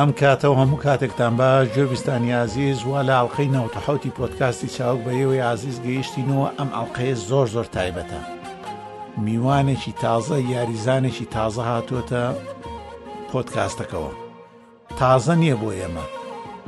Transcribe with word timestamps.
ئەم 0.00 0.10
کاتەوە 0.20 0.56
هەموو 0.60 0.82
کاتێکتان 0.86 1.32
باش 1.40 1.66
گوێبیستانی 1.76 2.32
عزیز 2.44 2.78
و 2.84 2.90
لە 3.08 3.14
ئەڵلقەی 3.18 3.52
نەوتەحوتی 3.56 4.14
پۆتکاستی 4.18 4.72
چاوک 4.76 5.00
بە 5.04 5.12
ئێوەی 5.18 5.44
عزیز 5.52 5.76
گەیشتینەوە 5.86 6.48
ئەم 6.58 6.70
ئەڵلقەیە 6.76 7.16
زۆر 7.28 7.46
زۆر 7.54 7.66
تایبەتە 7.74 8.20
میوانێکی 9.26 9.92
تازە 10.02 10.36
یاریزانێکی 10.54 11.26
تازە 11.34 11.62
هاتووەتە 11.70 12.24
پۆتکاستەکەەوە 13.30 14.12
تازە 14.98 15.34
نییە 15.42 15.56
بۆ 15.62 15.70
ئێمە 15.80 16.06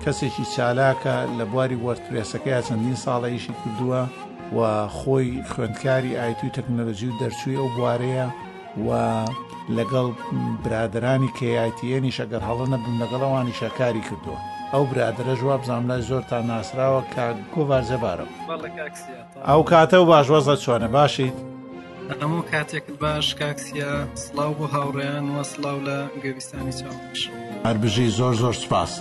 کەسێکی 0.03 0.45
چالاکە 0.55 1.17
لە 1.39 1.45
بواری 1.51 1.83
وەرتپرسەکەی 1.85 2.65
چەندین 2.67 2.97
ساڵەیشی 3.05 3.55
کردووە 3.61 4.03
و 4.57 4.59
خۆی 4.97 5.29
خوێندکاری 5.51 6.17
ئایت 6.21 6.41
و 6.45 6.55
تەکنەلۆژی 6.57 7.09
و 7.11 7.19
دەرچووی 7.21 7.61
ئەو 7.61 7.69
بوارەیە 7.77 8.27
و 8.87 8.89
لەگەڵ 9.77 10.09
برادرانی 10.65 11.29
کیاتیەنی 11.39 12.13
شەگەر 12.19 12.43
هەڵە 12.49 12.67
نەبوون 12.73 12.97
لەگەڵەوانی 13.03 13.57
شەکاری 13.61 14.03
کردووە 14.09 14.39
ئەو 14.73 14.85
برادرە 14.93 15.35
ژوا 15.41 15.57
بزانام 15.61 15.87
لای 15.89 16.03
زۆر 16.09 16.23
تا 16.31 16.39
ناسراوە 16.51 17.03
کا 17.15 17.27
گۆوار 17.55 17.83
زەبارم 17.91 18.31
ئەو 19.49 19.61
کاتە 19.71 19.95
و 20.01 20.07
باشوەزە 20.13 20.55
چۆنە 20.65 20.89
باشیت 20.97 21.35
هەموو 22.21 22.43
کاتێکت 22.53 22.93
باش 23.03 23.27
کاکسیا 23.41 23.93
سلااو 24.25 24.53
بۆ 24.59 24.67
هاوڕێیان 24.75 25.27
وە 25.35 25.43
سلااو 25.53 25.79
لە 25.89 25.99
گەویستانی 26.23 26.73
چاوش 26.81 27.21
هەربژی 27.67 28.07
زۆر 28.19 28.35
زۆر 28.43 28.55
سپاس 28.65 28.93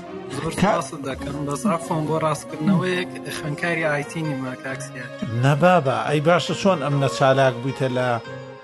دەکەم 1.08 1.38
بەزافۆن 1.48 2.04
بۆ 2.08 2.16
ڕاستکردنەوەیەک 2.24 3.12
خەنکاری 3.38 3.84
ئایتینی 3.92 4.36
ما 4.42 4.54
کاکسیا 4.64 5.06
نەبابە 5.44 5.98
ئەی 6.10 6.22
باشە 6.28 6.54
چۆن 6.62 6.80
ئەم 6.84 6.96
نە 7.04 7.10
چالاک 7.20 7.54
بوویتە 7.62 7.90
لە 7.98 8.10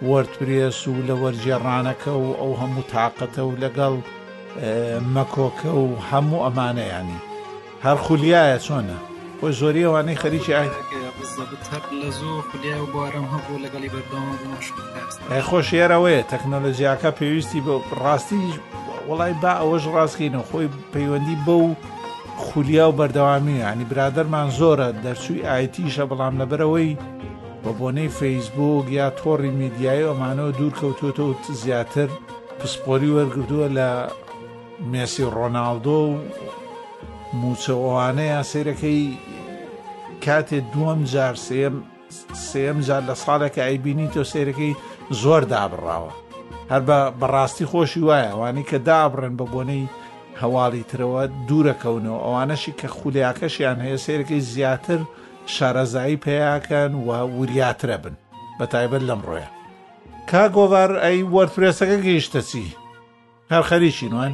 وەرتپێس 0.04 0.88
و 0.88 0.96
لە 1.08 1.14
وەرجێڕانەکە 1.24 2.12
و 2.20 2.26
ئەو 2.40 2.52
هەموو 2.62 2.84
تااقەتە 2.94 3.42
و 3.48 3.52
لەگەڵ 3.64 3.96
مەکۆکە 5.16 5.72
و 5.84 5.88
هەموو 6.10 6.44
ئەمانەیانی 6.46 7.20
هەر 7.86 7.98
خولیایە 8.06 8.58
چۆنە 8.66 8.98
بۆی 9.40 9.54
زۆری 9.60 9.86
ئەوانەی 9.88 10.22
خەریکی 10.24 10.54
خۆش 15.48 15.68
ێرەوەیە 15.82 16.24
تەکنۆلۆژیاکە 16.32 17.10
پێویستی 17.20 17.62
بە 17.66 17.74
ڕاستی 18.04 18.44
وڵای 19.10 19.34
با 19.44 19.52
ئەوەش 19.62 19.84
ڕاستکەینەوە 19.96 20.44
خۆی 20.50 20.68
پەیوەندی 20.94 21.38
بە 21.46 21.52
و 21.66 21.70
خولیا 22.46 22.90
و 22.90 22.98
بەردەوامی 23.00 23.56
ینی 23.68 23.86
برادەرمان 23.92 24.50
زۆرە 24.60 24.88
دەرچووی 25.04 25.46
ئایتیشە 25.50 26.04
بەڵام 26.12 26.36
لەبەرەوەی 26.42 26.92
بە 27.64 27.72
بۆنەی 27.80 28.10
فەیسبوک 28.20 28.86
یا 29.00 29.08
تۆڕی 29.20 29.52
میدیایی 29.62 30.08
ئەمانەوە 30.10 30.52
دوور 30.58 30.74
کەوتوتەوت 30.80 31.44
زیاتر 31.62 32.10
پسپۆری 32.60 33.12
وەرگردووە 33.18 33.68
لە 33.78 33.90
مێسی 34.92 35.26
ڕۆناالدۆ 35.36 36.00
و 36.10 36.16
موچەوانەیە 37.42 38.40
سیرەکەی 38.52 39.04
کاتێ 40.24 40.60
دووەم 40.74 41.02
جار 41.14 41.36
سێم 41.48 41.76
سێم 42.52 42.78
جار 42.88 43.04
لە 43.10 43.16
ساڵێکە 43.26 43.62
ئەیبینی 43.68 44.12
تۆ 44.14 44.24
سیرەکەی 44.32 44.74
زۆر 45.22 45.44
دابڕاوە 45.52 46.14
هەر 46.72 46.82
بە 46.88 47.00
بەڕاستی 47.20 47.70
خۆشی 47.72 48.02
وایە 48.08 48.28
ئەوانی 48.32 48.68
کە 48.70 48.78
دابڕن 48.88 49.34
بە 49.40 49.46
بۆنەی 49.54 49.92
هەواڵی 50.42 50.88
ترەوە 50.92 51.24
دوورەکەونەوە 51.48 52.20
ئەوانەشی 52.26 52.78
کە 52.80 52.88
خولیاکەشیان 52.98 53.78
هەیە 53.86 53.98
سیرەکەی 54.06 54.46
زیاتر 54.54 55.00
و 55.04 55.08
شارەزایی 55.52 56.22
پێیاکەن 56.26 56.92
و 57.08 57.10
وریاترە 57.38 57.98
بن 58.04 58.16
بە 58.58 58.66
تایبەت 58.74 59.04
لەم 59.10 59.22
ڕۆیە 59.28 59.48
کا 60.30 60.44
گۆڤار 60.56 60.92
ئەی 61.04 61.20
وەرپرسەکە 61.36 61.98
گەیشتە 62.06 62.42
چی 62.50 62.64
هەر 63.52 63.64
خەریکی 63.70 64.10
نوان 64.14 64.34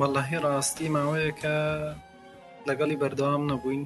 مەڵهی 0.00 0.38
ڕاستی 0.44 0.92
ماوەیەکە 0.94 1.56
لەگەڵی 2.68 3.00
بەردەوام 3.02 3.42
نەبووین 3.50 3.82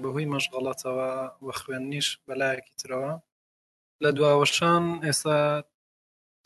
بەهۆی 0.00 0.30
مەشغڵاتەوە 0.34 1.10
وە 1.46 1.52
خوێننیش 1.60 2.08
بەلایەکی 2.28 2.76
ترەوە 2.80 3.12
لە 4.02 4.10
دواوەشان 4.16 4.84
ئێستا 5.06 5.38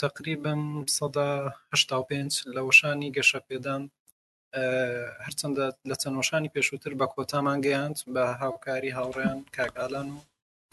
تقریبا 0.02 0.54
سەدا 0.96 1.30
هشتا 1.72 1.96
و 2.00 2.06
پێنج 2.10 2.32
لە 2.54 2.60
وەشانی 2.66 3.12
گەشە 3.16 3.40
پێدان 3.48 3.82
هەرچەندە 5.26 5.64
لە 5.90 5.94
چەندۆشانی 6.02 6.50
پێشووتر 6.54 6.92
بە 7.00 7.06
کۆتامان 7.14 7.58
گەیاند 7.66 7.96
بە 8.14 8.24
هاوکاری 8.42 8.90
هاوڕێیان 8.98 9.38
کاکالان 9.56 10.08
و 10.14 10.18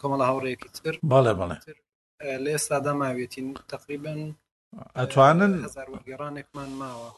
کۆمەڵە 0.00 0.24
هاوڕێکی 0.30 0.68
تر 0.76 0.94
بەڵێ 1.12 1.32
بڵێ 1.38 1.56
لە 2.42 2.50
ئێستادا 2.54 2.92
ماوێتین 3.00 3.46
تقریبن 3.72 4.20
ئەتوانن 5.00 5.52
گەڕانێکمان 6.08 6.70
ماوە 6.80 7.10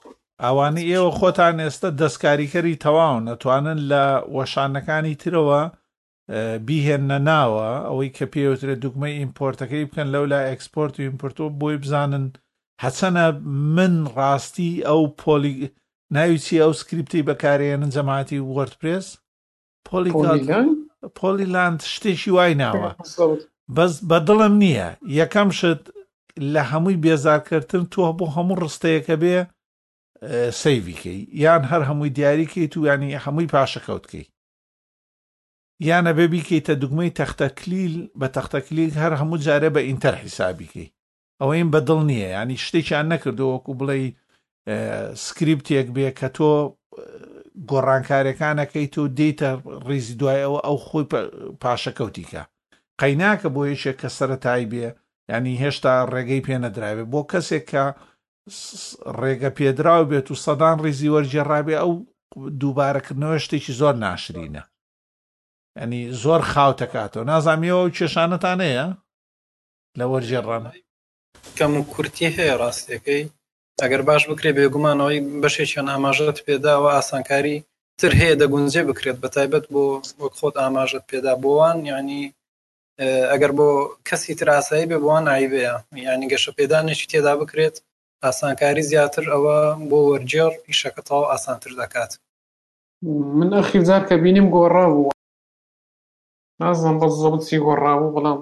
ئەوانەی 0.44 0.88
ئێوە 0.92 1.10
خۆتان 1.18 1.56
ئێستا 1.64 1.88
دەستکاریکەری 2.00 2.80
تەواون 2.84 3.24
ئەتوانن 3.32 3.78
لە 3.90 4.04
وەشانەکانی 4.36 5.14
ترەوە 5.22 5.62
بیهێنە 6.66 7.18
ناوە 7.28 7.70
ئەوەی 7.88 8.14
کە 8.16 8.24
پێوترێت 8.34 8.78
دوگمەی 8.84 9.18
ئیمپۆرتەکەی 9.20 9.86
بکەن 9.88 10.08
لەو 10.14 10.24
لا 10.32 10.40
ئەکسپۆرت 10.50 10.94
و 10.96 11.04
ئیمپۆرتۆ 11.06 11.44
بۆی 11.60 11.76
بزانن 11.82 12.24
حەچەنە 12.82 13.26
من 13.74 13.94
ڕاستی 14.16 14.72
ئەو 14.88 15.02
پۆلی 15.22 15.56
ناویچی 16.14 16.56
ئەو 16.62 16.72
سکرریپتی 16.80 17.26
بەکارێنن 17.28 17.90
جەماعتی 17.96 18.44
وەردپرس 18.54 19.06
پۆلی 19.88 20.10
پۆلیلاند 21.18 21.80
شتێکی 21.92 22.30
وای 22.36 22.54
ناوە 22.62 22.90
بەس 23.76 23.92
بە 24.10 24.18
دڵم 24.28 24.54
نییە 24.62 24.88
یەکەم 25.20 25.48
شت 25.58 25.82
لە 26.52 26.62
هەمووی 26.70 27.00
بێزارکردن 27.04 27.84
تۆ 27.92 28.02
بۆ 28.18 28.26
هەموو 28.36 28.60
ڕستەیەکە 28.62 29.16
بێ 29.22 29.36
سەیویکەی 30.60 31.20
یان 31.44 31.62
هەر 31.70 31.82
هەمووی 31.88 32.10
دیاریکەیت 32.18 32.72
و 32.76 32.86
ینی 32.90 33.14
هەمووی 33.24 33.50
پاشەکەوتکەی 33.54 34.26
یانە 35.88 36.12
بێ 36.18 36.26
بیکەیتە 36.34 36.72
دوگمەی 36.82 37.10
تەختەکلیل 37.20 37.94
بە 38.20 38.28
تەختەکلیل 38.36 38.90
هەر 39.02 39.12
هەموو 39.20 39.38
جارە 39.46 39.70
بە 39.74 39.80
ئینتەر 39.88 40.14
حیسابیکەی 40.22 40.92
ئەوەیم 41.40 41.68
بەدڵ 41.74 42.00
نییە 42.10 42.28
ینی 42.36 42.58
شتێکیان 42.66 43.06
نەکردوەوەکو 43.12 43.72
بڵێ 43.80 44.02
سکریپتێک 45.26 45.86
بێ 45.96 46.08
کە 46.18 46.28
تۆ 46.36 46.52
گۆڕانکارەکانەکەیت 47.70 48.94
و 48.98 49.04
دیتە 49.18 49.50
ڕیزی 49.88 50.14
دوایەوە 50.20 50.60
ئەو 50.66 50.76
خۆی 50.86 51.04
پاشەکەوتیکە 51.62 52.42
قەیناکە 53.00 53.48
بۆ 53.54 53.62
یەکێک 53.72 53.96
کە 54.02 54.08
سەرەتای 54.16 54.64
بێ 54.72 54.86
ینی 55.32 55.54
هێشتا 55.62 55.92
ڕێگەی 56.12 56.44
پێنەدراوێ 56.46 57.04
بۆ 57.12 57.20
کەسێک 57.30 57.64
کە 57.72 57.84
ڕێگە 59.20 59.50
پێدراو 59.58 60.02
بێت 60.10 60.26
و 60.30 60.40
سەدان 60.44 60.76
ڕیزی 60.84 61.12
وەرجێڕابێ 61.14 61.74
ئەو 61.80 61.92
دووبارەکردنەوە 62.60 63.38
شتێکی 63.44 63.72
زۆر 63.80 63.94
ناشرینە 64.06 64.62
ئەنی 65.78 66.02
زۆر 66.22 66.40
خاوتەکاتەوە 66.52 67.24
نازامیەوە 67.32 67.86
کێشانەتان 67.96 68.58
هەیە 68.68 68.86
لە 69.98 70.04
وەرجێڕانە 70.12 70.72
کەم 71.56 71.72
و 71.80 71.82
کورتی 71.92 72.28
هەیە 72.36 72.54
ڕاستەکەی 72.60 73.22
ئەگەر 73.80 74.02
باش 74.08 74.22
بکرێ 74.30 74.50
بێگومانەوەی 74.58 75.24
بەشێکیان 75.42 75.86
ئاماژەت 75.92 76.38
پێدا 76.46 76.74
و 76.82 76.86
ئاسانکاری 76.96 77.56
تر 78.00 78.12
هەیە 78.20 78.34
دەگونجێ 78.42 78.82
بکرێت 78.88 79.16
بە 79.22 79.28
تایبەت 79.34 79.64
بۆ 79.72 79.84
وەک 80.22 80.32
خۆت 80.40 80.54
ئاماژت 80.62 81.04
پێدا 81.10 81.32
بۆوان 81.42 81.78
ینی 81.92 82.22
ئەگەر 83.32 83.52
بۆ 83.58 83.68
کەسی 84.08 84.32
تراسایی 84.40 84.88
بێ 84.90 84.98
بوان 85.04 85.24
عیبەیە 85.36 85.74
ینی 86.12 86.30
گەشە 86.32 86.52
پێدانێکی 86.58 87.08
تێدا 87.12 87.32
بکرێت 87.42 87.76
ئاسانکاری 88.24 88.82
زیاتر 88.90 89.24
ئەوە 89.32 89.56
بۆ 89.90 89.98
وەرجێڕ 90.08 90.52
ئیشەکەتەوە 90.68 91.22
ئاسانتر 91.30 91.72
دەکات 91.82 92.12
من 93.38 93.50
ئەخیزار 93.58 94.02
کە 94.08 94.14
بینیم 94.24 94.46
گۆڕا 94.54 94.84
بوو 94.92 95.10
نازانم 96.60 96.96
بەزەبچی 97.00 97.58
گۆڕا 97.66 97.92
بوو 98.00 98.14
بەڵام 98.16 98.38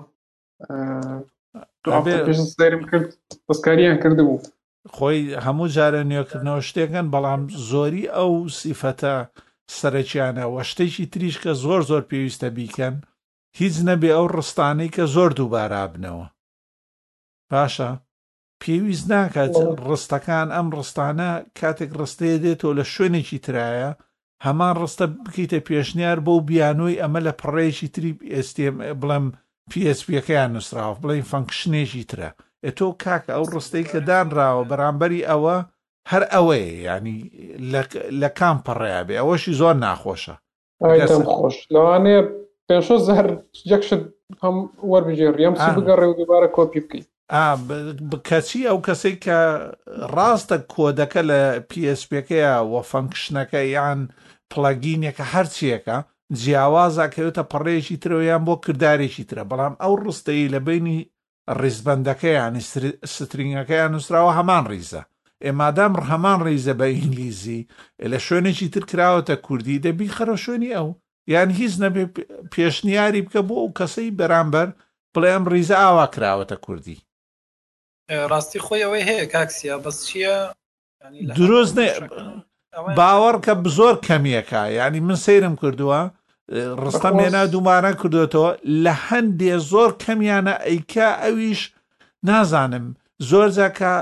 سرم 2.59 2.83
کرد 2.91 3.09
بەسکاریان 3.49 3.97
کرد 4.03 4.19
بوو 4.29 4.41
خۆی 4.94 5.21
هەموو 5.44 5.69
جارە 5.75 6.03
نوێکردنەوە 6.11 6.62
شتێکن 6.69 7.06
بەڵام 7.15 7.43
زۆری 7.71 8.06
ئەو 8.17 8.32
سیفەتە 8.59 9.17
سەرچیانە 9.79 10.44
وە 10.55 10.62
شتێکی 10.71 11.06
تریش 11.12 11.37
کە 11.43 11.53
زۆر 11.65 11.81
زۆر 11.91 12.03
پێویستە 12.11 12.49
بیکەن 12.56 12.97
هیچ 13.59 13.75
نەبێ 13.88 14.11
ئەو 14.17 14.27
ڕستانەی 14.37 14.93
کە 14.97 15.05
زۆر 15.15 15.31
دووبارابنەوە 15.38 16.27
پاشە 17.50 17.91
پێویست 18.62 19.06
ناکات 19.12 19.53
ڕستەکان 19.88 20.49
ئەم 20.56 20.69
ڕستانە 20.77 21.31
کاتێک 21.59 21.91
ڕستەیە 22.00 22.37
دێتەوە 22.44 22.73
لە 22.79 22.85
شوێنێکی 22.93 23.38
ترایە 23.47 23.91
هەمان 24.47 24.75
ڕستە 24.83 25.06
بکەیتە 25.25 25.59
پێشنیار 25.69 26.19
بۆ 26.26 26.35
بیانۆی 26.49 27.00
ئەمە 27.03 27.21
لە 27.26 27.33
پڕێکی 27.41 27.88
تری 27.94 28.12
ئێستێ 28.35 28.67
بڵێم 29.00 29.26
پسپەکەیان 29.71 30.50
نووسراوە 30.55 30.99
بڵێ 31.03 31.17
فەنکشنێکی 31.31 32.05
ترە 32.11 32.31
تۆ 32.79 32.87
کاکە 33.03 33.31
ئەو 33.35 33.45
ڕستەی 33.55 33.85
کە 33.91 33.99
دانراوە 34.09 34.65
بەرامبەری 34.71 35.27
ئەوە 35.31 35.57
هەر 36.11 36.23
ئەوەیە 36.33 36.71
ینی 36.87 37.19
لە 38.23 38.31
کام 38.39 38.57
پەڕیابێ 38.67 39.15
ئەوەشی 39.19 39.57
زۆر 39.61 39.75
ناخۆشە 39.85 40.35
خۆش 41.41 41.57
لەوانەیە 41.75 42.21
پێشۆ 42.69 42.97
زەر 43.09 43.27
یەکشت 43.73 44.03
هەم 44.43 44.57
وەربژێڕیم 44.91 45.55
بگەڕێ 45.77 46.07
و 46.09 46.17
دوبارە 46.21 46.49
کۆپی 46.57 46.81
بکەیت 46.85 47.07
بکەچی 48.11 48.67
ئەو 48.69 48.79
کەسێک 48.87 49.17
کە 49.27 49.39
ڕاستە 50.15 50.57
کۆدەکە 50.73 51.21
لە 51.31 51.41
پSPەکەیە 51.71 52.55
وە 52.73 52.81
فەنکشنەکە 52.91 53.61
یان 53.77 54.01
پلگینێکە 54.53 55.25
هەرچیەکە 55.33 55.97
جیاوازاکەوێتە 56.41 57.43
پەڕێژی 57.53 58.01
ترەوەیان 58.03 58.43
بۆ 58.47 58.55
کردارێکی 58.65 59.25
ترە 59.31 59.45
بەڵام 59.51 59.75
ئەو 59.83 59.93
ڕستەی 60.05 60.51
لە 60.55 60.61
بینی 60.69 60.99
ڕیزبندەکەیان 61.62 62.55
سترینگەکەیان 63.14 63.91
نووسراوە 63.94 64.32
هەمان 64.38 64.64
ریزە 64.73 65.02
ئێمادام 65.44 65.93
هەمان 66.12 66.38
ریزە 66.47 66.73
بە 66.81 66.87
ئینگلیزی 66.94 67.61
لە 68.11 68.19
شوێنێکی 68.26 68.69
ترکراوەتە 68.75 69.35
کوردی 69.47 69.82
دەبی 69.85 70.12
خەرە 70.17 70.37
شوێنی 70.44 70.75
ئەو 70.76 70.88
یان 71.35 71.49
هیچ 71.61 71.73
نەبێ 71.85 72.05
پێشنیاری 72.52 73.25
بکە 73.26 73.41
بۆ 73.49 73.55
ئەو 73.62 73.76
کەسەی 73.79 74.14
بەرامبەر 74.19 74.69
بڵێم 75.14 75.44
ریزە 75.52 75.76
ئاوا 75.82 76.06
کراوەتە 76.14 76.56
کوردی 76.64 76.99
ڕاستی 78.31 78.61
خۆی 78.67 78.82
ئەوەی 78.85 79.05
هەیە 79.08 79.26
کاکسیا 79.32 79.76
بەس 79.85 79.99
چییە 80.08 80.37
دروست 81.38 81.76
باوەڕ 82.99 83.37
کە 83.44 83.52
زۆر 83.79 83.97
کەمیەکە 84.06 84.62
ینی 84.79 85.00
من 85.06 85.17
سیرم 85.25 85.55
کردووە 85.62 86.00
ڕستەم 86.85 87.17
هێنا 87.25 87.43
دوومانە 87.52 87.93
کردوێتەوە 88.00 88.50
لە 88.85 88.93
هەندێ 89.08 89.52
زۆر 89.70 89.91
کەمیانە 90.02 90.55
ئەیکا 90.67 91.08
ئەویش 91.23 91.61
نازانم 92.29 92.87
زۆر 93.31 93.49
جاکە 93.56 93.94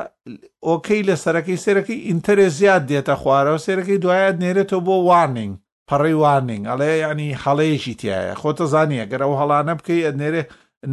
ئۆکەی 0.68 1.06
لە 1.08 1.14
سەرەکەی 1.22 1.62
سێرەکەی 1.64 2.04
ئینتەرێ 2.08 2.46
زیاد 2.58 2.82
دێتە 2.90 3.14
خوارەوە 3.20 3.62
سێرەکەی 3.66 4.02
دوایە 4.04 4.30
نێرێتەوە 4.42 4.82
بۆ 4.86 4.96
وارننگ 5.08 5.52
پەڕی 5.88 6.16
وارننگ 6.22 6.62
ئەڵێ 6.70 6.92
ینی 7.04 7.30
هەڵەیەکی 7.42 7.94
تایە 8.00 8.34
خۆتە 8.40 8.64
زانانیە 8.72 9.04
گەرە 9.10 9.26
و 9.30 9.34
هەڵانە 9.40 9.72
بکەی 9.78 10.04
نێرێ 10.20 10.42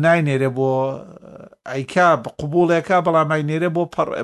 ناینێرێ 0.03 0.49
بۆ 0.57 0.69
ئەیکا 1.71 2.07
قوبولێکا 2.39 2.97
بەڵامای 3.05 3.43
نێرێ 3.49 3.69
بۆ 3.75 3.83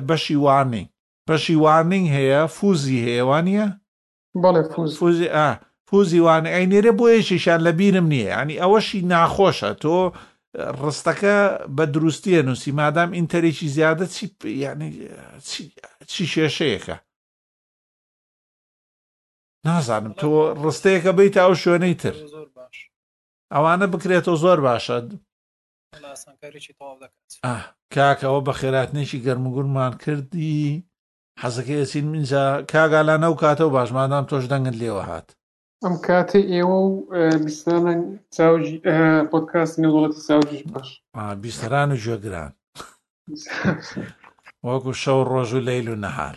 بەشی 0.09 0.37
وارننگ 0.45 0.87
بەشی 1.27 1.55
وارننگ 1.63 2.05
هەیە 2.17 2.41
فوزی 2.55 2.97
هێوانە 3.07 3.65
بەڵێ 4.41 4.63
فوزی 4.99 5.29
ئا 5.35 5.51
پوزیوان 5.93 6.43
ئەینێرە 6.55 6.91
بۆ 6.99 7.05
یەکیشان 7.17 7.59
لە 7.67 7.71
بیرم 7.79 8.07
نییە 8.13 8.27
ینی 8.39 8.59
ئەوەشی 8.61 8.99
ناخۆشە 9.11 9.71
تۆ 9.83 9.95
ڕستەکە 10.81 11.37
بە 11.75 11.83
دروستیە 11.93 12.41
نووسی 12.47 12.71
مادام 12.79 13.09
ئینتەرێکی 13.17 13.67
زیادە 13.75 14.05
چی 14.15 14.25
ینی 14.65 14.91
چی 16.11 16.23
شێشەیەەکە 16.33 16.97
نازانم 19.67 20.13
تۆ 20.21 20.27
ڕستەیەەکە 20.65 21.11
بیت 21.19 21.35
ئەو 21.43 21.53
شوێنەی 21.63 21.95
تر 22.01 22.15
ئەوانە 23.53 23.87
بکرێتەوە 23.93 24.37
زۆر 24.43 24.59
باشە 24.67 24.97
کاکەوە 27.95 28.39
بە 28.47 28.53
خێراتنێکی 28.59 29.23
گەرمگورمان 29.25 29.93
کردی 30.03 30.61
حەزەکەی 31.41 31.79
ئەسین 31.81 32.05
منجا 32.11 32.45
کاگالان 32.71 33.21
ئەو 33.27 33.35
کاتەوە 33.43 33.73
باشمادام 33.77 34.25
تۆش 34.29 34.43
دەنگت 34.51 34.77
لێوە 34.83 35.05
هات 35.09 35.29
ئەم 35.85 35.93
کاتێ 36.07 36.39
ئێوە 36.53 36.77
و 36.85 36.91
بیستانە 37.45 37.93
چاوجی 38.35 38.75
پۆتکاس 39.31 39.71
نەوڵەتی 39.83 40.19
ساوجش 40.27 40.61
باش 40.71 40.89
بیستران 41.43 41.89
و 41.95 42.01
جێگران 42.03 42.51
وەکو 44.67 44.91
شەو 45.03 45.19
ڕۆژ 45.31 45.49
و 45.57 45.63
لەیل 45.67 45.87
و 45.89 46.01
نەهار 46.03 46.35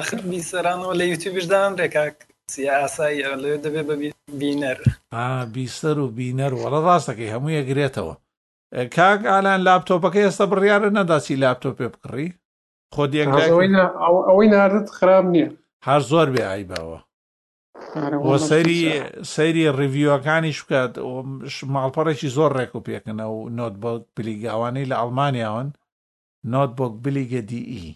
آخر 0.00 0.18
بیسەرانەوە 0.30 0.94
لە 1.00 1.04
یوتیوبشدان 1.12 1.70
ڕێکاک 1.80 2.16
سیاسایی 2.54 3.22
لێ 3.42 3.52
دەبێ 3.64 3.82
بە 3.88 3.94
بینەر 4.40 4.78
بیستەر 5.54 5.96
و 6.00 6.08
بینەر 6.18 6.52
وەڵە 6.60 6.80
ڕاستەکەی 6.86 7.32
هەموو 7.34 7.56
یەگرێتەوە 7.58 8.14
کاک 8.96 9.20
ئالان 9.30 9.60
لاپتۆپەکە 9.66 10.20
ئێستا 10.24 10.44
بڕیاە 10.50 10.78
نەداسی 10.98 11.40
لاپتۆپێ 11.42 11.86
بکڕی 11.94 12.28
خۆ 12.94 13.04
ئەوەی 14.28 14.48
ناردت 14.54 14.88
خراب 14.98 15.24
نییە 15.34 15.48
هەر 15.86 16.00
زۆر 16.10 16.28
بێ 16.34 16.42
ئایبەوە 16.50 16.98
سەری 18.50 18.80
سەیری 19.36 19.64
ڕیڤیوەکانی 19.78 20.52
شکات 20.58 20.92
ماڵپەڕێکی 21.74 22.28
زۆر 22.36 22.50
ڕێک 22.58 22.72
و 22.74 22.84
پێکردنە 22.86 23.26
و 23.32 23.36
نۆت 23.58 23.74
بۆ 23.82 23.92
پلیگاوانەی 24.16 24.88
لە 24.90 24.96
ئەڵمانیاون 25.00 25.68
نۆت 26.52 26.70
بۆک 26.78 26.94
بلیگە 27.04 27.42
دیئی 27.50 27.90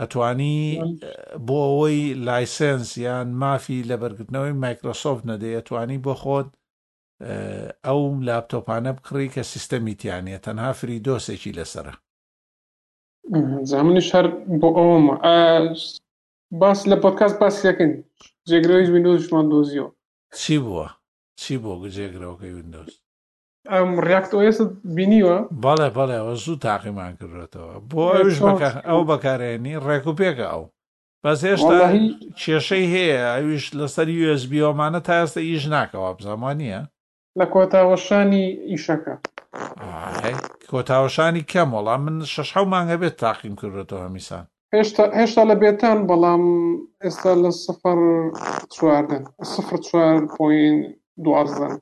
ئەتوانی 0.00 0.60
بۆ 1.46 1.58
ئەوەی 1.68 2.00
لایسنس 2.26 2.88
یان 3.06 3.28
مافی 3.42 3.86
لە 3.90 3.96
بەرگردنەوەی 4.02 4.54
مایکرۆسۆفت 4.62 5.22
نەدەیەتوانی 5.30 6.02
بۆ 6.04 6.12
خۆت 6.22 6.48
ئەو 7.86 8.00
لاپتۆپانە 8.26 8.92
بکڕی 8.96 9.28
کە 9.34 9.42
سیستەمی 9.52 9.94
تیانە 10.00 10.36
تەنها 10.46 10.70
فری 10.78 10.98
دۆسێکی 11.06 11.56
لەسرە 11.58 11.94
زمانی 13.72 14.02
شەر 14.10 14.26
بۆ 14.60 14.68
ئەومە 14.78 15.14
باس 16.60 16.80
لە 16.90 16.96
پۆتکاس 17.02 17.32
باسیەکەن 17.40 17.92
جێگرەوەی 18.48 18.90
وینندۆزشمان 18.92 19.46
دۆزیەوە 19.52 19.88
چی 20.40 20.56
بووە 20.64 20.88
چی 21.40 21.54
بۆ 21.62 21.72
جێگرەوەکەی 21.96 22.54
وینندۆز 22.56 22.92
ئەم 23.72 23.90
ڕاکت 24.08 24.32
ئۆس 24.42 24.58
بینیوە 24.96 25.36
بەڵێ 25.62 25.88
بەڵێەوە 25.96 26.34
زوو 26.42 26.60
تاقیمان 26.66 27.12
کردێتەوە 27.20 27.74
بۆ 27.90 28.02
ئەوش 28.16 28.36
ئەو 28.88 29.00
بەکارێنی 29.10 29.74
ڕێک 29.86 30.04
و 30.06 30.16
پێکە 30.20 30.46
ئەو 30.52 30.64
بەس 31.24 31.40
هێشتا 31.48 31.78
کێشەی 32.40 32.86
هەیە 32.94 33.18
ئەویش 33.34 33.64
لەسەر 33.78 34.08
USBۆمانە 34.26 35.00
تا 35.06 35.14
ئێستا 35.20 35.40
ئیش 35.48 35.64
ناکەوە 35.74 36.10
بزانوان 36.16 36.56
نییە 36.62 36.82
لە 37.38 37.46
کۆتاوەشانی 37.54 38.46
ئیشەکە 38.70 39.14
کۆتاوەشانی 40.70 41.42
کەم 41.52 41.68
وەڵام 41.76 42.00
من 42.06 42.16
شەش 42.34 42.50
مانگە 42.72 42.96
بێت 43.02 43.16
تاقیم 43.24 43.54
کردێتەوە 43.60 44.02
هەمیسان 44.06 44.44
هێشتا 44.76 45.02
هێشتا 45.18 45.42
لە 45.50 45.54
بێتان 45.62 45.98
بەڵام 46.08 46.42
ئێستا 47.04 47.32
لە 47.42 47.50
سفر 47.66 47.98
چواردن 48.74 49.24
سفر 49.54 49.76
چوار 49.86 50.18
پوین 50.36 50.76
دوازدن 51.24 51.72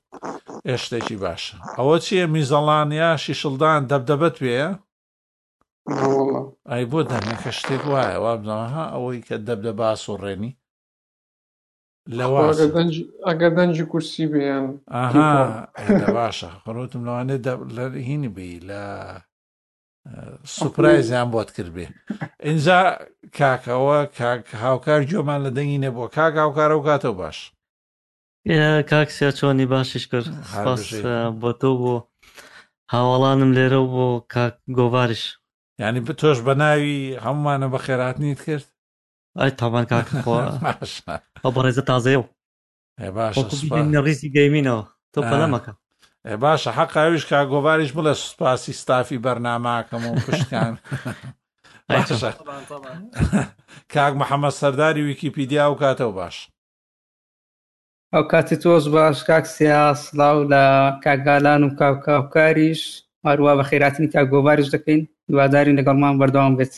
هێشتێکی 0.70 1.16
باشە 1.24 1.54
ئەوە 1.78 1.96
چییە 2.04 2.26
میزەڵانیا 2.34 3.10
شیشلدان 3.24 3.80
دەبدەبەت 3.90 4.36
وێە 4.44 4.68
ئەی 6.70 6.84
بۆ 6.90 7.00
دەمێکە 7.10 7.50
شتێک 7.58 7.82
وایە 7.92 8.16
وا 8.24 8.32
بنەوەها 8.40 8.84
ئەوەی 8.94 9.20
کە 9.28 9.36
دەبدە 9.48 9.72
با 9.80 9.88
سوڕێنی 10.04 10.52
ئەگەر 13.28 13.50
دەنجی 13.58 13.84
کورسی 13.92 14.26
بیان 14.34 14.66
باشە 16.18 16.50
خڕۆتم 16.64 17.02
لەوانێت 17.06 17.44
هینی 18.08 18.30
بی 18.36 18.50
لە 18.68 18.82
سوپایزیان 20.56 21.26
بۆت 21.34 21.48
کرد 21.56 21.70
بێ 21.76 21.86
ئینجا 22.46 22.78
کاکەوە 23.38 23.96
هاوکار 24.64 25.00
جۆمان 25.10 25.40
لە 25.46 25.50
دەنگی 25.56 25.82
نەبووە 25.84 26.08
کاک 26.16 26.32
هاوکارە 26.42 26.74
و 26.78 26.84
کاتەوە 26.88 27.16
باش 27.22 27.38
کاکسیا 28.90 29.30
چۆنی 29.38 29.66
باشیش 29.72 30.04
کرد 30.10 30.26
بۆ 31.40 31.50
تۆ 31.60 31.70
بۆ 31.80 31.94
هاوڵانم 32.92 33.50
لێرە 33.56 33.80
بۆ 33.92 34.06
کاک 34.34 34.54
گۆوارش 34.78 35.22
ینی 35.80 36.00
تۆش 36.20 36.38
بە 36.46 36.52
ناوی 36.60 36.98
هەمومانە 37.24 37.66
بە 37.72 37.78
خێراتنیت 37.84 38.40
کرد 38.46 38.66
ئای 39.38 39.50
تاوان 39.60 39.84
کاکەڕێزە 39.90 41.82
تازەیە 41.90 42.20
و 42.24 42.28
ڕیزی 44.04 44.28
گەیمینەوە 44.36 44.82
تۆ 45.12 45.20
پەلەمەکە 45.30 45.72
باشە 46.36 46.70
حەقاویش 46.78 47.24
کا 47.30 47.40
گۆڤاریش 47.52 47.92
بڵێ 47.96 48.14
سوپاسی 48.22 48.72
ستافی 48.72 49.18
بەرنماکەم 49.24 50.04
و 50.06 50.14
پشتکان 50.26 50.76
کاک 53.94 54.12
محەممەد 54.20 54.54
سەرداری 54.60 55.02
ویکیپیدیا 55.08 55.64
و 55.70 55.74
کاتەوە 55.80 56.12
باش 56.20 56.48
ئەو 58.14 58.22
کاتی 58.30 58.56
تۆز 58.56 58.88
باش 58.88 59.24
کاکسیا 59.24 59.94
سلااو 59.94 60.44
لە 60.52 60.64
کاگالان 61.04 61.62
و 61.64 61.74
کاکاوکاریش 61.80 62.82
هەروە 63.26 63.52
بە 63.58 63.64
خێراتنی 63.70 64.08
کا 64.14 64.22
گۆڤارش 64.32 64.68
دەکەین 64.74 65.02
دوواداری 65.30 65.76
لەگەڵمان 65.78 66.14
بەردەوام 66.20 66.56
بێت 66.58 66.74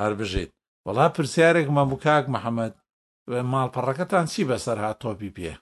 هەر 0.00 0.12
بژیت 0.18 0.50
وڵا 0.88 1.06
پرسیارێک 1.16 1.68
مەبوو 1.76 2.02
کاک 2.06 2.24
محەممەد 2.34 2.74
ماڵپەڕەکەتان 3.52 4.26
چی 4.32 4.44
بەسەر 4.48 4.78
هات 4.84 4.96
تۆپی 5.02 5.30
پێ 5.36 5.52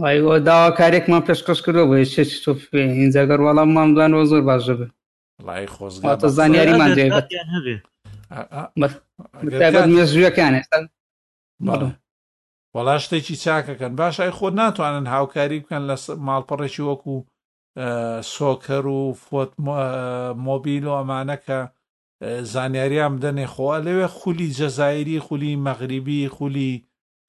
وایوە 0.00 0.36
داوا 0.46 0.70
کارێکمان 0.78 1.22
پێشکەش 1.28 1.60
کردەوە 1.64 1.86
بۆ 1.90 1.96
شێکی 2.14 2.38
تۆ 2.44 2.52
هینجگەر 2.98 3.40
وەڵام 3.46 3.70
مامدانەوە 3.76 4.24
زۆر 4.30 4.42
باش 4.48 4.66
بێ 4.78 4.86
لای 5.46 5.66
خۆزگاتە 5.74 6.28
زانیاریمان 6.38 6.90
مێژویەکانێ 9.96 10.62
وەڵا 12.76 12.96
شتێکی 13.02 13.36
چاکەکەن 13.44 13.92
باش 14.00 14.14
ئای 14.20 14.32
خۆ 14.38 14.48
ناتوانن 14.60 15.06
هاوکاری 15.14 15.62
بکەن 15.62 15.82
لە 15.90 15.94
ماڵپەڕێکی 16.26 16.82
وەکو 16.88 17.14
سۆکەر 18.34 18.84
و 18.96 19.00
فۆت 19.24 19.50
مۆبیل 20.46 20.84
و 20.86 20.98
ئەمانەکە 20.98 21.58
زانیاریان 22.54 23.12
بدەنێ 23.16 23.46
خۆ 23.54 23.68
لەوێ 23.86 24.06
خولی 24.16 24.48
جەزایری 24.58 25.18
خولی 25.26 25.60
مەغریبی 25.66 26.28
خولی 26.36 26.70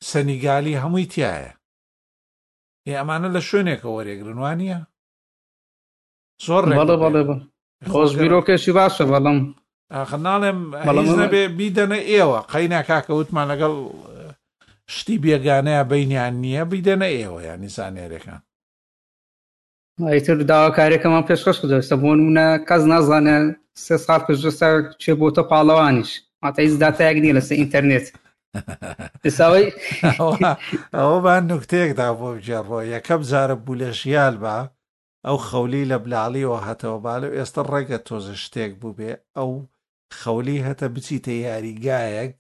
سەنیگالی 0.10 0.80
هەمووی 0.82 1.08
تایە 1.14 1.46
ئەمانە 2.94 3.28
لە 3.36 3.42
شوێنێکە 3.50 3.88
وەرێگرن 3.96 4.38
وانە 4.44 4.80
زۆر 6.46 6.64
بەڵێ 6.80 6.96
بەڵێ 7.04 7.24
خۆز 7.92 8.12
بیرۆکێکی 8.20 8.72
باشە 8.80 9.06
بەڵم 9.12 9.40
ناڵێم 10.28 10.60
بەڵێ 10.88 11.44
بیدەنە 11.58 12.00
ئێوە 12.12 12.40
قەینا 12.52 12.82
کاکە 12.90 13.14
وتمان 13.20 13.46
لەگەڵ 13.52 13.74
شتی 14.96 15.18
بێگانەیە 15.24 15.84
بینیان 15.92 16.34
نییە 16.44 16.64
بیدەنە 16.72 17.10
ئێوە 17.18 17.40
یان 17.48 17.60
نیسانێرەکان 17.66 18.42
ئیتر 20.14 20.38
داواکارێکەمان 20.50 21.24
پێشخش 21.30 21.58
دەستە 21.72 21.96
بۆن 22.02 22.20
منە 22.28 22.48
کەس 22.68 22.84
نازانێ 22.92 23.38
سێ 23.86 23.96
سال 24.06 24.22
پێشستا 24.28 24.70
چێ 25.02 25.14
بۆتە 25.20 25.44
پاڵەوانیش 25.50 26.12
ماتە 26.44 26.60
هیچ 26.66 26.74
داتایەک 26.84 27.18
نیە 27.24 27.34
لەسەر 27.38 27.56
ئینتەرنێت 27.60 28.06
ئەومان 30.98 31.42
نوکتێکدا 31.52 32.08
بۆ 32.20 32.28
بجێڕۆ 32.38 32.80
یەکەم 32.94 33.22
جارە 33.30 33.56
بولەژیال 33.68 34.36
بە 34.44 34.58
ئەو 35.28 35.38
خەولی 35.48 35.88
لە 35.92 35.98
بلاڵیەوە 36.06 36.60
هەتەوە 36.68 36.98
باە 37.06 37.18
ئێستا 37.38 37.62
ڕێگە 37.72 38.00
تۆزە 38.08 38.36
شتێک 38.44 38.72
بوو 38.82 38.98
بێ 38.98 39.12
ئەو 39.38 39.52
خەولی 40.20 40.64
هەتە 40.68 40.86
بچیتە 40.94 41.34
یاریگایەک 41.48 42.32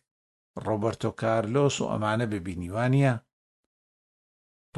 ڕۆبەرتۆ 0.65 1.09
کارلۆس 1.21 1.75
و 1.81 1.89
ئەمانە 1.91 2.25
ببینیوانە 2.33 3.13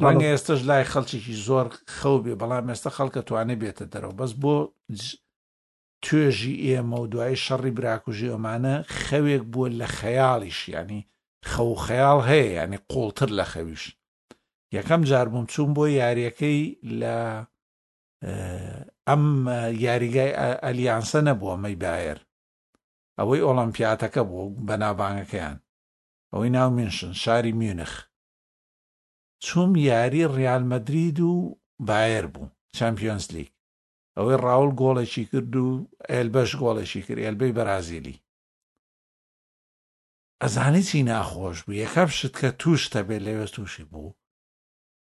ڕەنگە 0.02 0.28
ئێستش 0.32 0.60
لای 0.68 0.84
خەڵکیێکی 0.92 1.34
زۆر 1.46 1.66
خەو 1.98 2.16
بێ 2.24 2.34
بەڵام 2.40 2.66
ئێستا 2.70 2.90
خەڵکە 2.96 3.22
توانێ 3.28 3.56
بێتە 3.62 3.84
دەرەوە 3.92 4.14
بەس 4.20 4.32
بۆ 4.42 4.54
توێژی 6.04 6.62
ئێمە 6.66 6.96
و 7.00 7.06
دوای 7.12 7.36
شەڕی 7.44 7.72
براکوژی 7.78 8.32
ئەمانە 8.32 8.74
خەوێک 9.04 9.42
بووە 9.52 9.66
لە 9.80 9.86
خەیاڵیش 9.98 10.60
ینی 10.76 11.00
خەو 11.50 11.70
خەیاڵ 11.84 12.18
هەیە 12.30 12.46
ینی 12.60 12.78
قوڵتر 12.90 13.28
لە 13.38 13.44
خەویش 13.52 13.84
یەکەم 14.76 15.00
جار 15.10 15.26
بووم 15.32 15.46
چوون 15.52 15.70
بۆ 15.76 15.84
یاریەکەی 16.00 16.60
لە 17.00 17.16
ئەم 19.08 19.24
یاریگای 19.84 20.32
ئەلیانسە 20.64 21.20
نەبووە 21.28 21.54
مەی 21.64 21.76
بایر 21.82 22.18
ئەوەی 23.18 23.44
ئۆلمپیاتەکە 23.46 24.22
بوو 24.30 24.54
بەنابانگەکەیان 24.68 25.56
ئەوەی 26.32 26.50
ناو 26.56 26.68
منشن 26.78 27.12
شاری 27.22 27.52
میونخ 27.60 27.92
چوم 29.44 29.70
یاری 29.88 30.22
ڕالمەدرید 30.36 31.18
و 31.30 31.32
بایر 31.88 32.26
بوو 32.34 32.54
چمپیۆنس 32.76 33.26
لیگ 33.34 33.48
ئەوەی 34.16 34.40
ڕاول 34.44 34.70
گۆڵێکی 34.80 35.24
کرد 35.30 35.54
و 35.56 35.68
ئێلبەش 36.12 36.50
گۆڵێکی 36.62 37.00
کرد 37.06 37.22
ئێلبەی 37.24 37.56
بەرازیلی 37.56 38.16
ئەزانی 40.42 40.82
چی 40.82 41.02
ناخۆش 41.02 41.58
بوو 41.64 41.74
یەکە 41.82 41.98
پشت 42.08 42.24
کە 42.38 42.46
تووشتە 42.60 43.00
بێت 43.06 43.22
لەوێ 43.26 43.46
تووشی 43.54 43.84
بوو 43.90 44.12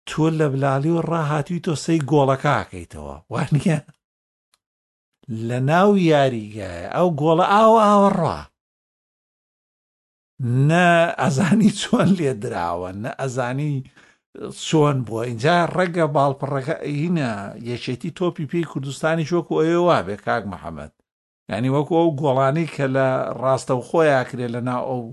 تۆ 0.10 0.26
لە 0.40 0.44
بلالی 0.54 0.90
و 0.98 1.02
ڕاهاتوی 1.10 1.60
تۆ 1.66 1.74
سەی 1.84 2.00
گۆڵەکەکەیتەوە 2.12 3.18
وانە 3.32 3.78
لە 5.48 5.58
ناو 5.72 5.92
یاریگایە 6.12 6.92
ئەو 6.96 7.08
گۆڵە 7.22 7.46
ئاوە 7.54 7.82
ئاوەڕوا 7.88 8.40
نە 10.70 10.86
ئەزانی 11.22 11.72
چۆن 11.82 12.10
لێ 12.20 12.34
درراوە 12.44 12.90
نە 13.04 13.12
ئەزانی 13.20 13.74
چۆن 14.68 14.98
بووە 15.06 15.22
اینجا 15.30 15.56
ڕەگە 15.76 16.06
باڵپڕەکە 16.16 16.76
هینە 17.00 17.32
یەکێتی 17.72 18.10
تۆپی 18.20 18.46
پێی 18.52 18.64
کوردستانی 18.72 19.26
شۆکو 19.32 19.56
ئەوێ 19.62 19.80
وا 19.86 19.98
بێ 20.08 20.16
کاک 20.26 20.44
محەممەد 20.54 20.94
ینی 21.52 21.70
وەکو 21.76 21.96
ئەو 22.00 22.10
گۆڵانی 22.22 22.68
کە 22.76 22.86
لە 22.96 23.08
ڕاستە 23.42 23.74
و 23.76 23.82
خۆیاکرێ 23.88 24.48
لە 24.56 24.60
ناو 24.70 24.84
ئەو 24.90 25.04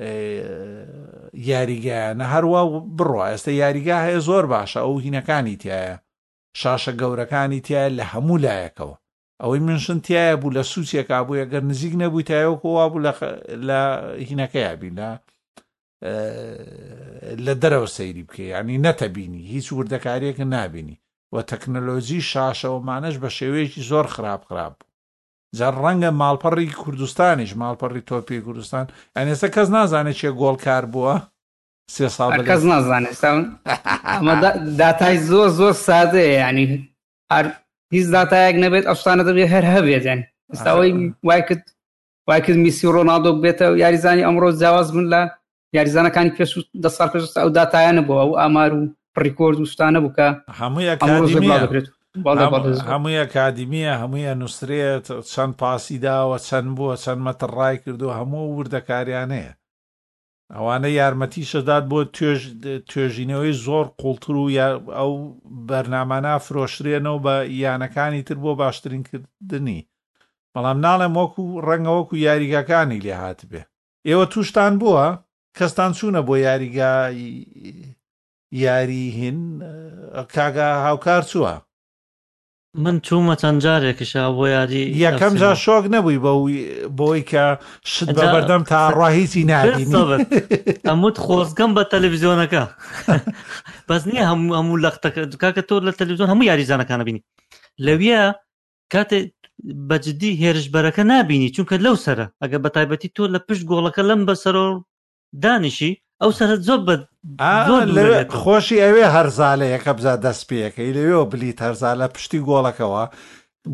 یاریگایانە 0.00 2.24
هەروە 2.34 2.60
بڕۆ 2.98 3.20
ئێستا 3.28 3.50
یاریگا 3.62 3.96
هەیە 4.06 4.18
زۆر 4.28 4.44
باشە 4.54 4.78
ئەو 4.84 4.96
هینەکانی 5.04 5.56
تایە 5.62 5.98
شاشە 6.60 6.92
گەورەکانی 7.00 7.60
تایە 7.66 7.88
لە 7.98 8.04
هەموو 8.12 8.38
لایەکەوە 8.44 8.96
ئەوەی 9.42 9.58
منشن 9.68 9.98
تایە 10.06 10.34
بوو 10.40 10.50
لە 10.56 10.62
سووسێکا 10.70 11.18
بووە 11.26 11.44
گەر 11.52 11.62
نزیک 11.70 11.94
نەبووی 12.02 12.26
تایەوەکەوا 12.30 12.84
بوو 12.90 13.02
لە 13.68 13.78
هینەکەیە 14.28 14.72
بینە 14.80 15.10
لە 17.44 17.52
دەرەوە 17.62 17.86
سەیری 17.96 18.26
بکە 18.28 18.40
ینی 18.50 18.78
نەتەبینی 18.86 19.42
هیچ 19.54 19.66
وردەکارێکە 19.76 20.44
نابینی 20.54 21.00
و 21.32 21.34
تەکنەلۆزی 21.50 22.20
شاشەوەمانەش 22.32 23.16
بە 23.22 23.28
شێوەیەکی 23.38 23.82
زۆر 23.90 24.06
خراپ 24.14 24.42
خراپ 24.48 24.72
بوو 24.78 24.89
جار 25.58 25.74
ڕەنگە 25.82 26.10
ماڵپەڕی 26.22 26.66
کوردستانیش 26.82 27.52
ماڵپەڕی 27.62 28.02
تۆپی 28.10 28.38
کوردستان 28.46 28.84
ئەن 29.16 29.26
ئێستا 29.30 29.48
کەس 29.56 29.68
نازانێت 29.76 30.16
چێ 30.20 30.30
گۆڵ 30.40 30.56
کار 30.66 30.84
بووە 30.92 31.14
سێ 31.94 32.06
ساڵ 32.16 32.30
کەس 32.50 32.62
نازانێتستاون 32.72 33.44
ئەمە 34.14 34.34
داتای 34.82 35.16
زۆر 35.30 35.48
زۆر 35.58 35.72
سادەیە 35.88 36.32
ینی 36.42 36.66
هەر 37.32 37.46
هیچ 37.94 38.06
داتایەک 38.16 38.56
نەبێت 38.64 38.84
ئەفسانە 38.90 39.22
دەبێت 39.28 39.48
هەر 39.54 39.64
هەبێتێن 39.74 40.20
ئێستاەوەی 40.52 40.90
وای 41.28 41.42
کرد 41.48 41.64
وای 42.28 42.40
کرد 42.44 42.58
میسی 42.64 42.86
ڕۆناالدۆ 42.94 43.30
بێتە 43.44 43.66
یاریزانی 43.82 44.26
ئەمڕۆ 44.26 44.48
جیاواز 44.60 44.88
من 44.94 45.06
لە 45.12 45.20
یاریزانەکانی 45.76 46.34
پێش 46.38 46.50
دە 46.84 46.88
سال 46.96 47.08
پێش 47.12 47.22
ئەو 47.42 47.48
داتایانە 47.58 48.02
بووە 48.06 48.20
ئەو 48.22 48.38
ئامار 48.40 48.70
و 48.74 48.82
پڕیکۆرد 49.16 49.58
وشتانە 49.60 49.98
بووکە 50.04 50.28
هەموو 50.60 51.86
هەمووی 52.14 53.22
ئەکادیمیە 53.22 53.92
هەموویە 54.02 54.34
نووسێت 54.42 55.06
چەند 55.32 55.52
پاسی 55.60 55.96
داوە 56.06 56.38
چەند 56.48 56.68
بووە 56.76 56.94
چەند 57.04 57.20
مەتر 57.26 57.50
ڕای 57.58 57.76
کردو 57.84 58.14
هەموو 58.18 58.54
وردەکاریانەیە 58.58 59.52
ئەوانە 60.56 60.90
یارمەتیشەداد 61.00 61.84
بۆ 61.90 61.98
توێژینەوەی 62.90 63.58
زۆر 63.66 63.86
قوڵتر 64.00 64.34
و 64.36 64.46
ئەو 64.98 65.12
بەرنمانە 65.68 66.34
فرۆشرێنەوە 66.46 67.18
بە 67.26 67.34
یانەکانی 67.64 68.22
تر 68.26 68.36
بۆ 68.44 68.50
باشترین 68.62 69.02
کردنی 69.08 69.80
بەڵام 70.54 70.78
ناڵێم 70.86 71.14
وەکو 71.20 71.42
ڕەنگەوەکو 71.66 72.14
یاریگەکانی 72.26 73.02
لێ 73.04 73.14
هاات 73.22 73.40
بێ 73.50 73.62
ئێوە 74.08 74.26
تووشتان 74.32 74.72
بووە 74.80 75.06
کەستان 75.58 75.90
چوونە 75.98 76.22
بۆ 76.28 76.34
یاریگا 76.46 76.92
یاری 78.66 79.04
هین 79.18 79.40
کاگا 80.34 80.68
هاوکار 80.86 81.22
چووە 81.32 81.54
من 82.74 83.00
چوومە 83.06 83.34
چەند 83.42 83.58
جارێکیشا 83.64 84.22
بۆ 84.38 84.44
یادی 84.54 84.82
یەکەم 85.04 85.32
جا 85.40 85.50
شۆک 85.64 85.84
نەبووی 85.94 86.18
بە 86.24 86.32
بۆی 86.98 87.22
کە 87.30 87.44
شت 87.92 88.08
بەبەردەم 88.16 88.62
تا 88.70 88.78
ڕاهیتی 88.98 89.42
نادین 89.50 89.90
ئەموت 90.90 91.16
خۆزگەم 91.24 91.70
بە 91.76 91.82
تەلەڤزیۆنەکە 91.92 92.62
بەس 93.88 94.02
نییە 94.10 94.24
هەموو 94.30 94.56
هەموو 94.58 94.82
لەختەکە 94.84 95.22
کاکە 95.42 95.62
تۆ 95.68 95.74
لە 95.86 95.92
تەلەڤزیۆن 95.98 96.30
هەموو 96.32 96.48
یاریزانەکانە 96.50 97.04
بینی 97.08 97.22
لەویە 97.86 98.22
کاتێ 98.92 99.18
بەجددی 99.90 100.38
هێرشبەرەکە 100.42 101.02
نبینی 101.14 101.50
چونکە 101.54 101.74
لەو 101.84 101.96
سرە 102.04 102.26
ئەگە 102.42 102.58
بە 102.64 102.68
تایبەتی 102.74 103.08
تۆ 103.16 103.22
لە 103.34 103.38
پشت 103.46 103.62
گۆڵەکە 103.70 104.02
لەم 104.08 104.20
بەسەرۆ 104.28 104.66
دانیشی 105.42 105.92
ئەو 106.22 106.30
سەر 106.38 106.50
زۆر 106.68 106.78
بە 106.86 106.94
خۆشی 108.40 108.82
ئەوێ 108.84 109.04
هەرزالەیەەکە 109.14 109.90
بزە 109.98 110.14
دەست 110.24 110.42
پێەکەی 110.48 110.94
لەوێەوە 110.96 111.26
بلیت 111.32 111.58
هەرزالە 111.66 112.06
پشتی 112.14 112.40
گۆڵەکەەوە 112.48 113.02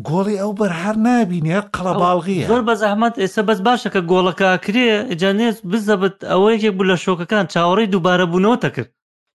گۆڵی 0.09 0.39
ئەو 0.41 0.51
بەرهەر 0.59 0.95
نبینێ 1.07 1.57
قەڵەباڵغی 1.75 2.39
زۆر 2.51 2.61
بە 2.67 2.73
زەحمت 2.81 3.13
ئێستا 3.21 3.41
بەس 3.49 3.59
باشە 3.67 3.89
کە 3.95 4.01
گۆڵەکە 4.11 4.49
کرێ 4.65 4.87
جانێت 5.21 5.57
بزەبت 5.71 6.15
ئەوەیەکێک 6.31 6.73
بوو 6.77 6.89
لە 6.91 6.95
شۆکەکان 7.03 7.45
چاوەڕی 7.53 7.91
دووبارە 7.93 8.25
بوونەوەتە 8.31 8.69
کرد 8.75 8.89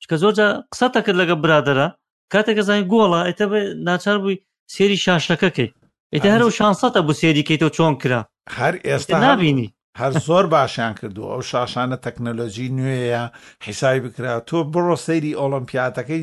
چکە 0.03 0.17
زۆرجە 0.23 0.47
قسەتە 0.73 1.01
کرد 1.07 1.19
لەگە 1.23 1.37
برادرە 1.43 1.87
کاتێکە 2.33 2.63
زانانی 2.67 2.89
گۆڵە 2.93 3.21
ئەتە 3.29 3.45
ناچار 3.89 4.17
بووی 4.23 4.37
سێری 4.75 4.99
شاشەکەکەی 5.05 5.69
ئێتە 6.15 6.29
هەرو 6.35 6.49
شانسەتە 6.59 7.01
بوو 7.07 7.19
سێریکەیت 7.21 7.63
و 7.67 7.75
چۆن 7.77 7.93
کرا 8.03 8.21
هەر 8.59 8.75
ئێستا 8.87 9.17
نبینی 9.29 9.69
هەر 10.01 10.13
زۆر 10.29 10.45
باشیان 10.57 10.93
کردو 11.01 11.23
ئەو 11.33 11.43
شاشانە 11.51 11.97
تەکنەلۆژی 12.07 12.69
نوێیە 12.79 13.23
حیسای 13.67 13.99
بکرا 14.05 14.35
تۆ 14.49 14.59
بڕۆ 14.73 14.97
سەیری 15.07 15.33
ئۆلمپیاتەکەی 15.41 16.23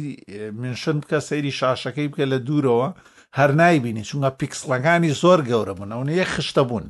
منشن 0.61 0.97
بکە 1.01 1.19
سەیری 1.29 1.53
شاشەکەی 1.59 2.07
بکە 2.11 2.25
لە 2.33 2.37
دوورەوە 2.47 2.87
هەر 3.39 3.49
نایبینی 3.61 4.03
چونکە 4.09 4.29
پیکسڵەکانی 4.39 5.11
زۆر 5.21 5.39
گەورە 5.49 5.73
بوون 5.77 5.91
ئەو 5.93 6.03
یە 6.21 6.25
خشتە 6.35 6.63
بوون 6.69 6.85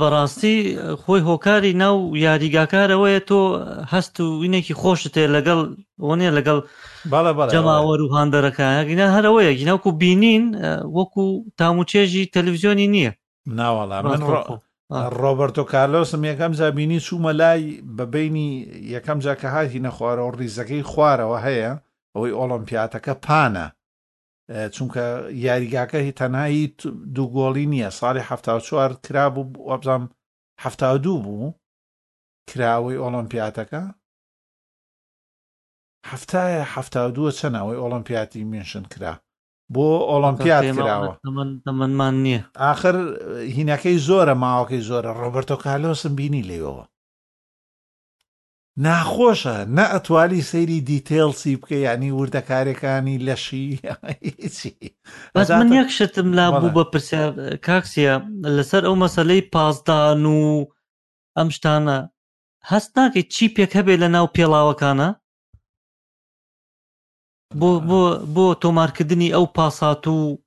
بەڕاستی 0.00 0.56
خۆی 1.02 1.20
هۆکاری 1.28 1.72
ناو 1.82 1.96
یاریگاکارەوەیە 2.26 3.20
تۆ 3.28 3.38
هەست 3.92 4.14
و 4.20 4.24
وینێکی 4.42 4.74
خۆشت 4.80 5.14
لەگەڵ 5.34 5.60
وەنێ 6.08 6.30
لەگەڵ 6.38 6.58
جەماوە 7.54 7.94
و 8.02 8.14
هاندەرەکانە 8.16 8.82
گینا 8.88 9.06
هەرەوەیە 9.16 9.52
گیناکو 9.58 9.90
بینین 10.02 10.44
وەکو 10.96 11.24
تاموچێژی 11.60 12.24
تەلویزیۆنی 12.36 12.86
نییە 12.94 13.12
ناوەڵام 13.58 14.04
ڕۆبرتۆ 14.94 15.64
کارلۆسم 15.72 16.22
یەکەم 16.30 16.52
زابینی 16.60 17.00
چوومە 17.06 17.32
لای 17.40 17.82
بەبینی 17.96 18.50
یەکەم 18.94 19.18
جا 19.26 19.34
کە 19.40 19.44
هاتی 19.54 19.82
نەخوارەوە 19.86 20.30
ڕیزەکەی 20.40 20.86
خوارەوە 20.90 21.38
هەیە 21.46 21.72
ئەوەی 22.14 22.36
ئۆلمپیاتەکە 22.38 23.14
پانە 23.26 23.66
چونکە 24.74 25.04
یاریگاکە 25.46 25.98
هی 26.06 26.12
تەنایی 26.20 26.74
دوو 27.14 27.32
گۆڵی 27.36 27.66
نییە 27.72 27.90
ساڵی 27.98 28.22
ه 28.28 28.32
چوار 28.66 28.90
کرا 29.04 29.26
بوو 29.34 29.58
وەبزانام 29.70 30.04
ه 30.62 30.96
دوو 31.04 31.22
بوو 31.26 31.52
کراوەی 32.50 32.98
ئۆلمپیاتەکە 33.04 33.82
هەفتایە 36.10 36.62
ه 36.74 37.08
دووە 37.16 37.30
چەناوەی 37.40 37.80
ئۆلمپیاتی 37.82 38.44
منشن 38.50 38.82
کرا 38.94 39.14
بۆ 39.72 39.86
ئۆلمپیاد 40.10 40.62
دەمەمان 41.66 42.14
نییە 42.24 42.40
آخر 42.72 42.96
هینەکەی 43.56 43.96
زۆرە 44.08 44.34
ماوەکەی 44.42 44.86
زۆرە 44.88 45.10
ڕۆبرتۆ 45.20 45.56
کالۆسم 45.64 46.12
بینی 46.18 46.44
لێەوە 46.50 46.84
ناخۆشە 48.84 49.56
نە 49.76 49.84
ئەتوالی 49.92 50.46
سەیری 50.50 50.78
دیتێڵسی 50.88 51.54
بکە 51.60 51.76
ینی 51.86 52.10
وردەکارەکانی 52.18 53.22
لەشی 53.26 53.66
من 55.50 55.68
یەکشتم 55.80 56.28
لابوو 56.38 56.74
بە 56.76 56.84
پرسیار 56.92 57.30
کاکسیە 57.66 58.14
لەسەر 58.56 58.82
ئەو 58.86 58.94
مەسلەی 59.04 59.42
پازدان 59.52 60.20
و 60.26 60.64
ئەم 61.38 61.48
شتانە 61.56 61.98
هەست 62.70 62.90
ناکەی 62.98 63.24
چی 63.34 63.46
پێک 63.54 63.72
هەبێ 63.78 63.94
لە 64.02 64.08
ناو 64.14 64.26
پێڵاوەکانە 64.36 65.08
بۆ 67.60 67.80
بۆ 67.88 68.02
بۆ 68.36 68.46
تۆمارکردنی 68.66 69.28
ئەو 69.32 69.46
پاسات 69.56 70.08
و 70.08 70.38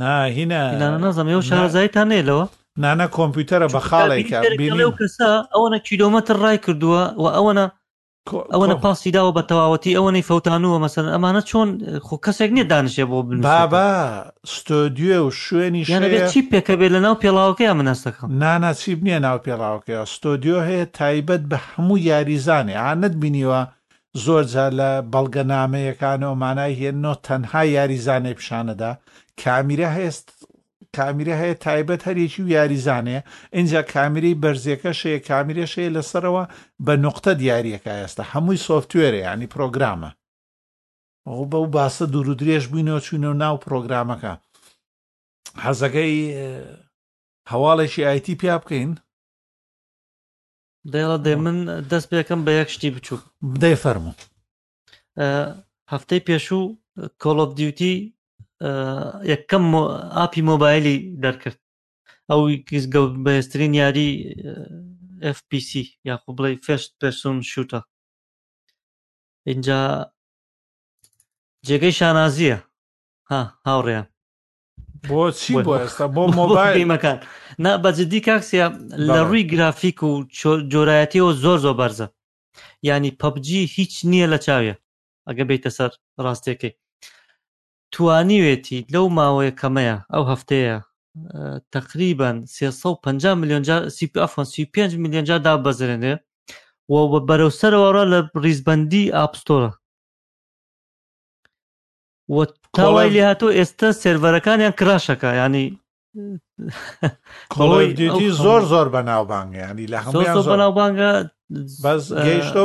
ناهینە 0.00 0.60
نازم 0.78 1.28
ئێوە 1.30 1.42
شارزایتان 1.42 2.06
نێلەوە 2.14 2.46
نانە 2.84 3.06
کۆمپیوتەرە 3.16 3.66
بە 3.74 3.80
خاڵێکە 3.88 4.38
کەسا 4.98 5.30
ئەوەنە 5.54 5.78
کیلۆمەتر 5.88 6.36
ڕای 6.44 6.58
کردووە 6.64 7.02
و 7.22 7.26
ئەوەنە 7.36 7.66
ئەوەنە 8.52 8.74
پاسی 8.82 9.10
داوە 9.16 9.32
بە 9.36 9.42
تەواوەتی 9.50 9.96
ئەوەنەی 9.98 10.26
فەوتانووە 10.28 10.78
مەسەن 10.84 11.06
ئەمانە 11.14 11.42
چۆن 11.50 11.68
خۆ 12.06 12.16
کەسێک 12.24 12.50
نیە 12.56 12.64
دانشێ 12.72 13.04
بۆ 13.10 13.18
بن 13.26 13.40
بابا 13.40 13.88
ستۆدیوە 14.56 15.18
و 15.26 15.30
شوێنی 15.44 15.84
ژێت 15.88 16.30
چی 16.32 16.40
پێکە 16.50 16.74
بێت 16.80 16.90
لە 16.96 17.00
ناو 17.06 17.14
پێڵاوەکەی 17.22 17.74
منەستەکەم 17.78 18.28
نانا 18.40 18.72
چیب 18.80 18.98
نییە 19.06 19.18
ناو 19.26 19.38
پێڵاوەکەەوە 19.46 20.06
ستۆدیۆ 20.14 20.56
هەیە 20.68 20.86
تایبەت 20.98 21.42
بە 21.50 21.58
هەموو 21.68 21.98
یاریزانێ 22.08 22.74
ئاەت 22.84 23.14
بینیوە 23.22 23.60
زۆر 24.14 24.44
جار 24.52 24.72
لە 24.80 24.90
بەڵگەنامەیەکانەوە 25.12 26.34
مانای 26.42 26.78
هێنەوە 26.80 27.14
تەنها 27.26 27.62
یاریزانێ 27.76 28.32
پیشانەدا 28.38 28.92
کامیرە 29.42 29.88
هێست 29.96 30.26
کامیرە 30.96 31.34
هەیە 31.42 31.54
تایبەت 31.64 32.02
هەرێکی 32.08 32.42
و 32.42 32.48
یاریزانێ 32.56 33.18
اینجا 33.56 33.80
کامیری 33.94 34.38
بەرزەکە 34.42 34.92
شەیە 35.00 35.20
کامیرە 35.28 35.66
شەیە 35.74 35.94
لەسەرەوە 35.96 36.44
بە 36.86 36.94
نقطە 37.06 37.30
دیارەکە 37.40 37.92
ئێستا 38.00 38.22
هەمووی 38.32 38.62
سوفتوێرە 38.66 39.20
ینی 39.28 39.46
پرۆگرامە 39.54 40.10
ئەو 41.28 41.42
بەو 41.50 41.66
باسە 41.74 42.02
دوور 42.12 42.28
و 42.28 42.34
درێژ 42.40 42.64
بووینەوە 42.70 43.00
چوونەوە 43.06 43.38
ناو 43.42 43.56
پرۆگرامەکە 43.64 44.32
حەزەکەی 45.64 46.16
هەواڵێکی 47.50 48.04
ئایتی 48.06 48.34
پیا 48.40 48.56
بکەین 48.62 48.90
دەڵە 50.92 51.16
دێ 51.24 51.34
من 51.44 51.58
دەست 51.90 52.06
پێەکەم 52.10 52.40
بە 52.46 52.52
یەک 52.60 52.68
شتی 52.74 52.94
بچوو 52.94 53.20
بدەی 53.54 53.76
فەرمو 53.82 54.12
هەفتەی 55.92 56.24
پێشوو 56.28 56.64
کۆڵۆپ 57.22 57.50
دیوتی 57.58 57.94
یەکەم 59.32 59.64
ئاپی 60.16 60.42
مۆبایلی 60.50 60.96
دەرکرد 61.22 61.58
ئەو 62.30 62.40
کیس 62.68 62.84
گە 62.94 63.00
بەێستترین 63.24 63.72
یاری 63.82 64.08
FPC 65.36 65.70
یاخۆ 66.08 66.30
بڵێ 66.36 66.50
فێشت 66.66 66.90
پێسون 67.00 67.36
شوتە 67.50 67.80
اینجا 69.50 69.80
جێگەی 71.66 71.94
شانازیە 71.98 72.58
ها 73.30 73.40
هاوڕێیان 73.66 74.06
بۆ 75.08 75.22
چی 75.40 75.52
بۆ 75.66 75.72
ئێستا 75.82 76.06
بۆ 76.14 76.22
مۆبایلمەکان 76.38 77.18
نا 77.64 77.70
بەجددی 77.84 78.20
کاکسە 78.26 78.64
لە 79.06 79.16
ڕووی 79.28 79.48
گرافیک 79.52 79.98
و 80.08 80.10
جۆرایەتیەوە 80.72 81.30
زۆر 81.42 81.58
زۆر 81.64 81.74
بەرزە 81.80 82.06
ینی 82.88 83.16
پەبجی 83.20 83.60
هیچ 83.76 83.92
نییە 84.10 84.26
لە 84.32 84.38
چاوێ 84.46 84.74
ئەگە 85.28 85.44
بیتە 85.50 85.70
سەر 85.76 85.90
ڕاستێکی 86.24 86.70
توانیوێتی 87.94 88.80
لەو 88.94 89.06
ماوەیە 89.18 89.52
کەمەیە 89.60 89.96
ئەو 90.12 90.24
هەفتەیە 90.32 90.76
تقریبان 91.74 92.36
350 92.46 93.34
میلیۆن 93.40 93.64
سیفۆن 93.96 94.46
سی 94.52 94.64
5 94.64 94.94
میلیۆن 95.02 95.24
جا 95.30 95.38
دا 95.46 95.54
بەزرێنێ 95.64 96.14
و 96.88 96.94
بە 97.12 97.18
بەرەوسەرەوەڕە 97.28 98.04
لە 98.12 98.18
ڕیزبندی 98.44 99.04
ئاپستۆرە 99.16 99.70
تاوای 102.76 103.10
لێ 103.14 103.22
هاتۆ 103.28 103.48
ئێستا 103.58 103.88
سێڤەرەکانیان 104.02 104.72
کراشەکە 104.80 105.30
ینی 105.40 105.66
کڵۆیدیتی 107.52 108.28
زۆر 108.44 108.62
زۆر 108.72 108.86
بەناوبانگە 108.94 109.60
ینی 109.70 109.86
لە 109.92 109.98
بەناوبانگە 110.50 111.10
بەس 111.84 112.02
گەیشتۆ 112.26 112.62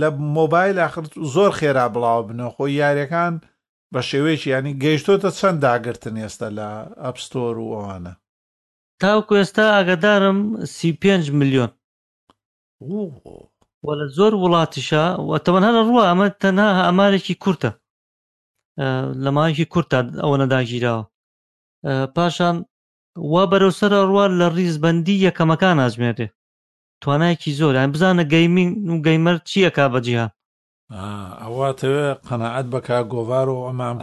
لە 0.00 0.08
مۆبایل 0.36 0.76
آخر 0.88 1.04
زۆر 1.34 1.50
خێرا 1.58 1.86
بڵاو 1.94 2.20
بنەوە 2.28 2.50
خۆی 2.56 2.72
یاریەکان 2.82 3.34
بە 3.92 4.00
شێوەیەکی 4.08 4.48
ینی 4.56 4.72
گەیشتۆتە 4.82 5.30
چەند 5.38 5.58
داگرتن 5.64 6.16
ئێستا 6.22 6.48
لە 6.58 6.68
ئەپستۆر 7.04 7.54
و 7.58 7.68
ئەوانە 7.74 8.14
تاوکو 9.00 9.34
ئێستا 9.40 9.62
ئاگدارم 9.74 10.38
سی 10.74 10.90
پێ 11.02 11.14
میلیۆن 11.38 11.70
لە 14.00 14.06
زۆر 14.16 14.32
وڵاتیشە 14.44 15.04
تەمەەن 15.44 15.64
هەر 15.66 15.76
ڕووە 15.88 16.04
ئەمە 16.10 16.26
تەنها 16.42 16.70
ئەمارێکی 16.86 17.34
کورتە 17.42 17.72
لە 19.24 19.30
مایەکی 19.36 19.64
کورتدا 19.72 20.00
ئەوەنە 20.22 20.46
داگیراوە 20.52 21.04
پاشان 22.16 22.56
وا 23.32 23.42
بەرەو 23.52 23.72
سەر 23.80 23.92
ڕوا 24.10 24.24
لە 24.40 24.46
ریزبندی 24.56 25.20
یەکەمەکان 25.26 25.76
ئاژمێرێ 25.82 26.26
توانایکی 27.02 27.56
زۆریان 27.58 27.90
بزانە 27.94 28.24
گەیمین 28.34 28.70
و 28.94 28.96
گەیمەر 29.06 29.36
چییە 29.48 29.70
کا 29.76 29.84
بەجییان 29.94 30.30
ئەواتەوێ 31.42 32.08
قەنەعەت 32.26 32.66
بە 32.72 32.80
کاگۆڤار 32.88 33.48
و 33.54 33.58
ئەمام 33.68 33.96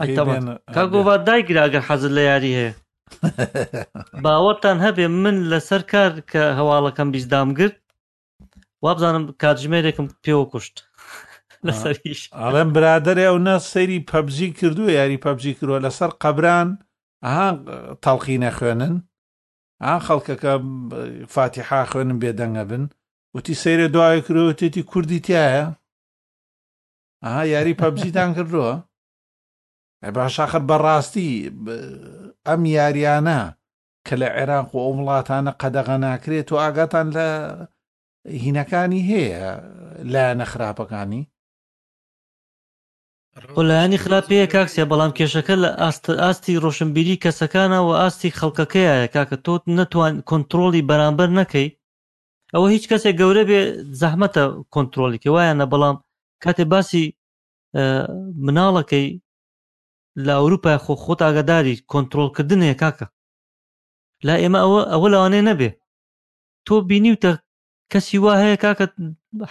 کاگۆڤار 0.76 1.20
دایکراگە 1.28 1.80
حەزت 1.88 2.12
لە 2.16 2.22
یاری 2.30 2.52
هەیە 2.58 2.72
باوەتان 4.24 4.78
هەبێ 4.84 5.06
من 5.22 5.36
لەسەر 5.50 5.82
کار 5.92 6.12
کە 6.30 6.42
هەواڵەکەم 6.58 7.08
بیزدام 7.14 7.48
گرت 7.58 7.76
وابزانم 8.84 9.24
کاتژمێرێکم 9.42 10.06
پێوە 10.24 10.44
کوشت 10.52 10.74
لەسەریش 11.66 12.20
ئەڵێم 12.40 12.70
برادرێ 12.76 13.24
ئەو 13.28 13.38
نە 13.46 13.54
سەیری 13.70 14.04
پەبجی 14.10 14.48
کردووە 14.58 14.92
یاری 14.98 15.22
پەبجی 15.24 15.52
کردووە 15.58 15.80
لەسەر 15.86 16.10
قەبران 16.22 16.68
ئاها 17.24 17.48
تەڵقی 18.04 18.38
نەخوێنن 18.44 18.94
ئا 19.84 19.94
خەڵکەکە 20.06 20.52
فاتیحا 21.34 21.80
خوێنم 21.90 22.18
بێدەنگە 22.22 22.64
بن 22.70 22.84
وتی 23.36 23.54
سەیرە 23.62 23.86
دوای 23.94 24.20
کروتێتی 24.26 24.82
کوردی 24.90 25.20
تایە 25.26 25.66
ئاها 27.24 27.42
یاری 27.54 27.78
پەبجیتان 27.80 28.30
کردووە 28.36 28.74
باشاخر 30.16 30.60
بەڕاستی 30.70 31.28
ئەم 32.46 32.62
یاریانە 32.78 33.40
کە 34.06 34.14
لە 34.22 34.28
عێراق 34.36 34.68
و 34.74 34.78
ئەو 34.84 34.92
وڵاتانە 35.00 35.52
قەدەغە 35.60 35.96
ناکرێت 36.04 36.48
و 36.50 36.56
ئاگاتان 36.62 37.06
لە 37.16 37.26
هینەکانی 38.44 39.00
هەیە 39.10 39.42
لایەنە 40.12 40.46
خراپەکانی 40.52 41.22
وەلایانی 43.58 43.98
خراپەیە 44.04 44.46
کاکسیا 44.54 44.84
بەڵام 44.90 45.12
کێشەکە 45.18 45.54
لە 45.64 45.70
ئاستی 46.24 46.60
ڕۆشنبیری 46.64 47.20
کەسەکانەوە 47.24 47.92
ئاستی 48.02 48.34
خەڵکەکەیە 48.38 48.94
کاکە 49.14 49.36
تۆت 49.44 49.62
نەتوان 49.78 50.14
کۆنتترۆلی 50.28 50.86
بەرامبەر 50.88 51.28
نەکەی 51.38 51.68
ئەوە 52.54 52.66
هیچ 52.74 52.84
کەسێک 52.90 53.14
گەورە 53.20 53.42
بێ 53.50 53.60
زەحمەتە 54.00 54.44
کۆنتترۆلیکە 54.74 55.28
وایەنە 55.34 55.66
بەڵام 55.72 55.96
کاتێ 56.44 56.64
باسی 56.72 57.04
مناڵەکەی 58.44 59.06
لە 60.26 60.32
ئەوروپای 60.38 60.80
خۆ 60.84 60.92
خۆت 61.04 61.20
ئاگداری 61.24 61.80
کۆنتترۆلکردنێ 61.90 62.74
کاکە 62.82 63.06
لا 64.26 64.34
ئێمە 64.42 64.60
ئەوە 64.64 64.80
ئەوە 64.92 65.08
لەوانەیە 65.12 65.44
نەبێ 65.50 65.70
تۆ 66.66 66.74
بینیوتە 66.88 67.32
کەسی 67.92 68.16
وا 68.24 68.32
هەیە 68.42 68.56
کاکە 68.64 68.86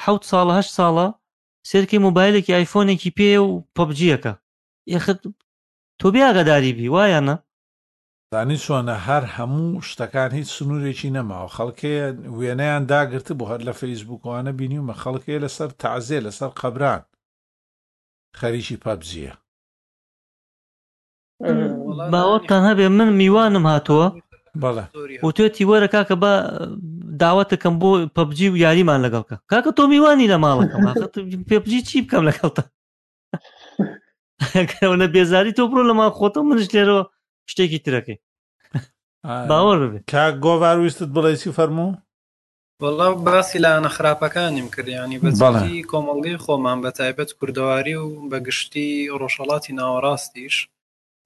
حوت 0.04 0.24
ساڵە 0.32 0.54
هەش 0.60 0.68
ساڵە 0.78 1.08
سێرکی 1.68 1.98
مۆبایلێکی 2.06 2.56
ئایفۆنێکی 2.58 3.12
پێ 3.18 3.32
و 3.48 3.64
پەبجیەکە 3.76 4.34
یخت 4.96 5.18
تۆ 6.00 6.08
بیاگەداری 6.14 6.72
بی 6.78 6.88
وایەنە 6.96 7.36
دانی 8.34 8.58
چۆنە 8.66 8.96
هەر 9.08 9.24
هەموو 9.36 9.82
شتەکان 9.90 10.32
هیچ 10.38 10.50
سنوورێکی 10.56 11.14
نەماوە 11.18 11.50
خەڵکەیە 11.56 12.08
وێنەیان 12.40 12.84
داگرت 12.92 13.28
بۆ 13.38 13.46
هەر 13.52 13.62
لە 13.68 13.74
فەیسبووکوانە 13.80 14.52
بینیومە 14.60 14.96
خەڵکەیە 15.02 15.40
لەسەر 15.46 15.70
تازێ 15.82 16.20
لەسەر 16.26 16.52
قەبران 16.60 17.02
خەریکی 18.40 18.82
پەبجیە 18.84 19.34
باوەتان 22.14 22.62
هەبێ 22.70 22.88
من 22.98 23.10
میوانم 23.20 23.66
هاتووە 23.72 24.08
بەڵێ 24.64 24.86
و 25.26 25.36
توێتی 25.36 25.68
وەرە 25.70 25.88
کاکە 25.96 26.16
بە 26.24 26.32
داواتەکەم 27.22 27.76
بۆ 27.82 27.90
پەبجی 28.16 28.48
و 28.50 28.58
یاریمان 28.64 29.00
لەگەڵکە 29.06 29.36
کاکە 29.52 29.72
تۆ 29.78 29.84
میوانی 29.92 30.28
لە 30.34 30.38
ماڵەکەم 30.44 30.82
پێبجی 31.50 31.82
چی 31.88 31.98
بکەم 32.08 32.24
لەگەڵتە 32.30 32.64
لە 35.02 35.08
بێزاری 35.16 35.56
تۆ 35.58 35.64
بڕۆ 35.72 35.82
لەما 35.90 36.06
خۆتە 36.18 36.40
منش 36.48 36.68
لێرەوە 36.76 37.04
شتێکی 37.52 37.82
ترەکەی 37.86 38.18
باوە 39.50 39.76
بێ 39.92 40.00
کاک 40.14 40.34
گۆوار 40.46 40.78
ویستت 40.80 41.10
بڵێ 41.16 41.34
چی 41.42 41.50
فەرموو 41.58 41.98
بەڵام 42.82 43.14
باسی 43.28 43.58
لە 43.66 43.70
نەخراپەکانیم 43.86 44.68
کردیانی 44.76 45.20
بەڵی 45.42 45.78
کۆمەڵگەی 45.92 46.42
خۆمان 46.44 46.78
بە 46.84 46.92
تایبەت 46.98 47.30
کوردەواری 47.40 47.96
و 48.04 48.08
بەگشتی 48.32 48.88
ڕۆژەڵاتی 49.22 49.76
ناوەڕاستیش 49.80 50.56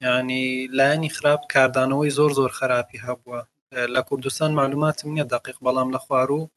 ینی 0.08 0.46
لایانی 0.78 1.10
خراپ 1.18 1.42
کاردانەوەی 1.54 2.12
زۆر 2.18 2.32
زۆر 2.40 2.52
خراپی 2.60 2.98
هەبووە 3.06 3.40
لە 3.76 4.02
کوردستان 4.04 4.52
معلوماتم 4.52 5.10
نیە 5.16 5.24
دقیق 5.24 5.56
بەڵام 5.62 5.94
لە 5.96 5.98
خوار 5.98 6.32
و 6.32 6.50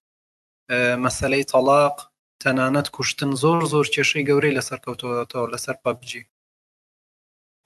مەسلەی 0.97 1.45
تەلاق 1.53 1.97
تەنانەت 2.45 2.91
کوشتن 2.91 3.33
زۆر 3.43 3.65
زۆر 3.73 3.87
کێشەی 3.95 4.27
گەورەی 4.29 4.57
لەسەر 4.59 4.79
کەوتەوە 4.85 5.53
لەسەر 5.55 5.75
پەبجی 5.85 6.27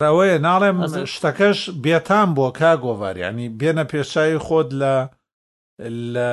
ەوەیە 0.02 0.38
ناڵێم 0.46 1.06
شتەکەش 1.14 1.60
بێتان 1.84 2.28
بۆ 2.36 2.46
کا 2.58 2.72
گۆڤاریانی 2.84 3.48
بێنە 3.60 3.84
پێشایی 3.92 4.38
خۆت 4.46 4.68
لە 4.82 4.94
لە 6.14 6.30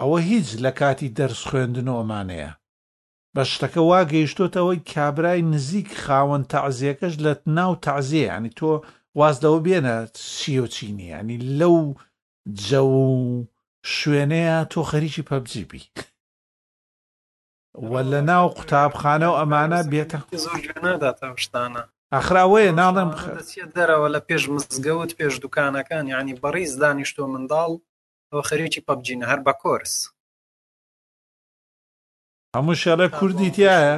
ئەوە 0.00 0.18
هیچ 0.30 0.48
لە 0.64 0.70
کاتی 0.78 1.14
دەرس 1.18 1.40
خوێندن 1.48 1.88
ئۆمانەیە 1.94 2.50
بە 3.36 3.42
شتەکە 3.52 3.78
وا 3.88 4.00
گەیشتۆتەوەی 4.12 4.86
کابرای 4.94 5.42
نزیک 5.52 5.90
خاوەن 6.06 6.42
تەعزیەکەش 6.52 7.14
لە 7.24 7.32
ناو 7.56 7.72
تەعزیە 7.86 8.22
ینی 8.36 8.50
تۆ 8.58 8.70
واز 9.16 9.36
لەەوە 9.42 9.58
بێنە 9.66 9.96
چی 10.14 10.58
و 10.60 10.66
چینی 10.66 11.08
ینی 11.14 11.38
لەو 11.58 11.80
جە 12.66 12.80
و 12.92 13.02
شوێنەیە 13.96 14.58
تۆ 14.72 14.80
خەریکی 14.90 15.26
پەبجیبی 15.28 15.82
وە 17.90 18.00
لە 18.12 18.20
ناو 18.28 18.48
قوتابخانە 18.56 19.28
و 19.30 19.38
ئەمانە 19.40 19.80
بێتە 19.90 20.18
زۆرداتەشتانە 20.44 21.82
ئەخراوەیە 22.14 22.72
ناڵم 22.80 23.10
دەرەوە 23.76 24.08
لە 24.14 24.20
پێش 24.28 24.42
مزگەوت 24.54 25.10
پێش 25.18 25.34
دوکانەکان 25.42 26.04
یعنی 26.14 26.38
بەڕیز 26.42 26.72
دانیشتۆ 26.82 27.22
منداڵ 27.32 27.72
ئەوە 28.30 28.42
خەریکی 28.48 28.84
پەبجینە 28.88 29.26
هەر 29.30 29.40
بە 29.46 29.52
کۆرس 29.62 29.94
هەموو 32.56 32.74
شەلە 32.82 33.06
کوردی 33.18 33.50
تایە 33.56 33.90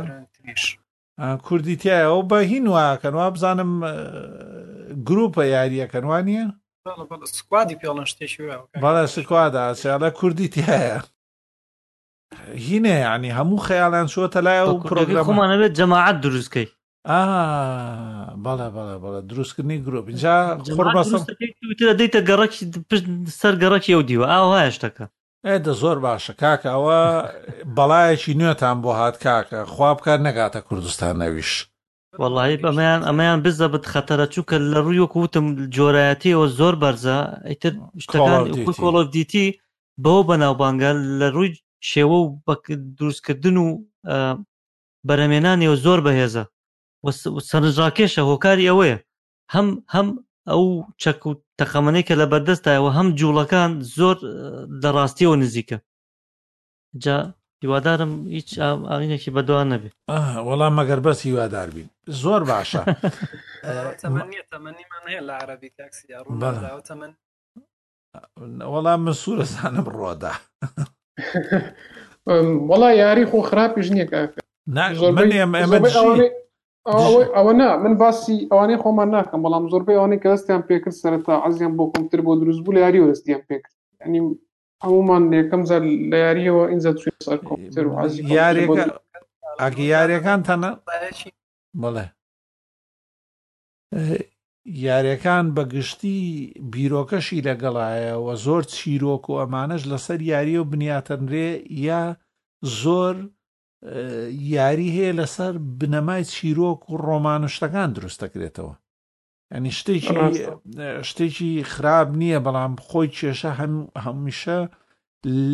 کوردیتیایەوە 1.20 2.22
بە 2.30 2.38
هین 2.50 2.66
واکەن 2.74 3.14
وا 3.14 3.30
بزانم 3.36 3.70
گروپە 5.08 5.44
یاریەکەن 5.54 6.04
وانە 6.12 6.44
سکوادی 7.36 7.76
پێڵەن 7.80 8.06
شتێکی 8.12 8.44
بەڵە 8.82 9.04
سکوادا 9.14 9.64
سیاڵە 9.80 10.08
کوردیتیایە 10.18 10.98
هینێ 12.68 12.96
ینی 13.14 13.30
هەموو 13.38 13.64
خەیاڵان 13.68 14.06
شوتە 14.14 14.38
لای 14.46 14.60
و 14.62 14.82
پرۆگرام 14.90 15.24
خۆمانە 15.28 15.56
بێت 15.60 15.74
جەماعات 15.80 16.16
دروستکەی 16.24 16.66
بەڵە 18.44 18.66
بەڵە 18.76 18.96
بەڵە 19.04 19.20
دروستکردنی 19.30 19.78
گرۆپ 19.86 20.06
اینجا 20.08 20.34
خۆ 20.76 20.82
بەسم 20.96 21.20
دەیتە 22.00 22.20
گەڕکی 22.28 22.62
سەر 23.40 23.54
گەڕکی 23.62 23.92
ئەو 23.94 24.02
دیوە 24.08 24.26
ئاو 24.32 24.58
هەیە 24.58 24.72
شتەکە 24.76 25.04
ئێدە 25.48 25.72
زۆر 25.82 25.98
باشە 26.04 26.32
کاکەوە 26.42 27.00
بەڵایەکی 27.76 28.38
نوێتان 28.40 28.76
بۆ 28.84 28.90
هات 29.00 29.16
کاکە 29.24 29.60
خوا 29.72 29.90
بکار 29.98 30.18
نەگاتە 30.28 30.60
کوردستان 30.68 31.14
نەویش 31.22 31.50
وەڵی 32.20 32.56
ئەمەیان 32.68 33.00
ئەمەیان 33.08 33.38
بزە 33.44 33.66
بت 33.72 33.84
خەتەرە 33.92 34.26
چووکە 34.32 34.56
لە 34.72 34.78
ڕووی 34.84 35.02
وەکووتم 35.04 35.46
جۆرایەتیەوە 35.76 36.46
زۆر 36.58 36.74
بەرزە 36.82 37.18
ئیتر 37.50 37.72
شتەکان 38.04 38.42
کۆڵۆف 38.78 39.08
دیتی 39.16 39.46
بەوە 40.04 40.22
بەناوبانگە 40.28 40.90
لە 41.18 41.26
ڕووی 41.34 41.50
شێوە 41.90 42.18
و 42.20 42.26
دروستکردن 42.98 43.56
و 43.62 43.66
بەرەمێنانیەوە 45.08 45.76
زۆر 45.84 45.98
بەهێزە 46.06 46.44
سەرنجڕاکێشە 47.48 48.22
هۆکاری 48.30 48.68
ئەوەیە 48.70 48.96
هەم 49.54 49.68
هەم 49.94 50.08
ئەو 50.48 50.62
چەک 51.02 51.20
و 51.26 51.32
تەقەمەنەی 51.60 52.06
کە 52.08 52.14
لە 52.20 52.26
بەردەستدایەوە 52.32 52.90
هەم 52.98 53.08
جووڵەکان 53.20 53.70
زۆر 53.96 54.16
لە 54.82 54.88
ڕاستیەوە 54.96 55.36
نزیکە 55.42 55.78
جا 57.02 57.16
هیوادارم 57.62 58.12
هیچ 58.36 58.50
ئاینێکی 58.90 59.30
بەدوان 59.36 59.66
نەبێت 59.72 59.94
وەڵام 60.48 60.72
مەگەر 60.78 61.00
بەس 61.06 61.18
هیوادار 61.26 61.68
بین 61.74 61.88
زۆر 62.22 62.42
باشە 62.50 62.80
وەڵام 68.72 69.00
من 69.06 69.12
سوورەسانم 69.22 69.86
ڕۆدا 69.98 70.32
وەڵا 72.70 72.90
یاری 73.02 73.24
خۆ 73.30 73.38
خراپیش 73.48 73.88
نییە 73.94 74.06
ئەمە 75.50 75.78
ئەوە 76.88 77.52
نا 77.60 77.76
من 77.76 77.94
باسی 78.00 78.48
ئەوانەی 78.50 78.78
خۆمان 78.82 79.08
ناکەم 79.14 79.40
بەڵام 79.44 79.68
زۆربەی 79.72 79.96
ئەوانەی 79.96 80.20
کە 80.22 80.28
دەستیان 80.32 80.62
پێکرد 80.68 80.94
سەرتا 81.02 81.34
ئازیان 81.44 81.72
بۆ 81.76 81.84
کۆمتر 81.92 82.20
بۆ 82.24 82.32
دروست 82.40 82.60
بوو 82.64 82.74
لە 82.76 82.80
یاری 82.84 83.00
و 83.00 83.10
دەستیان 83.12 83.42
پێکرد 83.48 83.74
ئەنی 84.02 84.20
هەمومان 84.84 85.22
یەکەم 85.40 85.62
زار 85.70 85.82
لە 86.10 86.18
یاریەوە 86.26 86.62
ئینجا 86.70 86.92
توێ 86.98 87.12
سەر 87.26 87.38
کۆمپیوتەر 87.48 87.84
و 87.86 87.96
ئازی 87.98 88.20
یارێکە 88.38 88.84
ئەگە 89.62 89.82
یاریەکان 89.94 90.40
تەنە 90.48 90.70
بڵێ 90.86 92.06
یاریەکان 94.86 95.44
بەگشتی 95.56 96.18
بیرۆکەشی 96.72 97.44
لەگەڵایەوە 97.48 98.34
زۆر 98.46 98.62
چیرۆک 98.74 99.24
و 99.28 99.38
ئەمانەش 99.40 99.82
لەسەر 99.92 100.20
یاری 100.32 100.56
و 100.58 100.64
بنیاتەنرێ 100.72 101.48
یا 101.86 102.02
زۆر 102.82 103.16
یاری 104.56 104.88
هەیە 104.96 105.12
لەسەر 105.20 105.54
بنەمای 105.80 106.24
چیرۆک 106.34 106.80
و 106.90 106.96
ڕۆمان 107.06 107.42
و 107.44 107.52
شتەکان 107.54 107.90
دروستەکرێتەوە 107.96 108.74
ئەنی 109.52 109.70
شتێکی 109.78 110.18
شتێکی 111.08 111.52
خراپ 111.72 112.08
نییە 112.20 112.38
بەڵام 112.46 112.72
خۆی 112.86 113.12
کێشە 113.16 113.52
هەم 113.60 113.74
هەمیشە 114.04 114.60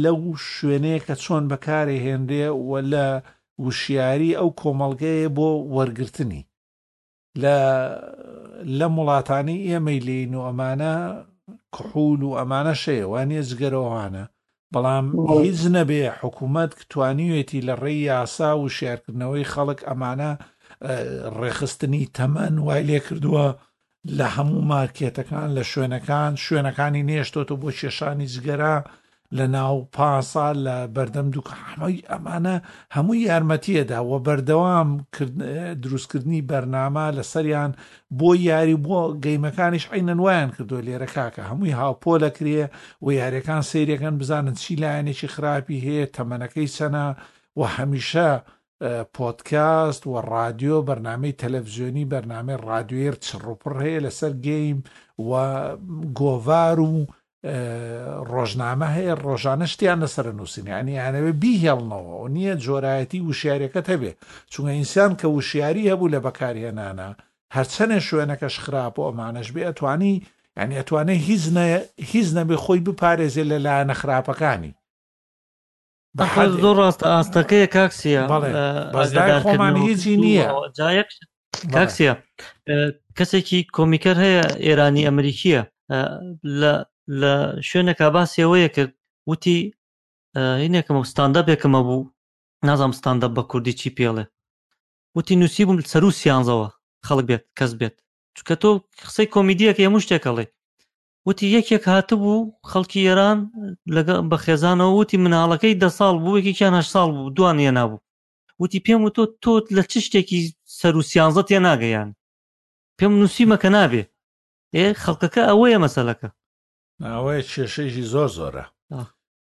لەو 0.03 0.19
شوێنەیە 0.53 1.01
کە 1.07 1.15
چۆن 1.23 1.45
بەکارێ 1.51 1.97
هێنرێ 2.07 2.47
وە 2.69 2.81
لە 2.93 3.07
وشیاری 3.65 4.37
ئەو 4.39 4.49
کۆمەڵگەیە 4.61 5.29
بۆ 5.37 5.49
وەرگرتنی 5.75 6.43
لە 7.43 7.59
لە 8.79 8.87
مڵاتانی 8.95 9.59
ئێمەی 9.69 10.01
لین 10.07 10.33
و 10.37 10.47
ئەمانە 10.47 10.95
کحول 11.75 12.21
و 12.25 12.37
ئەمانە 12.39 12.75
شەیەوان 12.83 13.29
یە 13.37 13.43
جگەرەوانە 13.51 14.25
بەڵام 14.75 15.07
هیچ 15.45 15.61
نەبێ 15.77 16.05
حکوومەت 16.21 16.73
توانیوێتی 16.93 17.65
لە 17.69 17.75
ڕێی 17.83 18.07
یاسا 18.13 18.51
و 18.57 18.73
شێرکردنەوەی 18.77 19.51
خەڵک 19.53 19.81
ئەمانە 19.89 20.33
ڕێخستنی 21.41 22.05
تەمەەن 22.17 22.57
وای 22.67 22.83
لێ 22.89 22.99
کردووە 23.07 23.47
لە 24.19 24.27
هەموو 24.37 24.67
مارکێتەکان 24.73 25.49
لە 25.57 25.63
شوێنەکان 25.71 26.33
شوێنەکانی 26.45 27.07
نێشتۆ 27.11 27.41
بۆ 27.61 27.71
کێشانی 27.81 28.31
جگەرە 28.35 28.75
لە 29.35 29.47
ناو 29.49 29.87
پاسا 29.93 30.53
لە 30.65 30.77
بەردەم 30.97 31.27
دوو 31.33 31.43
هەمەی 31.71 31.97
ئەمانە 32.11 32.55
هەمووی 32.97 33.27
یارمەتیەدا 33.29 34.01
وە 34.11 34.19
بەردەوام 34.27 34.89
دروستکردنی 35.83 36.47
بەرنامە 36.51 37.07
لە 37.19 37.23
سەریان 37.33 37.73
بۆ 38.19 38.31
یاری 38.51 38.77
بۆ 38.87 38.99
گەیمەکانیش 39.25 39.85
عینەن 39.93 40.21
وایان 40.21 40.51
کردو 40.57 40.81
لێرە 40.87 41.09
کاکە 41.17 41.43
هەمووی 41.51 41.77
هاوپۆ 41.81 42.15
لەکرێ 42.25 42.63
و 43.03 43.07
یاریەکان 43.21 43.63
سیرەکەن 43.71 44.15
بزانن 44.19 44.55
چی 44.63 44.75
لایەنێکی 44.83 45.29
خراپی 45.35 45.85
هەیە 45.87 46.07
تەمەنەکەی 46.17 46.69
سەنا 46.77 47.09
و 47.59 47.63
هەمیشە 47.77 48.31
پۆتکاست 49.17 50.03
و 50.11 50.15
ڕادیۆ 50.33 50.79
بەرنمەی 50.89 51.35
تەلەڤزیۆنی 51.43 52.05
بەرنامەی 52.13 52.61
ڕادوێر 52.67 53.15
چڕوپڕ 53.27 53.73
هەیە 53.85 53.99
لەسەر 54.07 54.33
گەیم 54.47 54.79
و 55.29 55.33
گۆڤار 56.19 56.79
و 56.91 56.93
ڕۆژنامە 58.35 58.89
هەیە 58.97 59.15
ڕۆژانە 59.27 59.67
شتیان 59.73 59.99
لەسەر 60.05 60.27
نووسینیانی 60.39 60.97
یانەوێ 61.01 61.33
بیهێڵنەوە 61.43 62.13
و 62.21 62.27
نییە 62.37 62.55
جۆرایەتی 62.65 63.25
وشارەکەت 63.29 63.87
هەبێ 63.93 64.13
چونگە 64.53 64.73
ئینسان 64.77 65.11
کە 65.21 65.27
وشیاری 65.37 65.89
هەبوو 65.91 66.13
لە 66.15 66.19
بەکارهێنانە 66.27 67.09
هەرچەنێ 67.57 67.99
شوێنەکەش 68.09 68.55
خراپ 68.65 68.95
و 68.99 69.07
ئەمانەش 69.07 69.49
بێ 69.55 69.63
ئەتوانی 69.69 70.15
ینی 70.61 70.77
ئەتوانێ 70.81 71.17
هیچ 72.13 72.29
نەبێ 72.39 72.57
خۆی 72.65 72.81
بپارێزێ 72.87 73.45
لە 73.51 73.57
لایەنە 73.65 73.95
خراپەکانی 74.01 74.73
بەحال 76.19 76.51
زۆر 76.63 76.75
ڕاست 76.83 77.01
ئاستەکەی 77.11 77.67
کاکسیە 77.77 78.23
خۆمان 79.45 79.75
هیچی 79.87 80.15
نییە 80.25 80.47
کاکسیە 81.77 82.13
کەسێکی 83.19 83.61
کۆمیکەر 83.77 84.17
هەیە 84.25 84.43
ئێرانی 84.67 85.07
ئەمریکیە 85.09 85.63
لە 86.61 86.73
لە 87.21 87.33
شوێنێکا 87.69 88.07
باسیەوەیە 88.15 88.69
کە 88.77 88.85
وتی 89.31 89.59
هینێکم 90.63 90.97
ستاندەپێکمە 91.11 91.81
بوو 91.87 92.11
نازام 92.69 92.93
ستاندە 92.99 93.29
بە 93.37 93.43
کوردی 93.51 93.75
چی 93.81 93.89
پێڵێ 93.97 94.25
وتی 95.17 95.35
نووسی 95.41 95.65
بووم 95.67 95.79
سەر 95.93 96.03
و 96.05 96.11
سیانزەوە 96.21 96.69
خەڵک 97.07 97.25
بێت 97.29 97.45
کەس 97.59 97.73
بێت 97.81 97.97
چکە 98.37 98.55
تۆ 98.63 98.71
قسەی 99.07 99.31
کۆمیدیەکە 99.35 99.83
هەموو 99.87 100.05
شتێکەڵێ 100.05 100.47
وتی 101.27 101.47
یەکێک 101.57 101.85
هاتبوو 101.93 102.51
خەڵکی 102.71 103.01
ئێران 103.07 103.39
لەگە 103.97 104.17
بە 104.31 104.37
خێزانەوە 104.45 104.93
وتی 105.01 105.17
مناڵەکەی 105.25 105.79
دە 105.83 105.89
ساڵ 105.99 106.15
بوو 106.23 106.39
یەکێکیان 106.41 106.75
هەش 106.79 106.89
ساڵ 106.95 107.09
بوو 107.17 107.35
دوانە 107.37 107.71
نابوو 107.79 108.01
وتی 108.63 108.79
پێم 108.87 109.01
و 109.07 109.13
تۆ 109.17 109.23
تۆ 109.43 109.53
لە 109.77 109.83
چ 109.91 109.95
شتێکی 110.07 110.39
سەر 110.79 110.95
و 110.99 111.03
سیانزە 111.11 111.43
تێ 111.49 111.59
ناگەیان 111.67 112.09
پێم 112.99 113.13
نووسیمەکە 113.21 113.69
نابێ 113.77 114.03
ئێ 114.77 114.85
خەڵکەکە 115.03 115.43
ئەوەیە 115.49 115.79
مەسەلەکە 115.85 116.29
ئەوەیە 117.05 117.43
کێشەیەکی 117.53 118.09
زۆر 118.13 118.29
زۆرە 118.39 118.65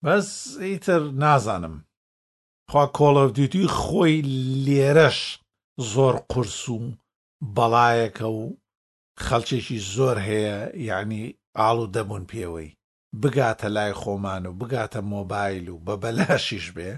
بەس 0.04 0.30
ئیتر 0.64 1.02
نازانم 1.24 1.76
خوا 2.72 2.84
کۆڵە 2.98 3.26
دیوتی 3.36 3.66
خۆی 3.80 4.16
لێرەش 4.66 5.20
زۆر 5.94 6.16
قرس 6.32 6.64
و 6.76 6.78
بەڵایەکە 7.56 8.28
و 8.38 8.42
خەڵچێکی 9.26 9.78
زۆر 9.94 10.18
هەیە 10.30 10.58
یعنی 10.90 11.24
ئاڵ 11.58 11.78
و 11.84 11.92
دەبوون 11.96 12.24
پێوەی 12.32 12.70
بگاتە 13.22 13.68
لای 13.76 13.94
خۆمان 14.02 14.44
و 14.50 14.54
بگاتە 14.60 15.02
مۆبایل 15.12 15.66
و 15.70 15.78
بە 15.86 15.96
بەلاشیش 16.04 16.66
بێ 16.76 16.92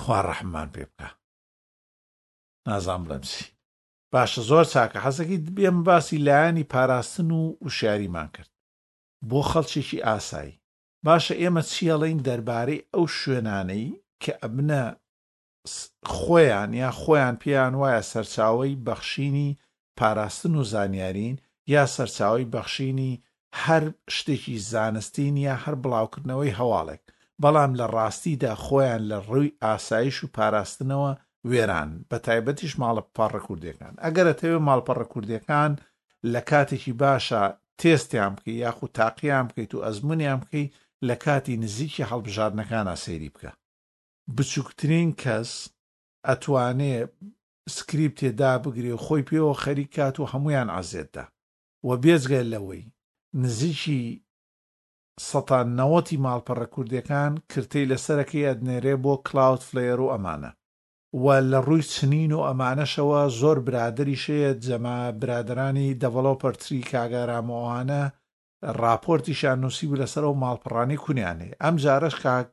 خوا 0.00 0.18
ڕەحمان 0.28 0.68
پێ 0.74 0.84
بکە 0.90 1.10
نازان 2.68 3.00
بڵەمسی 3.04 3.44
باشە 4.14 4.40
زۆر 4.50 4.64
چاکە 4.72 4.98
حەزەکی 5.04 5.38
بێم 5.56 5.78
باسی 5.86 6.18
لایانی 6.26 6.68
پاراستن 6.72 7.30
و 7.38 7.40
وشیاریمان 7.66 8.28
کرد 8.34 8.51
بۆ 9.30 9.40
خەڵکیێکی 9.50 9.98
ئاسایی 10.06 10.54
باشە 11.06 11.34
ئێمە 11.42 11.62
چیەڵین 11.72 12.18
دەربارەی 12.26 12.84
ئەو 12.92 13.04
شوێنانەی 13.18 13.86
کە 14.22 14.32
ئەبنە 14.42 14.82
خۆیان 16.14 16.70
یا 16.82 16.90
خۆیان 17.00 17.36
پێیان 17.42 17.74
وایە 17.80 18.02
سەرچاوی 18.10 18.78
بەخشینی 18.86 19.48
پاراستن 19.98 20.54
و 20.56 20.62
زانیارین 20.72 21.36
یا 21.72 21.84
سەرچاوی 21.94 22.50
بەخشینی 22.54 23.12
هەر 23.64 23.84
شتێکی 24.16 24.56
زانستین 24.70 25.36
یا 25.46 25.54
هەر 25.64 25.76
بڵاوکردنەوەی 25.82 26.56
هەواڵێک 26.58 27.02
بەڵام 27.42 27.72
لە 27.80 27.86
ڕاستیدا 27.94 28.52
خۆیان 28.64 29.02
لە 29.10 29.18
ڕووی 29.28 29.56
ئاسایش 29.62 30.16
و 30.24 30.32
پاراستنەوە 30.36 31.12
وێران 31.50 31.90
بە 32.10 32.16
تایبەتیش 32.26 32.72
ماڵە 32.82 33.02
پەڕە 33.16 33.40
کوردەکان 33.46 33.94
ئەگەرەتەوێ 34.04 34.58
ماڵپەڕە 34.68 35.06
کوردەکان 35.12 35.72
لە 36.32 36.40
کاتێکی 36.50 36.94
باشە 37.02 37.44
تێستیان 37.80 38.32
بکەی 38.36 38.60
یاخود 38.64 38.92
تاقییان 38.98 39.44
بکەیت 39.48 39.72
و 39.74 39.82
ئەزمونیان 39.86 40.38
بکەی 40.42 40.72
لە 41.08 41.14
کاتی 41.24 41.56
نزیکی 41.64 42.04
هەڵبژاردنەکانە 42.10 42.94
سەیری 43.04 43.30
بکە 43.34 43.52
بچووکترین 44.36 45.10
کەس 45.22 45.50
ئەتوانێ 46.28 46.94
سکریپتێدا 47.76 48.52
بگرێ 48.64 48.92
و 48.94 49.02
خۆی 49.04 49.26
پێوە 49.28 49.54
خەریکات 49.64 50.16
و 50.18 50.28
هەمویان 50.32 50.68
ئازێتدا 50.76 51.24
وە 51.86 51.94
بێزگەل 52.04 52.46
لەوەی 52.54 52.84
نزیکی 53.42 54.02
سەتانەوەتی 55.30 56.20
ماڵپەڕە 56.24 56.66
کوردەکان 56.74 57.32
کرتەی 57.50 57.88
لەسەرەکەی 57.90 58.46
ئەدنێرێ 58.48 58.94
بۆ 59.04 59.14
کلااود 59.26 59.62
فلێر 59.68 59.98
و 60.02 60.12
ئەمانە 60.12 60.52
و 61.14 61.28
لە 61.50 61.60
ڕووی 61.68 61.82
چنین 61.94 62.32
و 62.36 62.40
ئەمانەشەوە 62.48 63.20
زۆر 63.40 63.56
برادریشەیە 63.68 64.52
جەما 64.66 64.98
برادرانی 65.20 65.98
دەڤڵۆپەرتری 66.02 66.86
کاگەرامەوانە 66.92 68.02
راپۆرتیشان 68.82 69.58
نووسی 69.64 69.86
بوو 69.86 70.00
لەسەر 70.02 70.24
و 70.28 70.34
ماڵپەڕانی 70.44 70.98
کونیانێ 71.04 71.50
ئەم 71.62 71.74
جارەش 71.84 72.14
کاک 72.24 72.46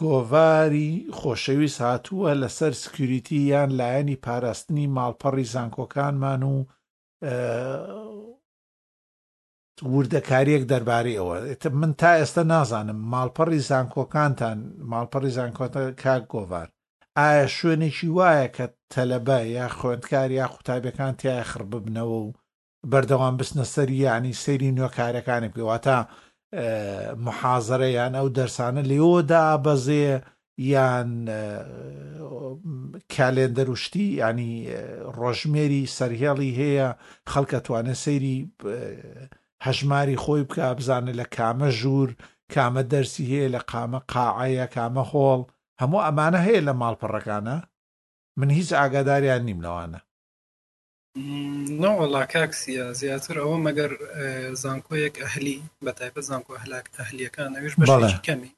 گۆڤاری 0.00 0.90
خۆشەویست 1.18 1.80
هاتووە 1.86 2.30
لەسەر 2.42 2.72
سکیوریتی 2.82 3.40
یان 3.52 3.70
لایەنی 3.80 4.16
پاراستنی 4.26 4.86
ماڵپەڕی 4.98 5.44
زانکۆکانمان 5.54 6.42
و 6.52 6.56
وردەکاریەک 9.94 10.62
دەربارەی 10.70 11.18
ئەوە 11.18 11.36
من 11.80 11.92
تا 12.00 12.10
ئێستا 12.20 12.42
نازانم 12.52 12.98
ماڵپەڕی 13.12 13.60
زانکۆکانتان 13.70 14.58
ماڵپەڕی 14.90 15.30
زانکۆتە 15.38 15.82
کاک 16.02 16.24
گۆڤار 16.34 16.68
ئایا 17.18 17.46
شوێنێکی 17.56 18.08
وایە 18.18 18.46
کە 18.56 18.66
تەلەبە 18.94 19.38
یا 19.58 19.66
خوێندکار 19.78 20.30
یا 20.40 20.46
قوتابەکان 20.54 21.14
تایە 21.20 21.44
خڕ 21.50 21.62
ببنەوە 21.72 22.16
و 22.24 22.34
بەردەوام 22.90 23.34
بستنە 23.40 23.66
سەری 23.74 24.02
یانی 24.06 24.34
سەیری 24.44 24.74
نوێکارەکانی 24.78 25.52
پێواتە 25.56 25.96
محازرە 27.24 27.88
یان 27.98 28.12
ئەو 28.18 28.28
دەرسانە 28.36 28.82
لێۆدا 28.90 29.46
بەزێ 29.64 30.08
یان 30.72 31.10
کالێندەروشتی 33.14 34.06
ینی 34.20 34.52
ڕۆژمێری 35.18 35.82
سەرهێڵی 35.96 36.56
هەیە 36.60 36.88
خەڵکە 37.30 37.58
توانە 37.66 37.94
سەیری 38.04 38.36
هەژماری 39.66 40.20
خۆی 40.24 40.42
بکە 40.48 40.66
بزانە 40.78 41.12
لە 41.20 41.26
کامە 41.36 41.68
ژوور 41.80 42.08
کامە 42.54 42.82
دەرسی 42.92 43.24
هەیە 43.32 43.48
لە 43.54 43.60
قامە 43.70 44.00
قاعەیە 44.12 44.66
کامە 44.76 45.04
هۆڵ 45.12 45.42
هەموو 45.82 46.04
ئەمانە 46.06 46.40
هەیە 46.46 46.60
لە 46.68 46.72
ماڵپەڕەکانە 46.82 47.56
من 48.40 48.50
هیچ 48.58 48.68
ئاگاداریان 48.78 49.42
نیم 49.48 49.60
لەوانە 49.66 50.00
نەوەڵا 51.82 52.22
کاکسیە 52.34 52.86
زیاتر 53.00 53.34
ئەوە 53.42 53.58
مەگەر 53.66 53.90
زانکۆیەک 54.62 55.14
ئەهلی 55.22 55.58
بە 55.84 55.92
تایبەت 55.98 56.24
زانکۆ 56.30 56.54
هەلاک 56.62 56.86
ئەهلیەکان 56.98 57.50
ئەوش 57.58 57.74
بەڵێ 57.80 58.12
کەمی 58.26 58.50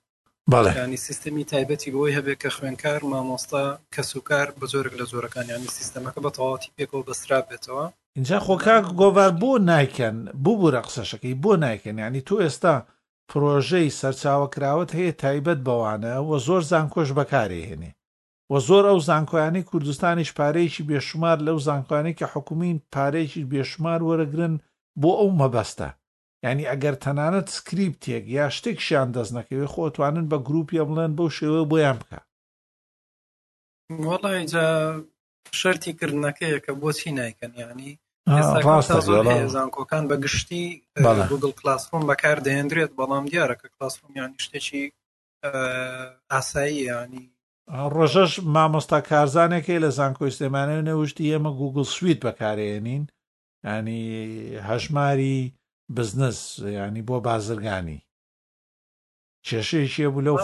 بەڵێنی 0.52 0.98
سیستمی 1.09 1.44
تایبەتی 1.52 1.90
بۆی 1.96 2.16
هەبێت 2.18 2.38
کە 2.42 2.50
خوێنکار 2.56 3.00
مامۆستا 3.11 3.64
کەسوکار 3.94 4.48
بە 4.59 4.66
زۆرێک 4.72 4.94
لە 5.00 5.04
زۆرەکانیانی 5.12 5.74
سیستمەکە 5.78 6.20
بە 6.24 6.30
تەواتی 6.37 6.74
پێکەوە 6.76 7.02
بەسرا 7.09 7.40
بێتەوە 7.48 7.85
اینجا 8.16 8.38
خۆکار 8.46 8.83
گۆڤار 9.00 9.30
بۆ 9.40 9.50
نایکەن 9.70 10.16
بوو 10.44 10.59
بوو 10.61 10.74
رە 10.74 10.80
قسەشەکەی 10.87 11.38
بۆ 11.42 11.52
نایکەن 11.64 11.96
ینی 12.04 12.20
تو 12.28 12.35
ئێستا 12.44 12.74
پرۆژەی 13.33 13.97
سەرچاوەکراوت 14.01 14.90
هەیە 14.99 15.12
تایبەت 15.23 15.61
بەوانە 15.66 16.14
وە 16.29 16.37
زۆر 16.47 16.62
زانکۆش 16.71 17.09
بەکارێهێنێ 17.19 17.90
وە 18.53 18.59
زۆر 18.69 18.85
ئەو 18.90 18.99
زانکۆیانی 19.09 19.66
کوردستانیش 19.69 20.31
پارەیەکی 20.38 20.87
بێشمار 20.90 21.38
لەو 21.47 21.57
زانکۆانی 21.66 22.16
کە 22.19 22.27
حکومین 22.35 22.77
پارێکی 22.95 23.49
بێشمار 23.53 24.01
وەرەگرن 24.09 24.55
بۆ 25.03 25.11
ئەو 25.21 25.31
مەبەستە 25.40 25.88
ینی 26.47 26.69
ئەگەر 26.71 26.95
تەنانەت 27.05 27.47
سکریپتێک 27.57 28.25
یا 28.38 28.47
شتێکشیان 28.57 29.09
دەست 29.14 29.33
نەکەوێ 29.38 29.66
خۆتوانن 29.75 30.27
بە 30.33 30.38
گروپیە 30.47 30.83
بڵێن 30.90 31.12
بەو 31.19 31.29
شێوە 31.38 31.62
بۆیان 31.71 31.97
بکە 32.01 32.21
وەڵی 34.07 34.47
شەرتی 35.61 35.93
کردنەکەیە 35.99 36.59
کە 36.64 36.73
بۆچی 36.81 37.11
نایکەن 37.19 37.53
ینی 37.62 37.93
زانکۆکان 38.38 40.05
بە 40.11 40.16
گشتی 40.25 40.62
گوگل 41.31 41.53
کلاسڕۆم 41.59 42.03
بەکار 42.11 42.37
دەێنرێت 42.47 42.93
بەڵام 42.99 43.25
دیارە 43.33 43.55
کە 43.61 43.66
کلاسڕۆم 43.75 44.12
یان 44.21 44.31
شتێکی 44.45 44.83
ئاسایی 46.33 46.81
ینی 46.90 47.25
ڕۆژەش 47.95 48.33
مامۆستا 48.55 48.99
کارزانێکی 49.09 49.77
لە 49.85 49.88
زانکۆی 49.99 50.35
سلێمانە 50.37 50.79
نەوشتی 50.88 51.31
ئێمە 51.31 51.51
گوگل 51.61 51.85
سویت 51.95 52.19
بەکارێنین 52.27 53.05
ینی 53.71 54.03
هەژماری 54.69 55.38
بزنس 55.97 56.40
ینی 56.85 57.03
بۆ 57.09 57.16
بازرگانی 57.29 58.01
کێشەیەکیە 59.47 60.09
بوو 60.14 60.25
لەو 60.27 60.38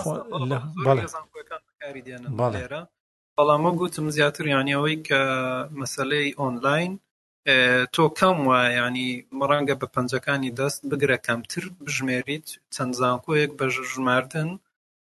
بەڵامە 3.38 3.70
گوتم 3.80 4.06
زیاتر 4.16 4.44
یانیەوەی 4.54 4.96
کە 5.06 5.20
مەسلەی 5.80 6.28
ئۆنلاین 6.40 6.92
تۆ 7.94 8.04
کەم 8.18 8.36
وایە 8.48 8.70
ینی 8.78 9.08
ڕەنگە 9.50 9.74
بە 9.80 9.86
پەنجەکانی 9.94 10.54
دەست 10.60 10.80
بگرە 10.90 11.18
کەمتر 11.26 11.62
بژمێریت 11.84 12.48
چەند 12.74 12.92
زانکۆیەک 13.00 13.50
بە 13.58 13.66
ژماردن 13.92 14.48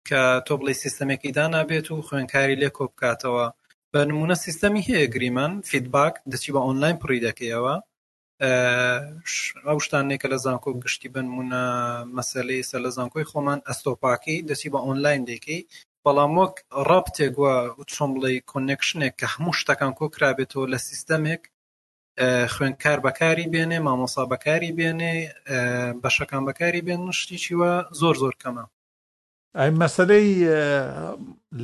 کە 0.07 0.21
تۆ 0.47 0.53
بڵێ 0.59 0.73
سیستەمێکی 0.83 1.35
دانابێت 1.37 1.87
و 1.89 2.05
خوێنکاری 2.07 2.59
لێ 2.61 2.69
کۆ 2.77 2.85
بکاتەوە 2.91 3.45
بە 3.91 3.99
نمونە 4.09 4.35
سیستەمی 4.45 4.85
هەیە 4.87 5.11
گریمان 5.15 5.53
فیدباک 5.69 6.13
دەچی 6.31 6.49
بە 6.55 6.61
ئۆنلاین 6.65 6.97
پڕی 7.01 7.23
دەکەیەوە 7.27 7.75
ئەو 9.67 9.79
شتانێکە 9.85 10.27
لە 10.33 10.37
زانکۆ 10.45 10.69
گشتی 10.83 11.09
بنمونە 11.15 11.63
مەسلەی 12.17 12.67
سە 12.69 12.77
لە 12.85 12.89
زانکۆی 12.97 13.27
خۆمان 13.31 13.59
ئەستۆپاکی 13.67 14.37
دەچی 14.49 14.67
بە 14.73 14.79
ئۆنلاین 14.85 15.21
دەکەی 15.31 15.61
بەڵام 16.05 16.33
وەک 16.41 16.55
ڕابتێک 16.89 17.33
وە 17.43 17.53
چۆن 17.93 18.09
بڵێ 18.15 18.31
کۆنێکشنێک 18.51 19.13
کە 19.19 19.25
هەموو 19.33 19.57
شتەکان 19.59 19.93
کۆکرابێتەوە 19.99 20.65
لە 20.73 20.79
سیستەمێک 20.89 21.43
خوێندکار 22.53 22.97
بەکاری 23.07 23.47
بێنێ 23.53 23.79
مامۆسا 23.87 24.23
بەکاری 24.31 24.71
بێنێ 24.77 25.15
بەشەکان 26.03 26.43
بەکاری 26.47 26.81
بێن 26.87 27.01
شتێکی 27.19 27.53
وە 27.59 27.73
زۆر 27.99 28.15
زۆر 28.23 28.35
کەمە 28.41 28.65
ئەی 29.59 29.71
مەسلەی 29.81 30.29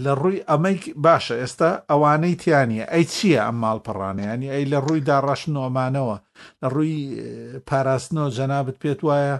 لە 0.03 0.13
ڕووی 0.21 0.43
ئەمەی 0.49 0.77
باشە 1.05 1.35
ئێستا 1.41 1.69
ئەوانەی 1.89 2.39
تیانە 2.41 2.83
ئەی 2.93 3.05
چییە 3.13 3.39
ئەم 3.45 3.57
ماڵپەڕانیانی 3.63 4.51
ئەی 4.53 4.65
لە 4.73 4.79
ڕووی 4.85 5.01
داڕاشنۆمانەوە 5.09 6.17
لە 6.61 6.67
ڕووی 6.73 6.97
پاراستنەوە 7.69 8.33
جەنابەت 8.37 8.77
پێت 8.83 8.99
وایە 9.07 9.35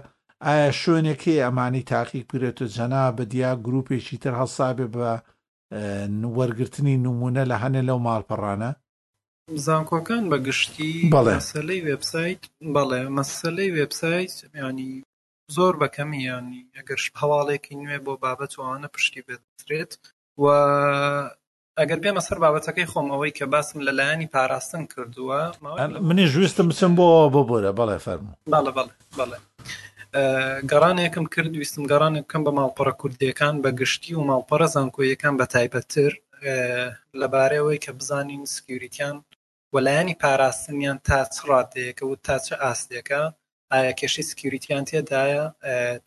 ئایا 0.46 0.68
شوێنێکی 0.80 1.42
ئەمانی 1.44 1.86
تاقیق 1.92 2.24
پرێتە 2.30 2.66
جەنا 2.76 3.04
بەدیا 3.16 3.50
گرروپێکی 3.64 4.16
تر 4.22 4.32
هەڵسابێ 4.40 4.86
بە 4.94 5.10
وەرگرتنی 6.36 6.96
نمونە 7.06 7.42
لە 7.50 7.56
هەنێ 7.62 7.82
لەو 7.88 7.98
ماڵپەڕانە 8.06 8.70
زانکۆکان 9.66 10.22
بەگشتی 10.32 10.92
مەسلەی 11.38 11.84
وێبسایت 11.88 12.42
بەڵێ 12.74 13.02
مەسلەی 13.18 13.70
وێبسایت 13.76 14.34
ینی 14.62 14.92
زۆر 15.56 15.74
بەکەمی 15.82 16.20
ینی 16.30 16.60
ئەگەر 16.76 17.00
هەواڵێکی 17.20 17.74
نوێ 17.82 17.98
بۆ 18.06 18.14
بابەت 18.24 18.52
و 18.54 18.60
ئەوانە 18.64 18.88
پشتی 18.94 19.22
بدرێت 19.26 19.92
و 20.42 20.44
ئەگەر 21.80 21.98
بێمە 22.04 22.22
سەر 22.26 22.38
بابەتەکەی 22.44 22.90
خۆم 22.92 23.06
ئەوەی 23.12 23.36
کە 23.38 23.44
باسم 23.52 23.78
لە 23.86 23.92
لایەنی 23.98 24.30
پاراستن 24.34 24.82
کردووە 24.92 25.40
منی 26.08 26.26
ژویستم 26.32 26.66
بچم 26.68 26.92
بۆ 26.98 27.06
بۆ 27.34 27.40
بۆرە 27.50 27.70
بەڵێ 27.78 27.98
فەرمو 28.06 28.34
بەڵێ 28.52 28.72
بەڵێ 28.78 28.94
بەڵێ 29.18 29.38
گەڕانێکم 30.70 31.24
کرد 31.34 31.52
ویستم 31.60 31.84
گەڕانێکم 31.92 32.42
بە 32.46 32.50
ماڵپەڕە 32.56 32.94
کوردیەکان 33.00 33.54
بە 33.64 33.70
گشتی 33.80 34.12
و 34.18 34.26
ماڵپەڕە 34.28 34.66
زانکۆیەکان 34.74 35.34
بە 35.40 35.46
تایبەتتر 35.54 36.12
لەبارەوەی 37.20 37.82
کە 37.84 37.90
بزانین 37.98 38.42
سکیوریتیان 38.54 39.16
وەلایانی 39.76 40.14
پاراستنیان 40.22 40.98
تا 41.08 41.18
چ 41.34 41.36
ڕادەیەەکە 41.48 42.04
و 42.10 42.14
تا 42.26 42.36
چ 42.46 42.48
ئاستێکە 42.64 43.22
ئایا 43.72 43.92
کێشی 44.00 44.22
سکیوریتیان 44.30 44.84
تێدایە 44.90 45.44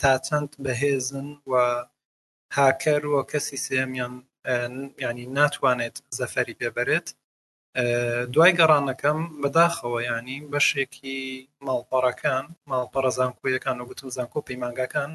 تا 0.02 0.14
چەند 0.26 0.52
بەهێزن 0.64 1.28
و 1.52 1.54
هاکەر 2.58 3.02
وە 3.14 3.22
کەسی 3.32 3.58
سێمیان 3.68 4.14
ینی 5.06 5.26
ناتوانێت 5.38 5.96
زەفەری 6.18 6.58
پێبەرێت 6.62 7.08
دوای 8.34 8.52
گەڕانەکەم 8.60 9.20
بەداخەوە 9.42 10.00
ینی 10.10 10.38
بەشێکی 10.52 11.20
ماڵپەڕەکان 11.68 12.46
ماڵپەڕە 12.72 13.12
زانکۆیەکان 13.18 13.78
و 13.80 13.86
گوتم 13.90 14.10
زانکۆ 14.18 14.40
پەیمانگەکان 14.48 15.12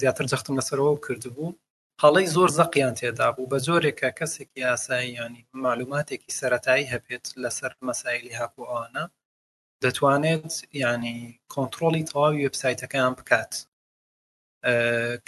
زیاتر 0.00 0.24
جەختم 0.30 0.54
لەسەرەوە 0.58 0.94
کردبوو 1.06 1.50
هەڵەی 2.02 2.26
زۆر 2.36 2.50
زەقیان 2.58 2.94
تێدا 3.00 3.28
بوو 3.34 3.50
بە 3.52 3.58
جۆرێکە 3.66 4.10
کەسێکی 4.18 4.66
ئاساییانی 4.68 5.42
معلوماتێکی 5.64 6.34
سەتایی 6.40 6.90
هەبێت 6.92 7.24
لەسەر 7.42 7.72
مەسایلی 7.86 8.38
هاپوانە 8.40 9.04
دەتوانێت 9.82 10.52
ینی 10.84 11.18
کۆنتترۆلی 11.54 12.06
تەواوی 12.10 12.46
وبسایتەکان 12.46 13.12
بکات 13.18 13.52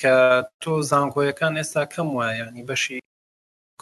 کە 0.00 0.14
تۆ 0.62 0.72
زانکۆیەکان 0.90 1.54
ئێستا 1.60 1.84
کەم 1.92 2.08
وایە 2.18 2.36
ینی 2.42 2.66
بەشی 2.70 2.98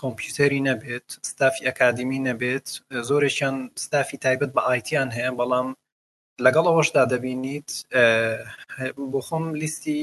کۆمپیوتەری 0.00 0.64
نەبێت 0.68 1.08
ستافی 1.30 1.66
ئەکادمی 1.66 2.20
نەبێت 2.28 2.66
زۆرێکیان 3.08 3.56
ستافی 3.84 4.20
تایبەت 4.24 4.50
بە 4.56 4.62
ئایتیان 4.68 5.08
هەیە 5.16 5.32
بەڵام 5.38 5.68
لەگەڵ 6.44 6.64
ئەوەشدا 6.70 7.04
دەبینیت 7.12 7.70
بۆ 9.12 9.20
خۆم 9.26 9.44
لیستی 9.60 10.02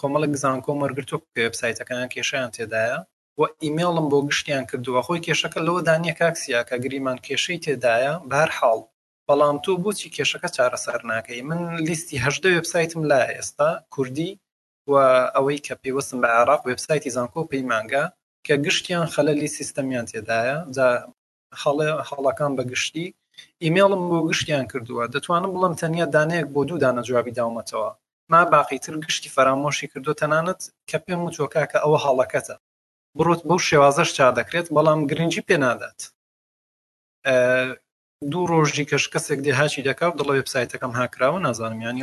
کۆمەڵک 0.00 0.32
زانکۆ 0.44 0.72
مەرگرتۆ 0.82 1.16
وبسایتەکان 1.40 2.00
کێشیان 2.12 2.48
تێدایە 2.56 2.98
و 3.40 3.42
ئیممەڵم 3.62 4.06
بۆ 4.12 4.18
گشتیان 4.28 4.64
کردووە 4.70 5.00
خۆی 5.06 5.22
کێشەکە 5.26 5.60
لەوە 5.66 5.80
دانیە 5.88 6.14
کاکسیا 6.20 6.60
کە 6.68 6.74
گریمان 6.84 7.18
کێشەی 7.26 7.58
تێدایە 7.64 8.12
بار 8.30 8.50
حاڵ 8.58 8.80
بەڵام 9.28 9.56
تۆ 9.64 9.72
بۆچی 9.82 10.08
کێشەکە 10.16 10.48
چارەسەر 10.56 11.00
ناکەی 11.10 11.42
من 11.48 11.60
لیستی 11.86 12.22
هەشدە 12.24 12.48
وبسایتم 12.58 13.00
لای 13.10 13.34
ئێستا 13.36 13.70
کوردی 13.94 14.32
و 14.90 14.92
ئەوەی 15.34 15.60
کە 15.66 15.74
پێوەستم 15.82 16.18
بە 16.22 16.28
عراق 16.40 16.60
وبسایتی 16.68 17.10
زانکۆ 17.16 17.40
پەیمانگە 17.52 18.04
کە 18.46 18.52
گشتیان 18.66 19.06
خەلەلی 19.14 19.50
سیستەمیان 19.56 20.06
تێدایە 20.12 20.56
حاڵەکان 22.10 22.52
بەگشتی 22.58 23.06
ئیممەڵم 23.62 24.02
بۆ 24.10 24.18
گشتیان 24.28 24.64
کردووە 24.72 25.04
دەتوانم 25.14 25.50
بڵم 25.54 25.74
تەنیا 25.80 26.06
دانەیەک 26.14 26.46
بۆ 26.54 26.60
دوو 26.68 26.78
دانە 26.84 27.02
جوابی 27.08 27.36
داومەتەوە 27.38 27.90
ما 28.30 28.44
باقیتر 28.44 28.96
گشتی 28.96 29.30
فەرامۆشی 29.30 29.88
کردو 29.94 30.12
تەنانەت 30.20 30.62
کە 30.90 30.98
پێم 31.04 31.18
و 31.22 31.30
چۆکاکە 31.36 31.78
ئەوە 31.82 31.98
هەڵەکەتە 32.04 32.54
بڕۆت 33.18 33.40
بەو 33.48 33.58
شێوازەش 33.68 34.10
چا 34.16 34.32
دەکرێت 34.38 34.66
بەڵام 34.74 35.00
گرنگجی 35.10 35.46
پێنادات 35.48 36.00
دوو 38.30 38.46
ڕۆژی 38.52 38.84
کەش 38.90 39.04
کەسێک 39.12 39.38
دێهاچی 39.46 39.86
دەکات 39.88 40.12
دڵە 40.18 40.34
وبسایتەکەم 40.38 40.92
هاکراوە 40.98 41.40
نازانمیانی 41.46 42.02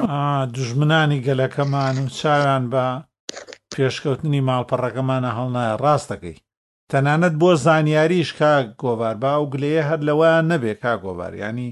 دژمنانی 0.55 1.23
گەلەکەمان 1.27 1.95
و 2.03 2.07
چاوان 2.19 2.63
بە 2.73 2.85
پێشکەوتنی 3.75 4.41
ماڵپەڕەکەمانە 4.49 5.31
هەڵنایە 5.37 5.73
ڕاستەکەی 5.83 6.37
تەنانەت 6.91 7.33
بۆ 7.41 7.49
زانیاریش 7.65 8.29
کا 8.39 8.51
گۆوار 8.81 9.15
با 9.23 9.33
و 9.41 9.49
گلەیە 9.53 9.83
هەر 9.89 9.99
لەوە 10.07 10.31
نەبێ 10.51 10.73
کا 10.81 10.93
گۆوار 11.03 11.33
ینی 11.41 11.69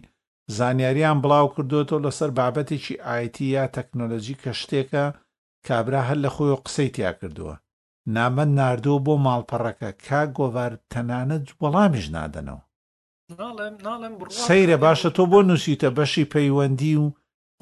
زانیاریان 0.51 1.17
بڵاو 1.23 1.47
کردوەوە 1.55 1.97
لەسەر 2.05 2.29
بابەتێکی 2.39 2.95
ئایتی 3.07 3.45
یا 3.57 3.65
تەکنۆلۆژی 3.75 4.39
کە 4.43 4.51
شتێکە 4.61 5.05
کابرا 5.67 6.01
هەر 6.09 6.17
لە 6.25 6.29
خۆی 6.35 6.59
قسەی 6.65 6.89
تیا 6.95 7.11
کردووە 7.19 7.55
نامە 8.15 8.45
نردوو 8.57 9.03
بۆ 9.05 9.13
ماڵپەڕەکە 9.25 9.91
کا 10.05 10.21
گۆڤار 10.37 10.73
تەنانەت 10.91 11.45
وەڵامیش 11.61 12.07
نادەنەوە 12.15 12.61
سەیرە 14.45 14.77
باشە 14.83 15.09
تۆ 15.15 15.23
بۆ 15.31 15.39
نووسیتە 15.49 15.89
بەشی 15.97 16.29
پەیوەندی 16.33 16.95
و 17.03 17.07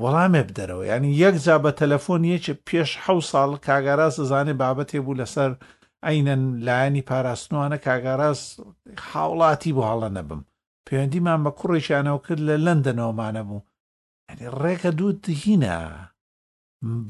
وەڵامێ 0.03 0.41
بدەرەوە 0.47 0.83
ینی 0.91 1.11
یەکجا 1.23 1.55
بە 1.63 1.71
تەلەفۆنیەکی 1.79 2.59
پێش 2.67 2.89
حە 3.03 3.13
ساڵ 3.31 3.51
کاگاراز 3.67 4.15
زانێ 4.31 4.53
بابەتێ 4.61 4.99
بوو 5.05 5.19
لەسەر 5.21 5.51
ئەینەن 6.05 6.41
لایەنی 6.65 7.05
پاراستنوانە 7.09 7.77
کاگاراز 7.85 8.39
حاوڵاتی 9.09 9.71
بۆ 9.75 9.83
هەڵە 9.89 10.09
نەبم 10.17 10.41
پەیوەندیمان 10.87 11.39
بە 11.45 11.51
کوڕێکیانەوە 11.59 12.23
کرد 12.25 12.41
لە 12.49 12.55
لەندەنەوەمانە 12.65 13.43
بوو 13.47 13.65
ئەنی 14.27 14.47
ڕێکە 14.61 14.91
دووت 14.99 15.23
هینە 15.43 15.77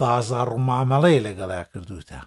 بازار 0.02 0.48
و 0.52 0.64
مامەڵەی 0.68 1.24
لەگەڵا 1.28 1.62
کردوتە 1.72 2.22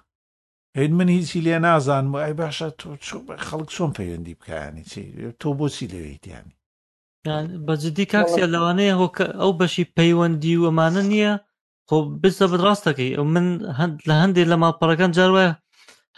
هێن 0.77 0.93
من 0.99 1.09
هیچی 1.17 1.45
لێ 1.47 1.57
نازانم 1.67 2.11
و 2.13 2.17
ئای 2.23 2.35
باشە 2.41 2.69
تۆ 2.79 2.89
چۆ 3.07 3.17
خەڵک 3.47 3.69
چۆن 3.77 3.91
پەیوەندی 3.99 4.39
بکانی 4.41 4.85
چی 4.91 5.03
تۆ 5.41 5.49
بۆچی 5.59 5.91
لەوێتیانی 5.93 6.57
بەجددی 7.67 8.11
کاکسیا 8.13 8.47
لەوانەیە 8.55 8.95
ئەو 9.41 9.53
بەشی 9.61 9.91
پەیوەندی 9.97 10.55
و 10.59 10.65
ئەمانە 10.69 11.03
نییە 11.11 11.33
خۆ 11.89 11.97
بستە 12.23 12.47
بڕاستەکەی 12.53 13.17
ئەو 13.17 13.25
من 13.35 13.47
هەند 13.79 13.95
لە 14.09 14.15
هەندێک 14.23 14.47
لە 14.53 14.57
ماڵپەڕەکان 14.63 15.11
جارواە 15.17 15.49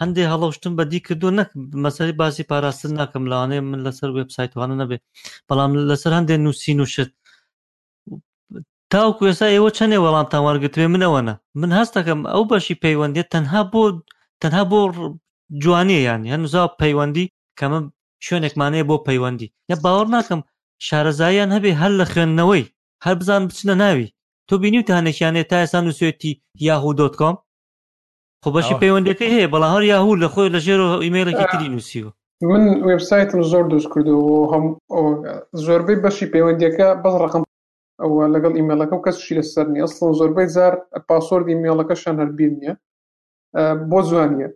هەندێ 0.01 0.23
هەڵەشتم 0.31 0.73
بەدی 0.79 0.99
کردو 1.07 1.29
نەک 1.37 1.49
مەسەری 1.83 2.17
باسی 2.21 2.47
پاراستن 2.51 2.91
ناکەم 2.99 3.23
لاانێ 3.31 3.59
من 3.71 3.79
لەسەر 3.87 4.09
وبسایتوانە 4.17 4.75
نەبێ 4.81 4.97
بەڵام 5.47 5.71
لەسەر 5.91 6.11
هەندێ 6.19 6.35
نووسین 6.45 6.79
و 6.83 6.87
شت 6.93 7.11
تاوکو 8.93 9.23
ێسا 9.31 9.47
ئێوە 9.53 9.69
چەندێ 9.77 9.97
وەڵامتان 10.03 10.41
وەرگتوێ 10.47 10.87
منەوەنە 10.93 11.33
من 11.61 11.71
هەستەکەم 11.79 12.19
ئەو 12.33 12.41
بەشی 12.51 12.75
پەیوەندێت 12.83 13.27
تەنها 13.33 13.61
بۆ 13.71 13.83
تەنها 14.41 14.63
بۆ 14.71 14.79
جوانیە 15.63 15.99
یانی 16.07 16.31
هەنوزا 16.33 16.63
پەیوەندی 16.81 17.25
کەمە 17.59 17.79
شوێنێکمانەیە 18.25 18.83
بۆ 18.89 18.95
پەیوەندی 19.07 19.47
یا 19.71 19.75
باوەڕ 19.83 20.07
ناکەم 20.15 20.41
شارەزاییان 20.87 21.49
هەبێ 21.55 21.71
هەر 21.81 21.91
لە 21.99 22.05
خوێندنەوەی 22.11 22.65
هەر 23.05 23.13
بزان 23.19 23.41
بچنە 23.49 23.75
ناوی 23.83 24.05
تۆ 24.47 24.53
بینی 24.61 24.81
تانێکیانێت 24.89 25.47
تا 25.51 25.57
ئێسان 25.63 25.83
نووسێتی 25.87 26.31
یاهو 26.67 26.91
دۆتکۆم 26.99 27.35
خۆ 28.45 28.49
بەشی 28.55 28.79
پەیوەندەکەی 28.81 29.33
هەیە 29.35 29.51
بەڵا 29.53 29.67
هەر 29.75 29.83
یاهور 29.93 30.17
لە 30.23 30.27
خۆی 30.33 30.53
لە 30.55 30.59
ژێرەوە 30.65 30.95
ئیمێلێکی 31.05 31.45
تری 31.51 31.71
نووسیوە 31.73 32.09
من 32.49 32.63
وبسایتم 32.89 33.41
زۆر 33.51 33.63
دروست 33.71 33.89
کردو 33.93 34.17
هەم 34.51 34.63
زۆربەی 35.65 36.01
بەشی 36.03 36.31
پەیوەندیەکە 36.33 36.87
بەس 37.03 37.15
ڕقم 37.23 37.43
ئەوە 38.01 38.23
لەگەڵ 38.33 38.53
ئیمێلەکە 38.59 38.93
و 38.95 39.03
کەسشی 39.05 39.37
لە 39.37 39.43
سەرنی 39.53 39.83
ئەسڵن 39.83 40.11
زۆربەی 40.19 40.47
زار 40.55 40.73
پاسۆرد 41.07 41.45
ئیمێلەکەشان 41.51 42.15
هەربیر 42.21 42.51
نییە 42.59 42.73
بۆ 43.89 43.99
زوانیە 44.09 44.49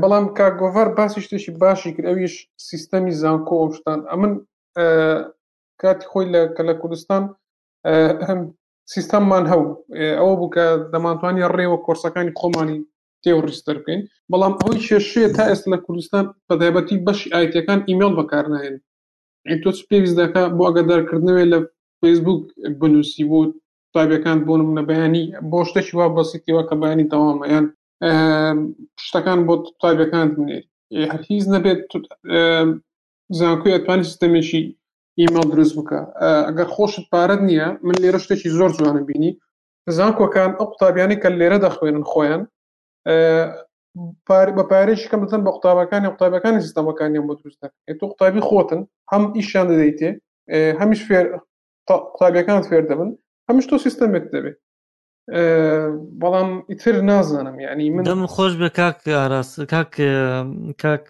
بەڵام 0.00 0.26
کاگۆڤەر 0.38 0.88
باسی 0.98 1.20
شتێکی 1.24 1.52
باشی 1.62 1.92
کرد 1.96 2.06
ئەویش 2.10 2.34
سیستەمی 2.68 3.12
زانکۆ 3.20 3.54
ئەوشتان 3.60 4.00
ئەمن 4.10 4.32
کاتی 5.80 6.06
خۆی 6.10 6.26
لە 6.32 6.40
کە 6.56 6.62
لە 6.68 6.74
کوردستان 6.80 7.22
سیستەممان 8.94 9.44
هەو 9.52 9.62
ئەوە 10.18 10.34
بووکە 10.40 10.64
دەمانتوانی 10.92 11.48
ڕێوە 11.56 11.78
کۆرسەکانی 11.86 12.36
خۆمانی 12.40 12.78
تێوەڕیستە 13.22 13.72
بکەین 13.78 14.02
بەڵام 14.30 14.54
ئەوەی 14.60 14.82
کێشەیە 14.88 15.28
تا 15.36 15.42
ئێستا 15.50 15.68
لە 15.74 15.78
کوردستان 15.84 16.24
بەدایبەتی 16.48 17.02
بەشی 17.06 17.32
ئایتەکان 17.34 17.80
ئیممەل 17.88 18.12
بەکارناهێن 18.20 18.76
تۆچ 19.62 19.78
پێویست 19.88 20.16
دەکە 20.20 20.42
بۆ 20.56 20.62
ئەگەدارکردنەوە 20.68 21.44
لە 21.52 21.58
فیسبوک 22.00 22.42
بنووسی 22.80 23.24
بۆ 23.30 23.40
تابیەکان 23.94 24.38
بۆ 24.46 24.54
نمونە 24.60 24.82
بەیانی 24.90 25.24
بۆ 25.50 25.58
شتێکی 25.68 25.94
وا 25.98 26.06
بەسیتیوە 26.16 26.62
کە 26.68 26.74
بەیانی 26.82 27.08
تەوامیان 27.12 27.64
شتەکان 29.06 29.40
بۆ 29.46 29.54
تابیەکان 29.82 30.26
بنێت 30.34 30.66
هەرهیز 31.10 31.44
نەبێت 31.54 31.80
زانکوی 33.38 33.74
ئەتوانی 33.76 34.08
سیستەمێکی 34.10 34.62
ئیمەل 35.22 35.46
دروست 35.52 35.74
بکە 35.78 35.98
ئەگەر 36.48 36.68
خۆشت 36.76 37.04
پارەت 37.12 37.40
نییە 37.48 37.66
من 37.86 37.96
لێرە 38.02 38.18
شتێکی 38.24 38.48
زۆر 38.58 38.70
جوانە 38.78 39.02
بینی 39.08 39.30
زانکۆکان 39.96 40.50
ئەو 40.58 40.66
قوتابیانی 40.70 41.16
کە 41.22 41.28
لێرە 41.40 41.58
دەخوێنن 41.66 42.04
خۆیان 42.12 42.42
بە 44.56 44.64
پارێشکەم 44.70 45.20
بتن 45.24 45.40
بە 45.46 45.50
قوتابەکانی 45.56 46.08
قوتابەکانی 46.12 46.64
سیستەمەکانیان 46.66 47.24
بۆ 47.28 47.34
دروستە 47.40 47.66
تۆ 48.00 48.04
قوتابی 48.10 48.42
خۆتن 48.48 48.80
هەم 49.12 49.22
ئیشیان 49.36 49.66
دەدەیتێ 49.70 50.10
هەمیش 50.80 51.00
فێر 51.08 51.26
قوتابیەکان 51.90 52.60
فێر 52.68 52.84
دەبن 52.90 53.10
هەمش 53.48 53.64
تۆ 53.70 53.76
سیستەمێت 53.84 54.24
دەبێت 54.34 54.58
بەڵام 56.20 56.50
ئیتر 56.70 56.94
نازانم 57.10 57.56
یعنی 57.66 57.84
من 57.94 58.02
دەم 58.12 58.22
خۆش 58.34 58.52
بە 58.62 58.68
کاک 58.78 58.98
ئاراس 59.16 59.50
کاک 59.74 59.92
کاک 60.82 61.06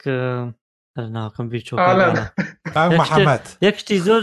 ناقم 1.14 1.46
بیر 1.52 1.62
چۆمەحەمەد 1.68 3.44
یەکشتی 3.66 3.96
زۆر 4.06 4.22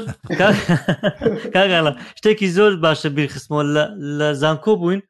کاگاڵە 1.55 1.79
شتێکی 2.19 2.47
زۆر 2.57 2.71
باشە 2.83 3.09
بیر 3.15 3.27
خسمۆ 3.33 3.61
لە 4.17 4.27
زانکۆ 4.41 4.73
بووین 4.79 5.01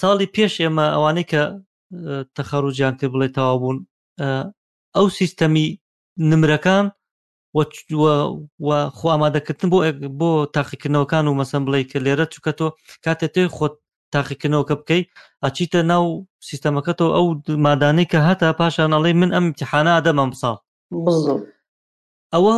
ساڵی 0.00 0.26
پێش 0.36 0.54
ئێمە 0.62 0.86
ئەوانەی 0.94 1.26
کە 1.30 1.42
تەخەڕوجیان 2.36 2.94
کرد 2.98 3.10
بڵێ 3.14 3.28
تەواو 3.36 3.58
بوون 3.62 3.78
ئەو 4.96 5.06
سیستەمی 5.18 5.66
نمرەکان 6.30 6.84
خو 8.96 9.06
ئامادەکردن 9.12 9.68
بۆ 9.72 9.78
بۆ 10.20 10.30
تاقیکردنەوەکان 10.56 11.24
و 11.26 11.38
مەسم 11.40 11.62
بڵێ 11.66 11.80
کە 11.90 11.98
لێرە 12.04 12.26
چووکە 12.32 12.52
تۆ 12.58 12.66
کاتێ 13.04 13.28
تێ 13.34 13.44
خۆت 13.56 13.74
تاقیکردنەوەکە 14.14 14.74
بکەی 14.80 15.02
ئەچیتە 15.44 15.80
ناو 15.92 16.04
سیستەمەکەتەوە 16.48 17.10
ئەو 17.16 17.26
مادانەی 17.66 18.10
کە 18.12 18.18
هەتا 18.28 18.48
پاشان 18.60 18.90
ئەڵێ 18.96 19.12
من 19.20 19.30
ئەم 19.34 19.44
امتحانە 19.48 19.92
ئەدەمەم 19.96 20.30
ساڵ 20.40 20.56
ئەوە 22.34 22.54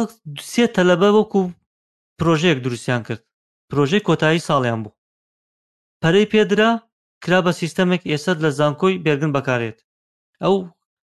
سێ 0.52 0.64
تەلەبە 0.76 1.08
وەکو 1.18 1.42
پرۆژەیەک 2.18 2.58
دروستیان 2.66 3.02
کرد 3.06 3.22
پرۆژەی 3.70 4.04
کۆتایی 4.08 4.44
ساڵیان 4.48 4.80
بوو 4.84 4.98
پەرەی 6.02 6.30
پێدرا 6.32 6.70
کرا 7.22 7.38
بە 7.46 7.52
سیستەمێک 7.60 8.02
ئێستا 8.10 8.32
لە 8.44 8.50
زانکۆی 8.58 9.00
بێرگن 9.04 9.32
بەکارێت 9.36 9.78
ئەو 10.44 10.54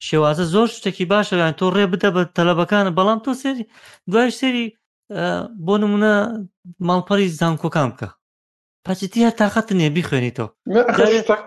شێوازە 0.07 0.45
زۆر 0.53 0.67
شتێکی 0.75 1.09
باشەیان 1.13 1.53
تۆ 1.59 1.65
ڕێ 1.75 1.85
بدە 1.93 2.09
بە 2.15 2.21
تەلەبەکان 2.37 2.85
بەڵام 2.97 3.19
تۆ 3.25 3.31
سێری 3.41 3.65
دوای 4.11 4.29
سێری 4.39 4.65
بۆ 5.65 5.75
نمونە 5.81 6.13
ماڵپەری 6.87 7.31
زانکۆکان 7.39 7.87
بکە 7.93 8.09
پچتی 8.87 9.19
هە 9.25 9.29
تااقەت 9.39 9.67
نیە 9.79 9.89
بیخوێنیتەوە 9.95 10.47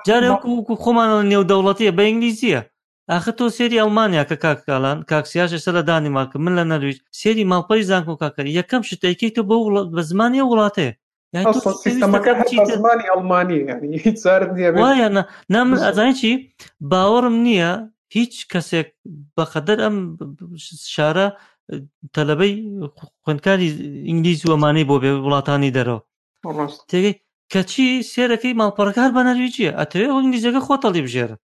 جارێککو 0.09 0.75
خۆمانە 0.83 1.17
نێو 1.33 1.43
دەوڵەتیە 1.51 1.91
بە 1.99 2.03
ئینگلیزیە 2.09 2.61
ئاخە 3.11 3.33
تۆ 3.39 3.45
سێری 3.57 3.81
ئەڵمانیا 3.83 4.23
کە 4.31 4.37
کاککالان 4.45 4.99
کاکسیاژە 5.11 5.59
سە 5.65 5.71
لە 5.77 5.83
دانیماکە 5.89 6.37
من 6.45 6.53
لە 6.59 6.65
نەرویج 6.71 6.99
سێری 7.21 7.49
ماڵپەری 7.53 7.87
زانکۆ 7.91 8.15
کاکەری 8.23 8.57
یەکەم 8.59 8.83
شتێکی 8.91 9.31
تۆ 9.37 9.43
بە 9.49 9.57
بە 9.95 10.03
زمانی 10.11 10.43
وڵاتەیە 10.51 10.93
زمانی 12.05 13.07
ئەڵمانی 13.13 13.61
وایە 14.83 15.09
نام 15.55 15.69
ئەزانانی 15.87 16.15
چی 16.21 16.31
باوەڕم 16.91 17.37
نییە 17.47 17.71
هیچ 18.17 18.35
کەسێک 18.53 18.89
بەخەدەر 19.37 19.79
ئەم 19.85 19.97
شارە 20.95 21.27
تەلەبەی 22.15 22.55
خوندکاری 23.25 23.69
ئینگلیز 24.09 24.41
وەمانەی 24.51 24.89
بۆ 24.89 24.97
بێ 25.03 25.11
وڵاتانی 25.27 25.75
دەرەوە 25.77 26.01
تێگەی 26.91 27.15
کەچی 27.53 27.89
سێرەکەی 28.13 28.59
ماڵپەڕەکار 28.61 29.11
بە 29.17 29.23
نەرویجیە 29.29 29.71
ئەتەوێ 29.79 30.09
ئەنگلیزیەکە 30.15 30.61
خۆتەڵی 30.67 31.05
بژێرن 31.07 31.39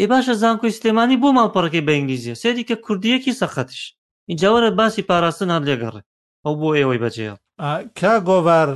ئێ 0.00 0.06
باشە 0.12 0.34
زانکۆی 0.42 0.76
سلێمانی 0.78 1.20
بۆ 1.22 1.28
ماڵپەڕەکەی 1.38 1.84
بە 1.86 1.92
ئینگلیزیە 1.96 2.36
سێری 2.42 2.66
کە 2.68 2.76
کوردیەکی 2.84 3.38
سەخەتش 3.40 3.80
اینجاوەرە 4.30 4.70
باسی 4.78 5.06
پاراستن 5.08 5.50
هەند 5.54 5.66
لێگەڕێ 5.68 6.02
ئەو 6.44 6.54
بۆ 6.60 6.68
ئێوەی 6.76 7.00
بەجێڵ 7.04 7.36
کا 7.98 8.12
گۆڤار 8.28 8.68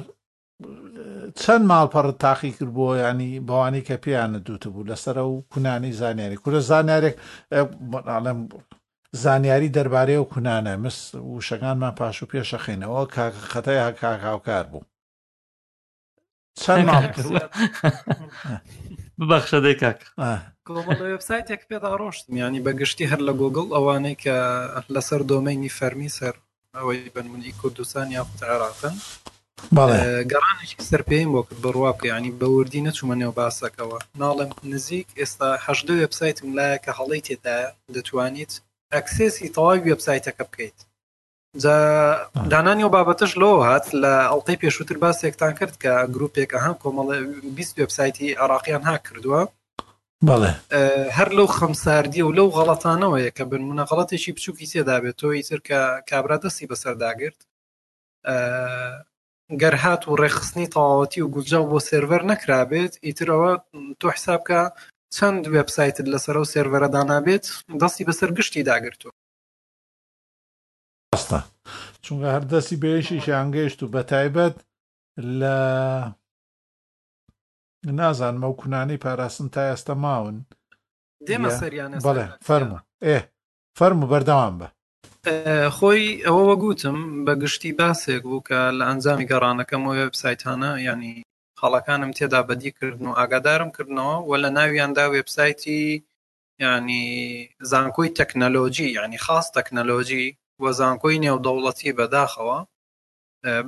چەند 1.41 1.65
ماڵپەڕ 1.71 2.07
تاقی 2.23 2.53
کرد 2.57 2.71
بۆ 2.77 2.87
ینی 3.05 3.31
بەوانی 3.49 3.83
کە 3.89 3.97
پێیانە 4.05 4.39
دووتە 4.47 4.69
بوو 4.73 4.89
لەسەر 4.91 5.17
و 5.31 5.45
کونانی 5.53 5.93
زانیاری 6.01 6.39
کورە 6.43 6.61
زانارێک 6.71 7.15
ئاڵم 8.13 8.39
زانیاری 9.23 9.73
دەربارەی 9.77 10.21
و 10.23 10.29
کونانە 10.33 10.73
مس 10.85 10.99
وشەکانمان 11.37 11.95
پاش 12.01 12.17
و 12.23 12.31
پێشەخێنەوە 12.33 13.03
کاکە 13.15 13.43
خەتای 13.53 13.81
کاکاوکار 14.03 14.67
بوو 14.73 14.83
چەند 16.65 16.85
ماڵ 16.91 17.05
ببەخشە 19.21 19.59
دەی 19.65 19.77
کاک 19.83 20.01
وبسایتێک 21.13 21.63
پێدا 21.71 21.91
ڕۆشتم 22.01 22.33
ینی 22.43 22.61
بەگشتی 22.67 23.09
هەر 23.11 23.21
لە 23.29 23.33
گوگل 23.41 23.69
ئەوانەی 23.77 24.19
کە 24.25 24.37
لەسەر 24.95 25.21
دۆمەینی 25.31 25.75
فەرمی 25.79 26.11
سەر 26.19 26.35
ئەوەی 26.79 27.11
بنمونی 27.15 27.53
کوردستان 27.61 28.07
یاخت 28.19 28.39
عراقن 28.53 28.97
گەڕانێکی 30.33 30.87
سەرپێیم 30.89 31.31
بۆ 31.35 31.41
کرد 31.47 31.59
بڕواکە 31.65 32.05
ینی 32.15 32.33
بەوردی 32.41 32.85
نەچوومە 32.87 33.17
نێو 33.21 33.33
باسەکەەوە 33.39 33.99
ناڵم 34.23 34.51
نزیک 34.73 35.09
ئێستا 35.21 35.49
هەشدە 35.67 35.93
وبسایتم 36.03 36.49
لایە 36.59 36.77
کە 36.85 36.91
هەڵی 36.99 37.25
تێدایە 37.27 37.69
دەتوانیت 37.95 38.53
ئەکسێسی 38.95 39.53
تەواوی 39.55 39.85
وبسایتەکە 39.93 40.45
بکەیت 40.49 40.79
دانانی 42.51 42.83
و 42.85 42.89
بابەتش 42.93 43.33
لۆ 43.41 43.51
هات 43.69 43.87
لە 44.03 44.13
ئەڵتەی 44.31 44.61
پێشووتر 44.63 44.97
باسێکتان 45.05 45.53
کرد 45.59 45.75
کە 45.83 45.93
گرروپێکە 46.15 46.59
هەم 46.65 46.75
کۆمەڵێ 46.83 47.17
20 47.57 47.79
وبسایتی 47.83 48.35
عراقیان 48.43 48.83
ها 48.89 48.97
کردووە 49.07 49.41
بەڵێ 50.29 50.51
هەر 51.17 51.29
لەو 51.39 51.47
خەمساردی 51.59 52.23
و 52.27 52.35
لەو 52.39 52.49
غەڵەتانەوەیە 52.57 53.31
کە 53.37 53.45
بنمونە 53.51 53.85
غڵەتێکی 53.91 54.33
بچووکی 54.37 54.67
تێدابێت 54.73 55.17
تۆی 55.23 55.43
تر 55.49 55.59
کە 55.69 55.79
کابرا 56.11 56.37
دەستی 56.45 56.69
بەسەرداگرت 56.71 57.39
گەر 59.61 59.75
هات 59.83 60.03
و 60.09 60.17
ڕێخستنی 60.23 60.71
تەواوەتی 60.75 61.21
و 61.23 61.29
گوجا 61.35 61.61
بۆ 61.71 61.79
سێڤەر 61.89 62.23
نەکرابێت 62.33 62.93
ئیترەوە 63.07 63.53
تۆ 64.01 64.07
حسابکە 64.17 64.63
چەند 65.17 65.43
وبسایت 65.57 65.97
لەسەر 66.13 66.37
و 66.43 66.51
سێڤەرە 66.53 66.89
دانابێت 66.95 67.45
دەستی 67.81 68.07
بەسەر 68.09 68.31
گشتی 68.39 68.63
داگرتو 68.71 69.11
ڕاستە 71.17 71.41
چونکە 72.05 72.29
هەردەستی 72.35 72.81
بێشیش 72.83 73.27
ئەنگەشت 73.37 73.79
و 73.83 73.91
بە 73.95 74.03
تایبەت 74.13 74.55
لە 75.41 75.59
نازانمە 77.99 78.47
و 78.51 78.59
کونانەی 78.61 79.03
پاراستن 79.05 79.49
تا 79.55 79.61
ئێستا 79.71 79.95
ماون 80.05 80.37
دێمە 81.29 81.49
سەریانە 81.61 81.97
بەڵێ 82.07 82.27
فەرمە 82.47 82.79
ئێ 83.07 83.19
فەرم 83.79 83.99
و 84.05 84.11
بەردەوام 84.13 84.55
بە 84.61 84.69
خۆی 85.77 86.05
ئەوە 86.27 86.43
وەگوتم 86.51 86.99
بە 87.27 87.33
گشتی 87.43 87.73
باسێک 87.81 88.23
بوو 88.31 88.45
کە 88.49 88.61
لە 88.79 88.85
ئەنجامی 88.89 89.29
گەڕانەکەم 89.31 89.83
و 89.85 89.95
وێبسایتانە 89.99 90.71
ینی 90.89 91.15
خەڵەکانم 91.61 92.11
تێدا 92.19 92.41
بەدیکردن 92.49 93.07
و 93.09 93.17
ئاگادارم 93.19 93.71
کردنەوە 93.77 94.17
و 94.29 94.33
لە 94.43 94.49
ناویاندا 94.57 95.05
وێبسایتی 95.11 95.83
ینی 96.65 97.05
زانکۆی 97.71 98.15
تەکنەلۆجی 98.19 98.89
ینی 98.99 99.19
خاص 99.27 99.47
تەکنەلۆجی 99.57 100.27
وەزانکۆی 100.65 101.23
نێودەوڵەتی 101.25 101.95
بەداخەوە 101.99 102.59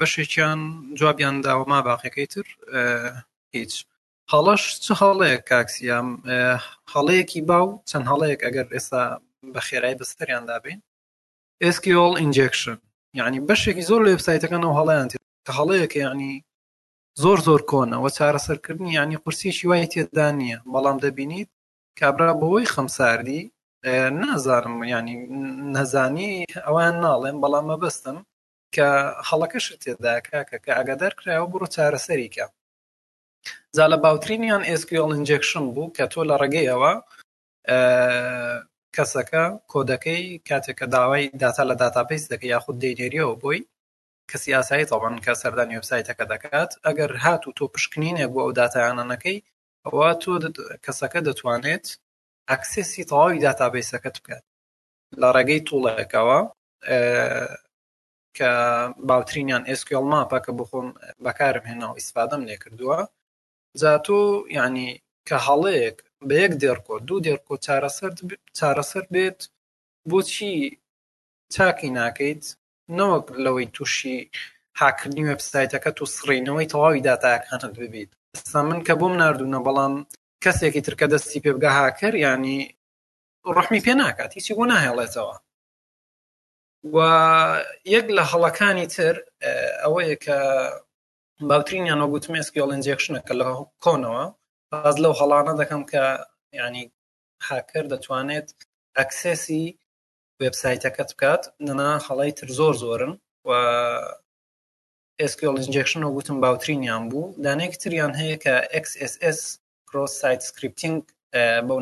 بەشێکیان 0.01 0.61
جوابیان 0.99 1.36
داوە 1.47 1.64
ما 1.72 1.80
باقیەکەی 1.89 2.28
تر 2.34 2.47
هیچ 3.57 3.72
هەڵەش 4.32 4.62
چ 4.84 4.86
هەڵەیە 5.01 5.39
کاکسیام 5.51 6.09
هەڵەیەکی 6.93 7.41
باو 7.51 7.66
چەند 7.89 8.05
هەڵەیەک 8.11 8.41
ئەگەر 8.47 8.66
ئێستا 8.74 9.03
بە 9.53 9.61
خێرایی 9.66 9.99
بەستەریان 10.01 10.45
دابین 10.51 10.78
ئسکیۆڵ 11.64 12.12
ئینجێکشن 12.20 12.78
یعنی 13.18 13.39
بەشێکی 13.49 13.86
زۆر 13.89 14.01
لە 14.07 14.11
وبسایتەکان 14.14 14.62
ئەو 14.64 14.74
هەڵیان 14.78 15.09
کە 15.47 15.53
هەڵەیەکە 15.59 15.99
ینی 16.07 16.32
زۆر 17.22 17.39
زۆر 17.47 17.61
کۆنەوە 17.70 18.11
چارەسەرکردنی 18.16 18.97
ینی 18.99 19.20
قورسیشی 19.22 19.68
وای 19.68 19.91
تێدا 19.93 20.28
نییە 20.39 20.59
بەڵام 20.72 20.99
دەبینیت 21.05 21.51
کابرا 22.01 22.32
بەوەی 22.41 22.70
خەمساردی 22.72 23.43
نازارم 24.20 24.83
ینی 24.91 25.14
نەزانی 25.74 26.31
ئەوان 26.66 26.95
ناڵێم 27.05 27.37
بەڵام 27.43 27.64
مەبەستم 27.72 28.18
کە 28.74 28.89
خەڵەکەش 29.29 29.66
تێداکە 29.83 30.39
کە 30.49 30.57
کە 30.64 30.72
ئەگەدەر 30.79 31.12
کرایەوە 31.20 31.51
بڕۆ 31.53 31.66
چارەسەریکە 31.74 32.47
جا 33.76 33.87
لە 33.93 33.97
باوترینیان 34.05 34.62
ئسکیل 34.70 35.05
ئنجێکشن 35.14 35.64
بوو 35.74 35.93
کە 35.97 36.05
تۆ 36.12 36.20
لە 36.31 36.37
ڕێگەیەوە 36.43 36.93
کەسەکە 38.97 39.45
کۆدەکەی 39.72 40.24
کاتێککە 40.49 40.87
داوای 40.95 41.24
داتا 41.43 41.62
لە 41.70 41.74
داتاپیس 41.83 42.22
دەکە 42.33 42.47
یاخود 42.55 42.76
دەینێریەوە 42.83 43.35
بۆی 43.43 43.61
کەسی 44.31 44.55
ئاسایی 44.57 44.89
تاوان 44.91 45.16
کە 45.24 45.33
سەردانی 45.43 45.79
وبسایتەکە 45.81 46.24
دەکات 46.33 46.70
ئەگەر 46.87 47.11
هات 47.24 47.43
و 47.47 47.55
تۆ 47.59 47.64
پشکنینێک 47.74 48.31
بۆ 48.35 48.41
ئەو 48.45 48.53
داتایانەکەی 48.61 49.45
ئەوە 49.87 50.09
تۆ 50.22 50.33
کەسەکە 50.85 51.20
دەتوانێت 51.26 51.87
ئەکسسی 52.51 53.05
تەواوی 53.11 53.42
داتابیسەکەت 53.46 54.16
بکات 54.22 54.44
لە 55.20 55.28
ڕێگەی 55.36 55.64
توڵەکەەوە 55.68 56.40
کە 58.36 58.51
باوترینیان 59.09 59.64
ئسکیل 59.72 60.05
ماپەکە 60.12 60.53
بخۆم 60.61 60.88
بەکارم 61.24 61.64
هێنا 61.70 61.86
و 61.90 61.99
ئیسپادەم 61.99 62.42
لێ 62.49 62.57
کردووە 62.62 63.01
زاتۆ 63.82 64.20
ینی 64.59 64.90
کە 65.28 65.36
هەڵەیەک 65.46 65.96
بە 66.28 66.34
یەک 66.42 66.53
دێرکۆ 66.62 66.94
دوو 67.09 67.22
دێرکۆ 67.26 67.55
چارەسەر 68.59 69.05
بێت 69.14 69.40
بۆچی 70.11 70.55
چاکی 71.55 71.90
ناکەیت 72.01 72.44
نەوەک 72.99 73.26
لەوەی 73.44 73.72
تووشی 73.76 74.16
هاکردنی 74.80 75.28
وەبسایتەکە 75.30 75.90
و 76.03 76.12
سڕینەوەی 76.16 76.70
تەواوی 76.72 77.05
داتاکانت 77.09 77.64
ببیت 77.80 78.11
ئستا 78.36 78.61
من 78.68 78.80
کە 78.86 78.94
بۆم 79.01 79.14
نردوونە 79.22 79.61
بەڵام 79.66 79.94
کەسێکی 80.45 80.82
ترکە 80.86 81.07
دەستی 81.12 81.43
پێبگە 81.45 81.70
هاکر 81.78 82.14
ینی 82.24 82.59
ڕحمی 83.57 83.80
پێ 83.86 83.95
ناکات 84.03 84.30
هیچی 84.39 84.53
بۆ 84.59 84.64
ناهێڵێتەوە 84.72 85.36
و 86.95 86.97
یەک 87.95 88.07
لە 88.16 88.24
هەڵەکانی 88.30 88.86
تر 88.95 89.14
ئەوەیە 89.82 90.16
کە 90.24 90.36
باوترینیان 91.49 92.01
وەگوتمێسکی 92.03 92.61
ئۆڵنجێکشنەکە 92.62 93.34
لە 93.41 93.47
کۆنەوە 93.84 94.24
باز 94.70 94.97
لەو 95.05 95.14
هەڵانە 95.20 95.53
دەکەم 95.61 95.82
کە 95.93 96.05
ینی 96.61 96.84
هاکر 97.49 97.84
دەتوانێت 97.93 98.49
ئەکسسی 98.99 99.64
وبسایتەکەت 100.43 101.11
بکات 101.14 101.43
نەنا 101.66 101.91
هەڵی 102.07 102.32
تر 102.39 102.49
زۆر 102.59 102.74
زۆرن 102.82 103.12
و 103.49 103.51
ئسکیۆلنجێکشن 105.24 106.03
و 106.05 106.14
گوتم 106.16 106.36
باوترینیان 106.43 107.05
بوو 107.11 107.34
دانێک 107.45 107.72
تریان 107.82 108.12
هەیە 108.20 108.36
کە 108.45 108.55
XSS 108.84 109.41
کرۆس 109.91 110.12
سایت 110.22 110.41
سکرپتینگ 110.49 111.01
بەو 111.68 111.78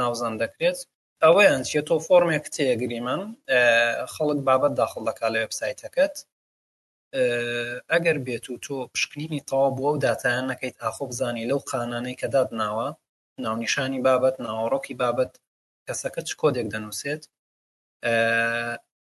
ناوزان 0.00 0.34
دەکرێت 0.42 0.78
ئەوەیان 1.24 1.62
چیە 1.68 1.82
تۆ 1.88 1.94
فۆرمێک 2.06 2.44
تێگریمان 2.56 3.22
خەڵک 4.14 4.38
بابەت 4.48 4.72
داخڵ 4.80 5.02
دەکات 5.08 5.30
لە 5.34 5.40
وبسایتەکەت 5.44 6.14
ئەگەر 7.92 8.16
بێت 8.26 8.44
و 8.48 8.60
تۆ 8.64 8.76
پشکلینی 8.92 9.44
تەوا 9.48 9.68
بۆ 9.76 9.82
ئەو 9.88 9.96
داتایان 10.06 10.44
نەکەیت 10.52 10.76
ئاخۆ 10.82 11.04
بزانی 11.10 11.48
لەو 11.50 11.60
خانانەی 11.70 12.18
کە 12.20 12.26
دادناوە 12.34 12.88
ناونیشانی 13.44 14.00
بابەت 14.08 14.36
ناوەڕۆکی 14.44 14.98
بابەت 15.02 15.32
کەسەکە 15.86 16.22
چ 16.28 16.30
کۆدێک 16.40 16.66
دەنووسێت 16.74 17.22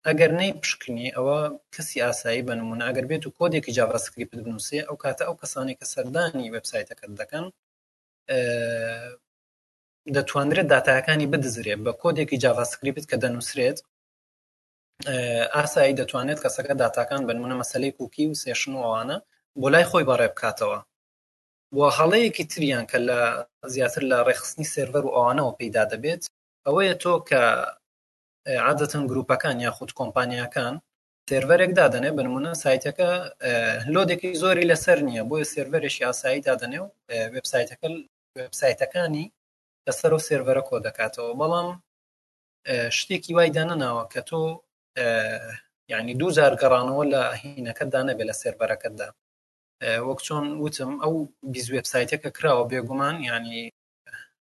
ئەگەر 0.07 0.31
نەی 0.41 0.51
پشکنی 0.63 1.09
ئەوە 1.17 1.39
کەسی 1.75 1.99
ئاسایی 2.07 2.47
بنممونە 2.49 2.85
ئەگەر 2.89 3.07
بێت 3.11 3.25
و 3.27 3.35
کۆدێکی 3.39 3.73
جاڤسکریپت 3.79 4.39
بنووسێ 4.47 4.81
ئەو 4.89 4.97
کاتە 5.05 5.25
ئەو 5.27 5.35
کەسانی 5.41 5.79
کە 5.81 5.87
سەردانی 5.93 6.51
وبسایتەکەت 6.55 7.13
دەکەن 7.21 7.47
دەتوانرێت 10.17 10.67
دااتایەکانی 10.73 11.31
بدزرێت 11.33 11.81
بە 11.87 11.93
کۆدێکی 12.03 12.41
جاواسکریپت 12.45 13.05
کە 13.11 13.17
دەنووسرێت 13.23 13.79
ئاسایی 15.55 15.97
دەتوانێت 16.01 16.39
کەسەکە 16.45 16.75
دااتکان 16.83 17.23
بنمونە 17.29 17.57
مەسلەی 17.61 17.97
کوکی 17.99 18.25
و 18.29 18.39
سێشنەوەوانە 18.43 19.17
بۆ 19.61 19.67
لای 19.73 19.87
خۆی 19.91 20.07
بەڕێ 20.09 20.29
بکاتەوە 20.33 20.79
بۆ 21.75 21.85
هەڵەیەکی 21.99 22.45
تریان 22.53 22.85
کە 22.91 22.99
لە 23.09 23.21
زیاتر 23.75 24.03
لە 24.11 24.17
ڕێخستنی 24.27 24.71
سێڤەر 24.75 25.03
و 25.07 25.15
ئەوانەوە 25.17 25.53
پیدا 25.61 25.85
دەبێت 25.93 26.23
ئەوەیە 26.67 26.95
تۆ 27.03 27.13
کە 27.29 27.41
عادەتەن 28.67 29.05
گروپەکان 29.11 29.57
یاخود 29.67 29.91
کۆمپانیەکان 29.99 30.75
سێڤەرێک 31.31 31.73
دادنێ 31.81 32.11
بنمونە 32.17 32.53
سایتەکە 32.63 33.09
لۆدێکی 33.95 34.33
زۆری 34.43 34.69
لەسەر 34.71 34.99
نییە 35.09 35.23
بۆیە 35.31 35.47
سێڤەرێکی 35.53 36.07
ئاسایی 36.07 36.45
دادنێ 36.49 36.79
و 36.85 36.89
وبسایتەکە 37.35 37.89
وێبسایتەکانی 38.37 39.25
لەسەر 39.87 40.13
و 40.15 40.25
سێرڤەرە 40.27 40.63
کۆ 40.69 40.77
دەکاتەوە 40.87 41.33
بەڵام 41.41 41.69
شتێکی 42.99 43.33
وای 43.37 43.55
دانەناوە 43.57 44.05
کە 44.13 44.21
تۆ 44.29 44.43
یعنی 45.93 46.13
دوو 46.21 46.35
جار 46.37 46.53
گەڕانەوە 46.61 47.05
لە 47.15 47.23
هینەکە 47.43 47.85
دانەبێت 47.95 48.27
لە 48.31 48.35
سێربەرەکەتدا 48.43 49.09
وەک 50.09 50.21
چۆن 50.27 50.47
وتم 50.63 50.93
ئەو 51.05 51.15
بیز 51.53 51.67
وێبسایتەکە 51.75 52.31
کراوە 52.37 52.65
بێگومان 52.71 53.17
ینی 53.31 53.63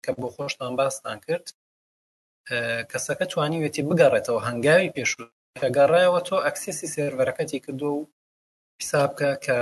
کە 0.05 0.11
بۆ 0.20 0.26
خۆشتان 0.35 0.72
باستان 0.81 1.18
کرد 1.26 1.47
کەسەکە 2.91 3.24
توانی 3.33 3.61
وێتی 3.62 3.83
بگەڕێتەوە 3.89 4.41
هەنگاوی 4.49 4.93
پێشوو 4.95 5.33
کە 5.62 5.66
گەڕایەوە 5.76 6.20
تۆ 6.28 6.37
ئەکسسی 6.47 6.89
سێرڤەرەکەتی 6.95 7.62
کردو 7.64 7.91
و 7.99 8.07
حیسابکە 8.81 9.31
کە 9.45 9.57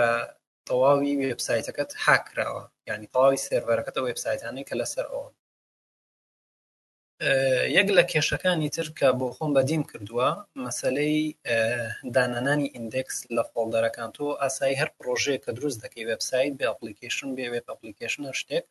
تەواوی 0.69 1.13
وبسایتەکەت 1.23 1.91
حاکراوە 2.05 2.63
ینی 2.91 3.09
تەواوی 3.15 3.43
سێرەرەکەتە 3.47 4.01
وبسایتانەی 4.09 4.65
کە 4.69 4.75
لەسەر 4.81 5.07
ئەوە 5.13 5.29
یەک 7.79 7.89
لە 7.97 8.03
کێشەکانی 8.13 8.69
تر 8.77 8.87
کە 8.99 9.09
بۆ 9.19 9.29
خۆم 9.37 9.51
بەدیم 9.57 9.83
کردووە 9.91 10.29
مەسلەی 10.65 11.17
دانانانی 12.17 12.73
ئیندکس 12.75 13.17
لە 13.37 13.43
فۆڵدەرەکان 13.51 14.11
تۆ 14.17 14.25
ئاسایی 14.43 14.79
هەر 14.81 14.89
پرۆژەیە 14.99 15.39
کە 15.45 15.51
دروست 15.57 15.79
دەکەی 15.85 16.05
وبسایت 16.11 16.53
بێ 16.59 16.67
ئەپلیکیشن 16.71 17.29
بێ 17.37 17.47
وێب 17.53 17.67
ئەپلیکیشن 17.71 18.23
شتێک 18.41 18.65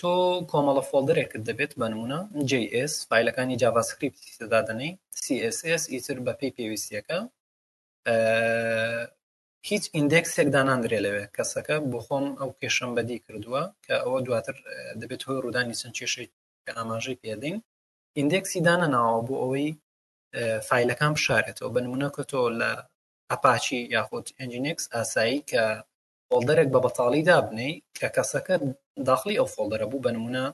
تۆ 0.00 0.10
کۆمەڵە 0.50 0.82
فۆلدرێکت 0.90 1.42
دەبێت 1.48 1.72
بەنمونە 1.80 2.20
جS 2.50 2.94
فیلەکانی 3.10 3.58
جاواسکرریپتی 3.62 4.30
تدادنەی 4.40 4.90
CSS 5.22 5.82
ئیتر 5.92 6.18
بە 6.26 6.32
پێی 6.40 6.52
پێویستیەکە 6.58 7.18
هیچ 9.66 9.84
ئیندێکسێک 9.96 10.48
داناندرێ 10.56 10.98
لەوێ 11.06 11.24
کەسەکە 11.36 11.76
بۆ 11.90 11.98
خۆم 12.06 12.26
ئەو 12.40 12.50
کێشم 12.60 12.90
بەدی 12.96 13.18
کردووە 13.24 13.62
کە 13.86 13.94
ئەوە 14.04 14.18
دواتر 14.26 14.56
دەبێت 15.00 15.22
هۆی 15.26 15.40
ڕوودانی 15.44 15.78
چەند 15.80 15.94
کێشێک 15.98 16.30
کە 16.64 16.72
ئاماژەی 16.78 17.20
پێدەین 17.22 17.58
ئیندێکسی 18.18 18.60
دانەناوە 18.68 19.20
بۆ 19.28 19.34
ئەوەی 19.42 19.68
فیلەکان 20.68 21.12
بشارێتەوە 21.16 21.70
بنمونە 21.76 22.08
کە 22.16 22.22
تۆ 22.30 22.42
لە 22.60 22.70
ئەپاچی 23.30 23.78
یاخود 23.94 24.26
ئەنجینێکس 24.38 24.84
ئاسایی 24.94 25.40
کە 25.50 25.64
فۆلدەرێک 26.28 26.68
بە 26.74 26.80
بەتاڵی 26.84 27.22
دابنەی 27.30 27.72
کە 27.98 28.08
کەسەکە 28.16 28.54
داخلی 29.08 29.38
ئەو 29.38 29.48
فۆلدەرە 29.54 29.86
بوو 29.90 30.04
بنمونە 30.06 30.44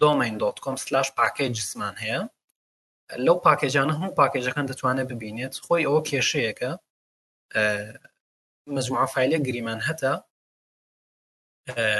domain.com/ 0.00 0.76
پاکێجسمان 1.18 1.94
هەیە 2.02 2.20
لەو 3.26 3.36
پاکێجانە 3.46 3.92
هەموو 3.98 4.16
پاکێجەکان 4.20 4.66
دەتوانێت 4.70 5.06
ببینێت 5.12 5.54
خۆی 5.64 5.82
ئەوە 5.88 6.00
کێشەیەەکە 6.08 6.70
مەزموعە 8.76 9.06
فیلە 9.14 9.38
گریمان 9.46 9.80
هەتا 9.88 10.12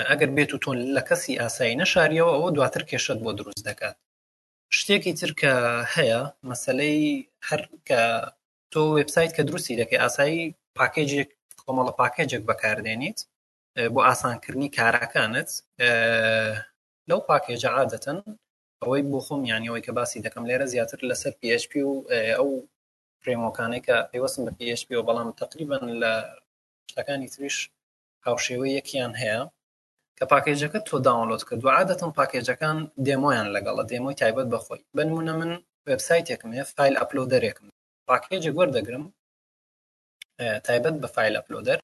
ئەگەر 0.08 0.30
بێت 0.36 0.50
و 0.52 0.62
تۆن 0.64 0.78
لە 0.96 1.02
کەسی 1.08 1.38
ئاسایی 1.42 1.78
نەشاریەوە 1.82 2.32
ئەوە 2.36 2.48
دواتر 2.56 2.82
کێشت 2.90 3.18
بۆ 3.24 3.30
دروست 3.38 3.62
دەکات 3.68 3.96
شتێکی 4.78 5.12
ترکە 5.20 5.54
هەیە 5.94 6.20
مەسلەی 6.50 7.02
هەر 7.48 7.62
کە 7.88 8.00
تۆ 8.72 8.80
وبسایت 8.98 9.30
کە 9.36 9.42
دروستی 9.48 9.78
دەکەی 9.80 10.02
ئاسایی 10.02 10.42
پاکێجێک 10.78 11.30
کۆمەڵە 11.66 11.92
پاکێجێک 12.00 12.42
بەکاردێنیت 12.50 13.18
بۆ 13.94 14.00
ئاسانکردنی 14.08 14.68
کاراکانت 14.78 15.50
لەو 17.10 17.20
پاکێجە 17.28 17.70
عادەتەن 17.76 18.18
ئەوەی 18.82 19.02
بۆ 19.10 19.18
خۆم 19.26 19.42
یانیەوەی 19.52 19.84
کە 19.86 19.92
باسی 19.98 20.22
دەکەم 20.26 20.44
لێرە 20.48 20.66
زیاتر 20.72 20.98
لەسەر 21.10 21.32
PHP 21.40 21.72
و 21.88 21.92
ئەو 22.38 22.48
فرێمۆکانەی 23.22 23.84
کە 23.86 23.96
پێوەستم 24.10 24.42
بە 24.46 24.52
PHP 24.58 24.88
و 24.96 25.06
بەڵام 25.08 25.28
تقریبان 25.42 25.84
لە 26.02 26.12
شتەکانی 26.90 27.28
تریش 27.34 27.56
هاوشێوە 28.26 28.66
یەکیان 28.78 29.12
هەیە 29.22 29.42
کە 30.18 30.24
پاکێجەکە 30.32 30.80
تۆ 30.88 30.96
داونلۆد 31.06 31.42
کرد 31.48 31.60
دوعادەتم 31.64 32.10
پاکێجەکان 32.18 32.78
دێمۆیان 33.06 33.48
لەگەڵە 33.54 33.82
دێمۆی 33.90 34.18
تایبەت 34.20 34.48
بەخۆی 34.54 34.80
بنمونە 34.96 35.32
من 35.40 35.50
وبسایتێکم 35.88 36.50
هەیە 36.56 36.66
فیل 36.74 36.94
ئەپلۆدەرێکم 37.00 37.66
پاکێجە 38.08 38.50
گوەردەگرم 38.56 39.04
تایبەت 40.66 40.96
بە 41.02 41.08
فیل 41.16 41.34
ئەپلۆدەر 41.38 41.78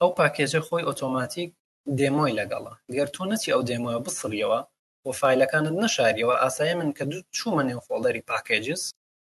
ئەو 0.00 0.10
پاکێجە 0.18 0.60
خۆی 0.66 0.86
ئۆتۆماتیک 0.88 1.50
دێمۆی 1.98 2.36
لەگەڵە 2.40 2.72
گەر 2.96 3.08
تۆ 3.14 3.22
نەچی 3.30 3.52
ئەو 3.54 3.62
دێمۆە 3.68 3.92
بسڕیەوە 4.04 4.60
بۆ 5.04 5.10
فیلەکانت 5.20 5.74
نەشاریەوە 5.82 6.34
ئاسایە 6.42 6.74
من 6.80 6.90
کە 6.96 7.02
دوو 7.10 7.20
چوومە 7.36 7.62
نێو 7.68 7.84
فۆڵدەری 7.86 8.26
پاکێجز 8.30 8.82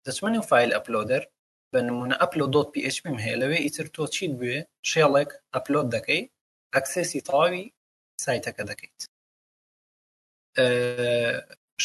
دەچمە 0.07 0.29
نێو 0.35 0.45
فیل 0.51 0.71
ئەپلۆدەر 0.77 1.23
بە 1.77 1.81
نمونە 1.91 2.15
ئەپلۆ 2.23 2.47
دۆت 2.55 2.69
PHPم 2.75 3.17
هەیە 3.25 3.37
لەوێ 3.43 3.59
ئیتر 3.65 3.87
تۆ 3.95 4.03
چیت 4.15 4.33
بێ 4.41 4.55
شێڵێک 4.91 5.31
ئەپلۆد 5.55 5.89
دەکەی 5.97 6.23
ئەکسسی 6.75 7.21
تەواوی 7.29 7.63
سایتەکە 8.25 8.63
دەکەیت 8.71 9.01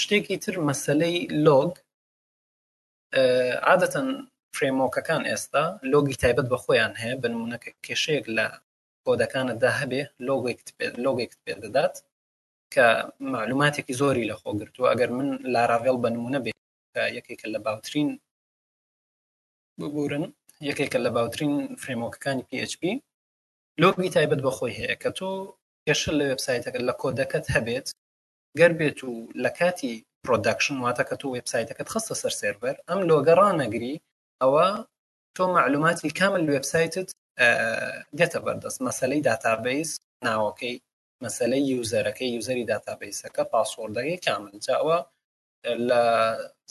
شتێکی 0.02 0.38
تر 0.44 0.56
مەسلەی 0.68 1.18
لۆگ 1.46 1.74
عادەتەن 3.68 4.08
فرێمۆکەکان 4.56 5.22
ئێستا 5.30 5.64
لۆگی 5.94 6.20
تایبەت 6.24 6.48
بە 6.52 6.58
خۆیان 6.64 6.94
هەیە 7.02 7.16
بنمونونەکە 7.24 7.70
کێشەیەک 7.86 8.26
لە 8.38 8.46
کۆدەکانتدا 9.06 9.72
هەبێ 9.80 10.02
لۆگێک 11.06 11.32
پێ 11.44 11.54
دەدات 11.64 11.96
کە 12.74 12.86
معلوماتێکی 13.34 13.98
زۆری 14.02 14.30
لە 14.32 14.36
خۆگرتو 14.42 14.88
ئەگەر 14.92 15.10
من 15.18 15.28
لاراڤێڵ 15.54 15.98
بنمونە 16.04 16.40
بێت 16.46 16.60
یەکێکە 17.18 17.48
لە 17.54 17.60
باوترین 17.66 18.10
ببورن 19.80 20.24
یەکێکە 20.70 20.98
لە 21.06 21.10
باوترین 21.16 21.56
فرێمۆکەکانی 21.82 22.46
PHP 22.50 22.82
لۆگی 23.82 24.12
تایبەت 24.16 24.42
بەخۆی 24.46 24.76
هەیە 24.80 24.96
کە 25.02 25.10
تۆ 25.18 25.32
پێشل 25.86 26.16
لە 26.22 26.26
وبسایتەکە 26.32 26.80
لە 26.88 26.94
کۆدەکەت 27.02 27.46
هەبێت 27.56 27.88
گەر 28.60 28.72
بێت 28.80 29.00
و 29.04 29.12
لە 29.44 29.52
کاتی 29.60 29.94
پرۆداکشن 30.26 30.76
واتە 30.86 31.04
کە 31.10 31.16
تۆ 31.22 31.28
وبسایتەکەت 31.38 31.88
خستە 31.94 32.16
سەر 32.22 32.34
سێربەر 32.40 32.76
ئەم 32.90 33.00
لۆگەڕانەگری 33.10 33.96
ئەوە 34.42 34.68
تۆ 35.36 35.44
معلوماتی 35.58 36.10
کامل 36.20 36.44
وبسایتت 36.56 37.10
دێتە 38.20 38.40
بەردەست 38.46 38.80
مەسلەی 38.88 39.22
داتابیس 39.30 39.92
ناوەکەی 40.28 40.76
مەسلەی 41.24 41.64
یوزەرەکەی 41.74 42.34
یوزری 42.36 42.68
داتابیسەکە 42.72 43.44
پاسۆردەکەی 43.52 44.22
کامل 44.26 44.54
جاوە 44.68 44.98
لە 45.90 46.02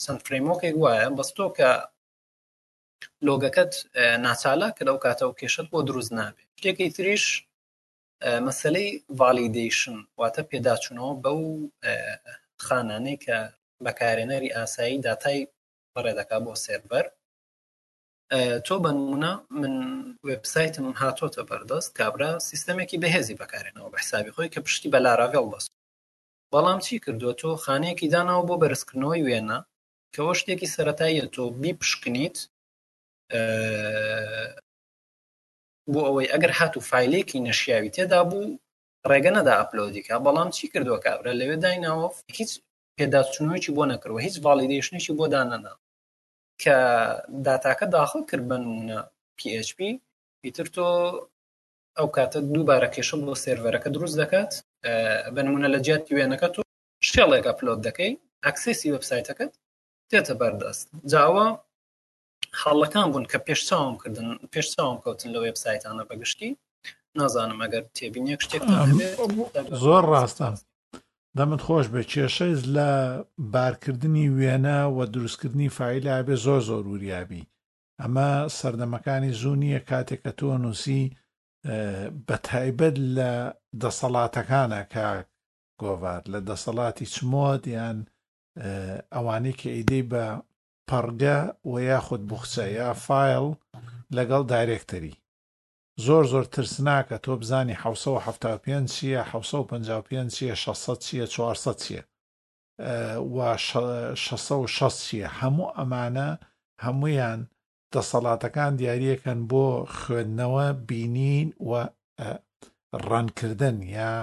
چەند 0.03 0.19
فرێمۆکێک 0.25 0.75
وایە 0.83 1.07
بەستۆ 1.17 1.47
کە 1.57 1.71
لۆگەکەت 3.27 3.73
ناچالە 4.25 4.67
کە 4.77 4.81
لەو 4.89 4.97
کاتەوە 5.05 5.33
کێشت 5.39 5.67
بۆ 5.71 5.79
دروست 5.89 6.11
نابێت 6.19 6.47
شتێکی 6.59 6.89
تریش 6.95 7.25
مەسلەی 8.47 8.89
ڤالیدیشن 9.19 9.97
واتە 10.21 10.41
پێداچوونەوە 10.49 11.13
بەو 11.23 11.39
خانانەی 12.65 13.17
کە 13.25 13.37
بەکارێنەری 13.85 14.53
ئاسایی 14.55 15.01
دااتای 15.05 15.39
بەڕێدەکا 15.93 16.37
بۆ 16.45 16.53
سێربەر 16.65 17.05
تۆ 18.65 18.75
بەنمونە 18.83 19.33
من 19.61 19.73
وبسایتم 20.29 20.87
هاتۆتە 21.01 21.41
بەردەست 21.49 21.89
کابرا 21.99 22.31
سیستەمێکی 22.49 23.01
بەهێزی 23.03 23.39
بەکارێنەوە 23.41 23.87
بە 23.93 23.97
حسابی 24.03 24.33
خۆی 24.35 24.51
کە 24.53 24.59
پشتی 24.65 24.87
بە 24.93 24.97
لاراڤێڵ 25.05 25.47
بەس 25.53 25.65
بەڵام 26.53 26.79
چی 26.85 26.95
کردووە 27.03 27.33
تۆ 27.41 27.49
خانەیەکی 27.63 28.11
داناەوە 28.13 28.43
بۆ 28.49 28.55
بەرزکردنەوەی 28.63 29.25
وێنە 29.27 29.59
کەەوە 30.15 30.33
شتێکی 30.39 30.71
سەتایە 30.75 31.25
تۆ 31.35 31.43
بیپشکنیت 31.61 32.37
بۆ 35.93 35.99
ئەوەی 36.07 36.27
ئەگەر 36.33 36.51
هات 36.59 36.73
و 36.77 36.81
فیلێکی 36.89 37.43
نەشیاوی 37.49 37.93
تێدا 37.95 38.21
بوو 38.29 38.59
ڕێگە 39.09 39.31
نەدا 39.37 39.53
ئەپلۆدیکا 39.59 40.15
بەڵام 40.25 40.49
چی 40.55 40.65
کردووە 40.73 40.99
کابرا 41.05 41.31
لەوێ 41.41 41.55
دایناوە 41.63 42.07
هیچ 42.37 42.51
پێداچنەوەکی 42.97 43.73
بۆ 43.77 43.83
نەکردوە 43.93 44.19
هیچ 44.27 44.35
ڤالیدیشنێکی 44.45 45.11
بۆ 45.19 45.25
دانەنا 45.33 45.73
کە 46.61 46.77
داتاکە 47.45 47.85
داخل 47.97 48.21
کرد 48.29 48.43
بە 48.49 48.57
نمونە 48.63 48.99
PHP 49.37 49.79
پیتر 50.41 50.67
تۆ 50.75 50.87
ئەو 51.97 52.07
کاتە 52.15 52.39
دووبارە 52.53 52.89
کێشە 52.95 53.17
بۆ 53.25 53.33
سێرەرەکە 53.43 53.89
دروست 53.95 54.15
دەکات 54.21 54.51
بە 55.35 55.41
نمونە 55.45 55.67
لە 55.73 55.79
جیاتی 55.85 56.15
وێنەکە 56.15 56.47
تۆ 56.55 56.61
شێڵێک 57.09 57.45
ئەپلۆت 57.49 57.79
دەکەی 57.87 58.11
ئەکسسی 58.45 58.87
وبسایتەکەت 58.95 59.53
تێتە 60.11 60.33
بەردەست 60.41 60.87
جاوە 61.13 61.47
خەڵەکان 62.59 63.05
بوون 63.11 63.25
کە 63.31 63.37
پێش 63.47 63.59
چاوم 63.69 63.95
کردن 64.01 64.27
پێش 64.53 64.67
چاوم 64.75 64.97
کەوتن 65.03 65.29
لە 65.35 65.39
وبسایتانە 65.45 66.03
بەگشتی 66.09 66.51
نازانم 67.19 67.59
ئەگەر 67.63 67.83
تێبینیەک 67.97 68.39
شتێک 68.45 68.61
زۆر 69.83 70.03
ڕاستە 70.13 70.49
دەمت 71.37 71.61
خۆش 71.67 71.85
بێ 71.93 72.03
کێشەی 72.11 72.55
لە 72.75 72.91
بارکردنی 73.53 74.27
وێنە 74.37 74.77
و 74.95 74.99
دروستکردنی 75.13 75.69
فیللا 75.77 76.15
بێ 76.27 76.35
زۆر 76.45 76.61
زۆر 76.69 76.83
وریابی 76.87 77.47
ئەمە 78.01 78.29
سەردەمەکانی 78.59 79.31
زوو 79.41 79.55
نییە 79.63 79.81
کاتێک 79.89 80.19
کە 80.25 80.31
تۆ 80.39 80.47
نووسی 80.63 81.03
بە 82.27 82.35
تایبەت 82.47 82.95
لە 83.17 83.31
دەسەڵاتەکانە 83.81 84.81
کاک 84.93 85.25
گۆڤات 85.81 86.23
لە 86.33 86.39
دەسەڵاتی 86.49 87.05
چمۆت 87.13 87.63
یان 87.77 87.97
ئەوانەی 89.15 89.57
کە 89.59 89.69
ئیدەی 89.77 90.03
بە 90.11 90.25
پەڕگە 90.89 91.37
و 91.71 91.73
یاخود 91.89 92.23
بخچە 92.31 92.65
یا 92.79 92.89
فایل 93.05 93.47
لەگەڵ 94.17 94.41
دایرێکتەری 94.51 95.15
زۆر 96.05 96.23
زۆر 96.31 96.45
ترسناکە 96.53 97.17
تۆ 97.23 97.33
بزانی 97.41 97.73
1970 97.73 98.85
چیە 98.93 99.21
1950 99.23 100.29
چیە 100.35 100.55
600 100.55 100.97
چیە 101.05 101.25
400 101.27 101.77
چیە 101.83 102.01
و 103.35 103.37
600 104.15 104.95
چیە 105.05 105.27
هەموو 105.39 105.73
ئەمانە 105.77 106.29
هەمویان 106.85 107.39
دەسەڵاتەکان 107.93 108.73
دیارریەکەن 108.79 109.39
بۆ 109.51 109.65
خوێندنەوە 109.97 110.65
بینین 110.87 111.47
و 111.69 111.71
ڕەنکردن 113.07 113.77
یا 113.97 114.13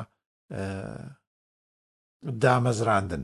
دامەزراندن 2.43 3.23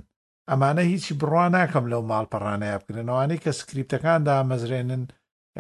ئەمانە 0.51 0.83
هیچی 0.93 1.13
بڕوا 1.21 1.47
ناکەم 1.57 1.85
لەو 1.93 2.03
ماڵپەڕانەیە 2.11 2.77
بکرێنەوەی 2.81 3.43
کە 3.45 3.51
سکریپتەکاندا 3.59 4.37
مەزرێنن 4.51 5.05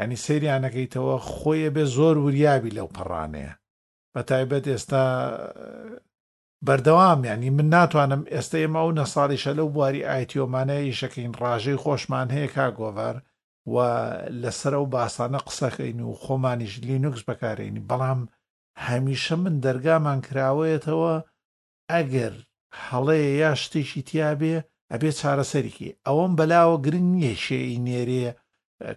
ینی 0.01 0.17
سریانەکەیتەوە 0.25 1.17
خۆیە 1.35 1.71
بێ 1.75 1.85
زۆر 1.97 2.17
وریابی 2.25 2.75
لەو 2.79 2.89
پەڕانەیە 2.97 3.53
بە 4.15 4.21
تایبەت 4.29 4.65
ئێستا 4.73 5.05
بەردەوام 6.67 7.21
ینی 7.31 7.51
من 7.59 7.69
ناتوانم 7.77 8.23
ئێستا 8.35 8.57
ئێمە 8.63 8.79
ئەو 8.83 8.91
نە 8.99 9.05
ساڵیشە 9.15 9.53
لەو 9.59 9.69
بواری 9.75 10.07
ئایتیۆمانەیە 10.09 10.99
شەکەین 11.01 11.33
ڕاژەی 11.41 11.81
خۆشمان 11.83 12.29
هەیە 12.37 12.49
کا 12.55 12.67
گۆڤار 12.79 13.17
و 13.73 13.75
لەسەر 14.43 14.73
ئەو 14.77 14.87
باسانە 14.95 15.41
قسەکەین 15.47 15.99
و 16.03 16.19
خۆمانیش 16.23 16.75
لینوکس 16.87 17.23
بەکارێنی 17.29 17.87
بەڵام 17.91 18.21
هەمیشە 18.87 19.35
من 19.45 19.55
دەرگامان 19.65 20.19
کراوەیەتەوە 20.27 21.15
ئەگەر 21.93 22.35
هەڵەیە 22.87 23.31
یا 23.43 23.53
شتێکی 23.63 24.03
تیاابێ 24.09 24.57
ئەبێ 24.95 25.11
چارەسەرێکی 25.21 25.89
ئەوەم 26.07 26.33
بەلاوە 26.39 26.77
گرنگ 26.85 27.09
نییە 27.15 27.35
شێی 27.47 27.77
نێرێ 27.89 28.29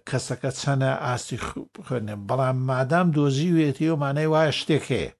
کەسەکە 0.09 0.51
چەنە 0.59 0.91
ئاستی 1.05 1.39
خوێنێ 1.85 2.15
بەڵام 2.27 2.57
مادام 2.69 3.07
دۆزی 3.15 3.53
وێتی 3.57 3.87
و 3.91 3.99
مانای 4.03 4.29
وایە 4.33 4.53
شتێک 4.59 4.85
هەیە 4.93 5.11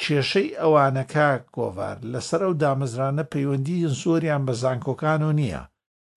کێشەی 0.00 0.48
ئەوانەکە 0.60 1.28
کۆڤار 1.54 1.96
لەسەر 2.12 2.40
ئەو 2.44 2.52
دامەزرانە 2.62 3.24
پەیوەندی 3.32 3.88
زۆریان 4.00 4.42
بە 4.48 4.54
زانکۆکان 4.62 5.20
و 5.28 5.32
نییە 5.40 5.62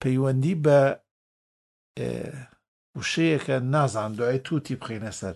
پەیوەندی 0.02 0.56
بە 0.66 0.80
وشەیەکە 3.00 3.56
نازان 3.74 4.12
دوای 4.18 4.40
تووتی 4.46 4.76
بخینە 4.82 5.12
سەر 5.20 5.36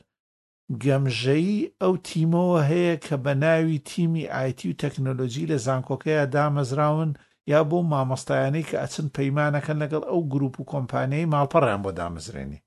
گەمژەیی 0.84 1.68
ئەو 1.82 1.94
تیمەوە 2.08 2.60
هەیە 2.72 2.96
کە 3.06 3.16
بە 3.24 3.34
ناوی 3.44 3.80
تیمی 3.92 4.30
ئایتی 4.34 4.70
و 4.72 4.78
تەکنۆلۆژی 4.84 5.50
لە 5.52 5.58
زانکۆکەیە 5.66 6.24
دامەزراون 6.36 7.12
یا 7.54 7.62
بۆ 7.70 7.78
مامۆستایانەی 7.92 8.68
کە 8.70 8.76
ئەچن 8.82 9.08
پەیمانەکەن 9.18 9.78
لەگەڵ 9.84 10.04
ئەو 10.10 10.22
گروپ 10.34 10.56
و 10.60 10.68
کۆمپانیای 10.72 11.30
ماڵپەڕیان 11.34 11.82
بۆ 11.86 11.92
دامەزرێنی 12.00 12.60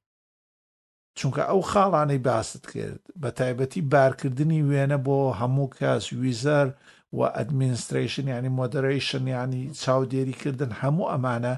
چونکە 1.19 1.43
ئەو 1.51 1.61
خاڵانەی 1.71 2.23
باست 2.27 2.63
کرد 2.73 3.01
بە 3.21 3.29
تایبەتی 3.39 3.81
بارکردنی 3.93 4.65
وێنە 4.71 4.99
بۆ 5.07 5.17
هەموو 5.41 5.73
کەس 5.79 6.05
ویزەر 6.23 6.67
و 7.17 7.21
ئەدمینستریشن 7.37 8.27
ینی 8.35 8.51
مۆدرریشن 8.61 9.25
ینی 9.37 9.63
چاودێریکردن 9.83 10.71
هەموو 10.81 11.11
ئەمانە 11.13 11.55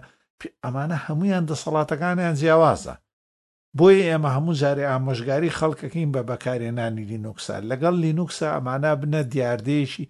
ئەمانە 0.65 0.97
هەمویان 1.07 1.45
دەسەڵاتەکانیان 1.51 2.35
جیاوازە 2.41 2.95
بۆیە 3.79 4.05
ئێمە 4.11 4.31
هەموو 4.37 4.59
جارێ 4.61 4.85
ئامۆژگاری 4.91 5.55
خەڵکەکەین 5.59 6.11
بە 6.15 6.23
بەکارێنانی 6.31 7.09
لینوکسا 7.11 7.57
لەگەڵ 7.71 7.95
لینوکسا 8.05 8.49
ئەمانە 8.55 8.93
بنە 9.01 9.21
دیاردەیەکی 9.33 10.05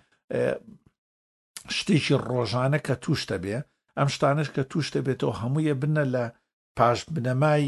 شتێکی 1.77 2.17
ڕۆژانە 2.31 2.79
کە 2.87 2.95
تووشتە 3.03 3.37
بێ 3.45 3.57
ئەم 3.99 4.09
شتانش 4.15 4.49
کە 4.55 4.63
تووشتە 4.71 4.99
بێتەوە 5.07 5.35
هەموویە 5.43 5.75
بنە 5.83 6.05
لە 6.15 6.25
پاش 6.79 6.99
بنەمای 7.15 7.67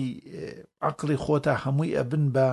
عقلی 0.88 1.18
خۆتا 1.24 1.54
هەمووی 1.64 1.96
ئەبن 1.98 2.24
بە 2.34 2.48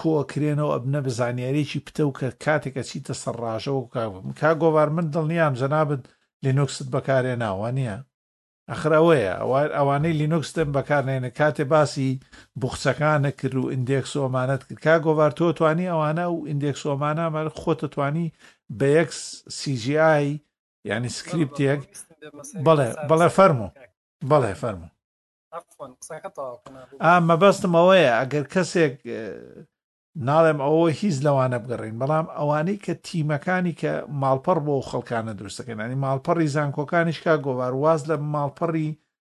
کۆکرێنەوە 0.00 0.72
ئەبنە 0.74 1.00
بە 1.04 1.10
زانیارێکی 1.18 1.80
پتە 1.86 2.02
و 2.06 2.10
کە 2.18 2.26
کاتێکە 2.44 2.82
چیتە 2.90 3.14
سەرڕاژەوە 3.22 3.82
کا 3.94 4.02
کا 4.40 4.50
گۆوارمن 4.62 5.06
دڵنیام 5.14 5.54
جەنابن 5.60 6.00
لینوکست 6.44 6.86
بەکارێ 6.94 7.34
ناوە 7.42 7.70
نییە 7.78 7.98
ئەخرەوەیە 8.72 9.34
ئەوانەی 9.78 10.18
لینۆکسستم 10.20 10.68
بەکارێنە 10.76 11.30
کاتێ 11.38 11.64
باسی 11.72 12.10
بخچەکانە 12.60 13.30
کرد 13.38 13.56
و 13.64 13.70
ئیندێک 13.72 14.04
سۆمانەت 14.14 14.62
کرد 14.68 14.78
کا 14.84 14.94
گۆوار 15.06 15.32
تۆ 15.38 15.46
توانی 15.58 15.90
ئەوانە 15.90 16.26
و 16.34 16.46
ئیندێک 16.48 16.76
سۆمانە 16.82 17.22
ئەمەر 17.26 17.46
خۆتە 17.60 17.86
توانی 17.94 18.26
بە 18.78 18.86
یەک 18.98 19.10
سیجیایی 19.58 20.34
ینی 20.90 21.10
سکریپتێک 21.18 21.80
بڵێ 22.66 22.88
بەڵێ 23.10 23.28
فەرمو 23.36 23.68
بەڵێ 24.30 24.52
فەرمو 24.62 24.88
ئا 27.04 27.12
مەبەستم 27.28 27.72
ئەوەیە 27.78 28.12
ئەگەر 28.20 28.44
کەسێک 28.54 28.94
ناڵێم 30.28 30.58
ئەوە 30.64 30.86
هیچ 31.00 31.16
لەوانە 31.26 31.58
بگەڕین 31.62 31.96
بەڵام 32.00 32.26
ئەوانەی 32.36 32.82
کە 32.84 32.94
تیمەکانی 33.06 33.74
کە 33.80 33.92
ماڵپەڕ 34.22 34.58
بۆ 34.66 34.74
خەڵکانە 34.88 35.32
دروستەکەنانی 35.40 36.00
ماڵپەڕی 36.04 36.52
زانکۆکانیشکا 36.54 37.32
گۆوارواز 37.46 38.00
لە 38.10 38.16
ماڵپەڕی 38.34 38.88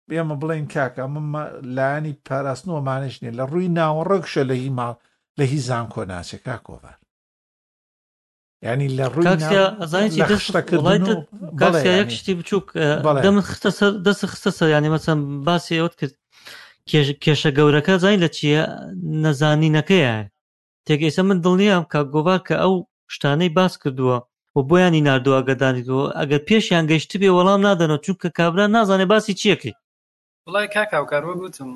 بێمە 0.08 0.34
بڵێن 0.42 0.66
کاکە 0.74 1.00
ئەمە 1.04 1.42
لایانی 1.76 2.12
پاراستنەوەمانش 2.26 3.14
نیە 3.22 3.32
لە 3.38 3.44
ڕووی 3.50 3.68
ناوەڕەکشە 3.78 4.42
لە 4.50 4.54
هی 4.62 4.70
ماڵ 4.78 4.94
لە 5.38 5.44
هی 5.50 5.58
زانکۆ 5.68 6.02
ناچێکا 6.10 6.56
کۆوار 6.66 6.96
ینی 8.66 8.88
لە 8.98 9.04
ڕوویەک 9.14 9.40
شتی 12.18 12.32
بچووک 12.38 12.66
دەست 14.06 14.22
خستە 14.32 14.50
سەر 14.58 14.68
ینی 14.76 14.90
مەچەند 14.94 15.22
باسی 15.46 15.78
ئەوت 15.80 15.94
کرد 16.00 16.14
کێشە 17.26 17.50
گەورەکە 17.58 17.94
زای 18.02 18.16
لە 18.22 18.28
چیە 18.36 18.62
نەزانینەکەیە 19.24 20.16
تێگەیشتە 20.86 21.22
من 21.28 21.38
دڵنیام 21.44 21.84
کاک 21.92 22.06
گۆڤار 22.14 22.40
کە 22.46 22.54
ئەو 22.62 22.74
شتانەی 23.14 23.54
باس 23.58 23.72
کردووە 23.82 24.16
و 24.56 24.60
بۆیانی 24.68 25.04
نردووە 25.08 25.36
ئەگەدانیتەوە 25.40 26.06
ئەگەر 26.20 26.40
پێشیان 26.48 26.84
گەیشتی 26.90 27.20
بێ 27.22 27.30
وەڵام 27.36 27.60
نادەنەوە 27.66 27.98
چونکە 28.04 28.28
کابرا 28.38 28.66
نازانێ 28.76 29.06
باسی 29.12 29.34
چیەکەی 29.40 29.74
وڵای 30.46 30.66
کاکاوکارەوە 30.74 31.34
گوتم 31.42 31.70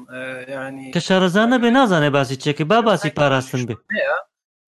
ینی 0.57 0.87
کە 0.95 1.01
شارەزانە 1.09 1.57
بێ 1.63 1.71
نازانێ 1.79 2.11
باسی 2.17 2.37
چێکی 2.43 2.65
با 2.71 2.79
باسی 2.89 3.11
پاراستن 3.19 3.63
بێ 3.69 3.75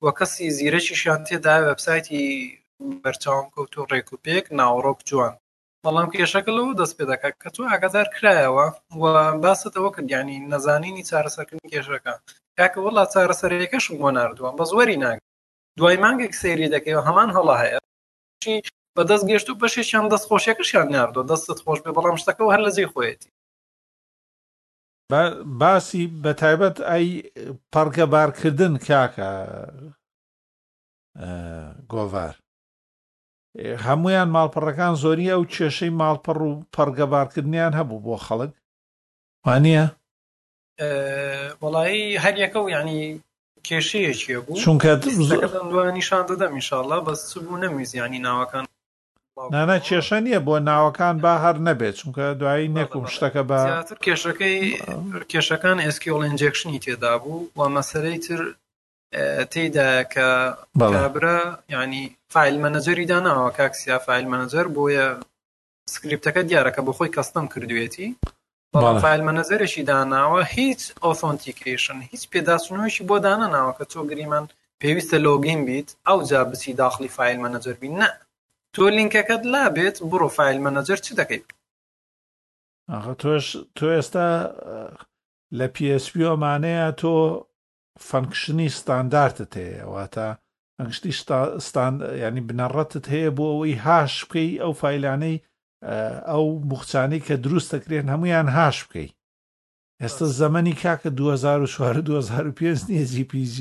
وە 0.05 0.13
کەسی 0.19 0.47
زیرەشیشان 0.57 1.21
تێدا 1.29 1.57
وەبسایتی 1.69 2.25
بەرچوم 3.03 3.47
کەوت 3.55 3.73
و 3.77 3.89
ڕێکوپێک 3.91 4.45
ناوڕۆک 4.59 5.01
جوان 5.09 5.35
بەڵام 5.85 6.09
کێشەکە 6.15 6.53
لەەوە 6.57 6.73
دەست 6.81 6.95
پێ 6.99 7.05
دەکات 7.13 7.35
کە 7.43 7.49
تۆ 7.55 7.63
ئاگادار 7.71 8.07
کرایەوە 8.17 8.67
و 9.03 9.05
باست 9.45 9.75
ئەوە 9.77 9.91
کرد 9.95 10.11
ینی 10.17 10.39
نەزانینی 10.53 11.07
چارەسەرکردن 11.11 11.67
کێشەکە 11.73 12.15
کاکە 12.61 12.81
وڵا 12.85 13.05
چارەسەرەکەشم 13.13 13.97
بۆ 14.03 14.09
نردووە 14.17 14.51
بە 14.59 14.65
زۆری 14.73 14.97
ناگ 15.05 15.19
دوای 15.79 15.97
مانگێک 16.05 16.33
سێری 16.41 16.73
دەکەی 16.75 17.05
هەمان 17.07 17.31
هەڵا 17.37 17.57
هەیە 17.63 17.79
بەدەست 18.97 19.25
گەشت 19.31 19.49
و 19.49 19.59
بەشێکیان 19.63 20.07
دەستخۆشیەکەشیان 20.13 20.89
نردوە 20.95 21.23
دەستت 21.31 21.59
خۆش 21.65 21.79
بێ 21.85 21.91
بەڵام 21.97 22.17
شتەکە 22.23 22.43
هەر 22.55 22.61
لە 22.67 22.71
زی 22.77 22.87
خۆیەتی 22.93 23.29
باسی 25.61 26.05
بە 26.23 26.31
تایبەت 26.41 26.77
ئەی 26.91 27.07
پەرگە 27.73 28.07
بارکردن 28.15 28.75
کاکە 28.89 29.31
گۆڤار 31.93 32.35
هەمویان 33.87 34.29
ماڵپەڕەکان 34.37 34.95
زۆری 35.03 35.33
ئەو 35.33 35.43
کێشەی 35.55 35.91
ماڵپەڕ 36.01 36.39
و 36.49 36.53
پەرگەبارکردنیان 36.75 37.73
هەبوو 37.79 38.03
بۆ 38.07 38.17
خەڵک 38.27 38.53
وانە 39.47 39.85
وڵایی 41.63 42.05
هەریەکە 42.25 42.59
و 42.65 42.69
ینی 42.77 43.01
کێشەیەکیە 43.69 44.39
بوو 44.47 44.61
چونکە 44.65 44.91
دوانیشان 45.73 46.25
دەدەم 46.31 46.53
میشاءله 46.59 46.99
بەس 47.07 47.23
بوو 47.45 47.61
نەمیزیانی 47.63 48.21
ناوەکان 48.27 48.65
نانە 49.53 49.77
کێشە 49.87 50.17
نییە 50.25 50.41
بۆ 50.47 50.55
ناوەکان 50.71 51.15
با 51.25 51.33
هەر 51.45 51.57
نەبێت 51.69 51.95
چونکە 52.01 52.25
دوایی 52.41 52.73
نەکوم 52.79 53.05
شتەکە 53.15 53.43
بە 53.51 53.61
کێشەکەی 54.05 54.61
کێشەکان 55.31 55.79
ئسکیۆڵنجێکشنی 55.89 56.83
تێدا 56.85 57.15
بوو 57.23 57.49
و 57.59 57.61
مەسەرەی 57.75 58.19
تر 58.27 58.41
تێدا 59.53 59.91
کە 60.15 60.27
بەڵابرە 60.81 61.39
ینی 61.75 62.03
فیل 62.35 62.57
مەنەجەری 62.65 63.07
داناوە 63.13 63.51
کاکسیا 63.59 63.99
فیل 64.07 64.27
مەنەجەر 64.33 64.67
بۆیە 64.75 65.07
سکرریپتەکە 65.95 66.43
دیارەکە 66.49 66.81
بۆ 66.87 66.93
خۆی 66.99 67.13
کەستم 67.17 67.47
کردوێتی 67.53 68.09
فایلمەنەزەرێکی 68.75 69.87
داناوە 69.91 70.43
هیچ 70.57 70.81
ئۆفۆنتیکیشن 71.05 71.99
هیچ 72.11 72.23
پێداچنەوەشی 72.33 73.05
بۆ 73.09 73.17
داناناوە 73.27 73.73
کە 73.79 73.85
تۆ 73.93 74.01
گریمان 74.11 74.45
پێویستە 74.81 75.17
لۆگین 75.27 75.61
بیت 75.69 75.89
ئەو 76.09 76.19
جا 76.31 76.41
بچی 76.51 76.73
داخلی 76.83 77.11
فایلمەنەجەر 77.17 77.77
بین 77.83 77.95
نە 78.03 78.09
تۆ 78.75 78.83
لینکەکەت 78.97 79.43
لابێت 79.53 79.97
بڕۆ 80.11 80.29
فایلمەنەجەر 80.37 80.99
چ 81.05 81.07
دەکەیت 81.21 81.47
تۆش 83.21 83.47
تۆ 83.77 83.87
ئێستا 83.97 84.29
لە 85.59 85.67
پسپیۆمانەیە 85.75 86.87
تۆ 87.01 87.15
فەنکشنی 88.09 88.69
ستانداردت 88.79 89.53
هەیە 89.63 89.85
واتە 89.93 90.27
ئەنگشتی 90.79 91.11
ینی 92.25 92.43
بنەڕەتت 92.49 93.05
هەیە 93.15 93.31
بۆ 93.37 93.45
ئەوەی 93.53 93.77
هاش 93.85 94.13
بکەی 94.25 94.61
ئەو 94.63 94.73
فیلانەی 94.83 95.37
ئەو 96.31 96.45
بخچانەی 96.71 97.25
کە 97.27 97.35
دروست 97.45 97.69
دەکرێن 97.75 98.07
هەمویان 98.13 98.49
هاش 98.57 98.77
بکەیت 98.87 99.13
ئێستا 100.03 100.27
زەمەنی 100.41 100.79
کاکە 100.83 101.11
2005 101.19 102.87
نیە 102.91 103.05
جیPG 103.13 103.55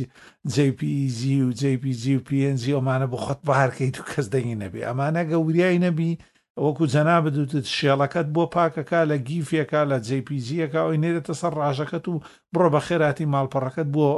و 1.49 1.55
جیPG 1.69 2.03
و 2.17 2.25
PNG 2.27 2.63
ئەمانە 2.75 3.07
بۆ 3.11 3.17
خۆت 3.25 3.41
بەهارکەیت 3.47 3.95
و 3.97 4.07
کەس 4.11 4.25
دەنگی 4.33 4.59
نەبێ 4.63 4.79
ئەمانە 4.85 5.21
گەوریایی 5.31 5.83
نەبی 5.85 6.19
وەکو 6.65 6.89
جەنا 6.93 7.17
بدوتت 7.25 7.65
شێڵەکەت 7.77 8.27
بۆ 8.35 8.43
پاکەکە 8.55 9.01
لە 9.11 9.17
گیفێکە 9.27 9.81
لە 9.91 9.97
جیPGەکە 10.07 10.79
ئەوی 10.83 11.01
نێرێتە 11.03 11.33
سەر 11.41 11.53
ڕژەکەت 11.61 12.05
و 12.07 12.21
بڕۆ 12.53 12.67
بە 12.73 12.79
خێراتی 12.87 13.29
ماڵپەڕەکەت 13.33 13.87
بۆ 13.95 14.09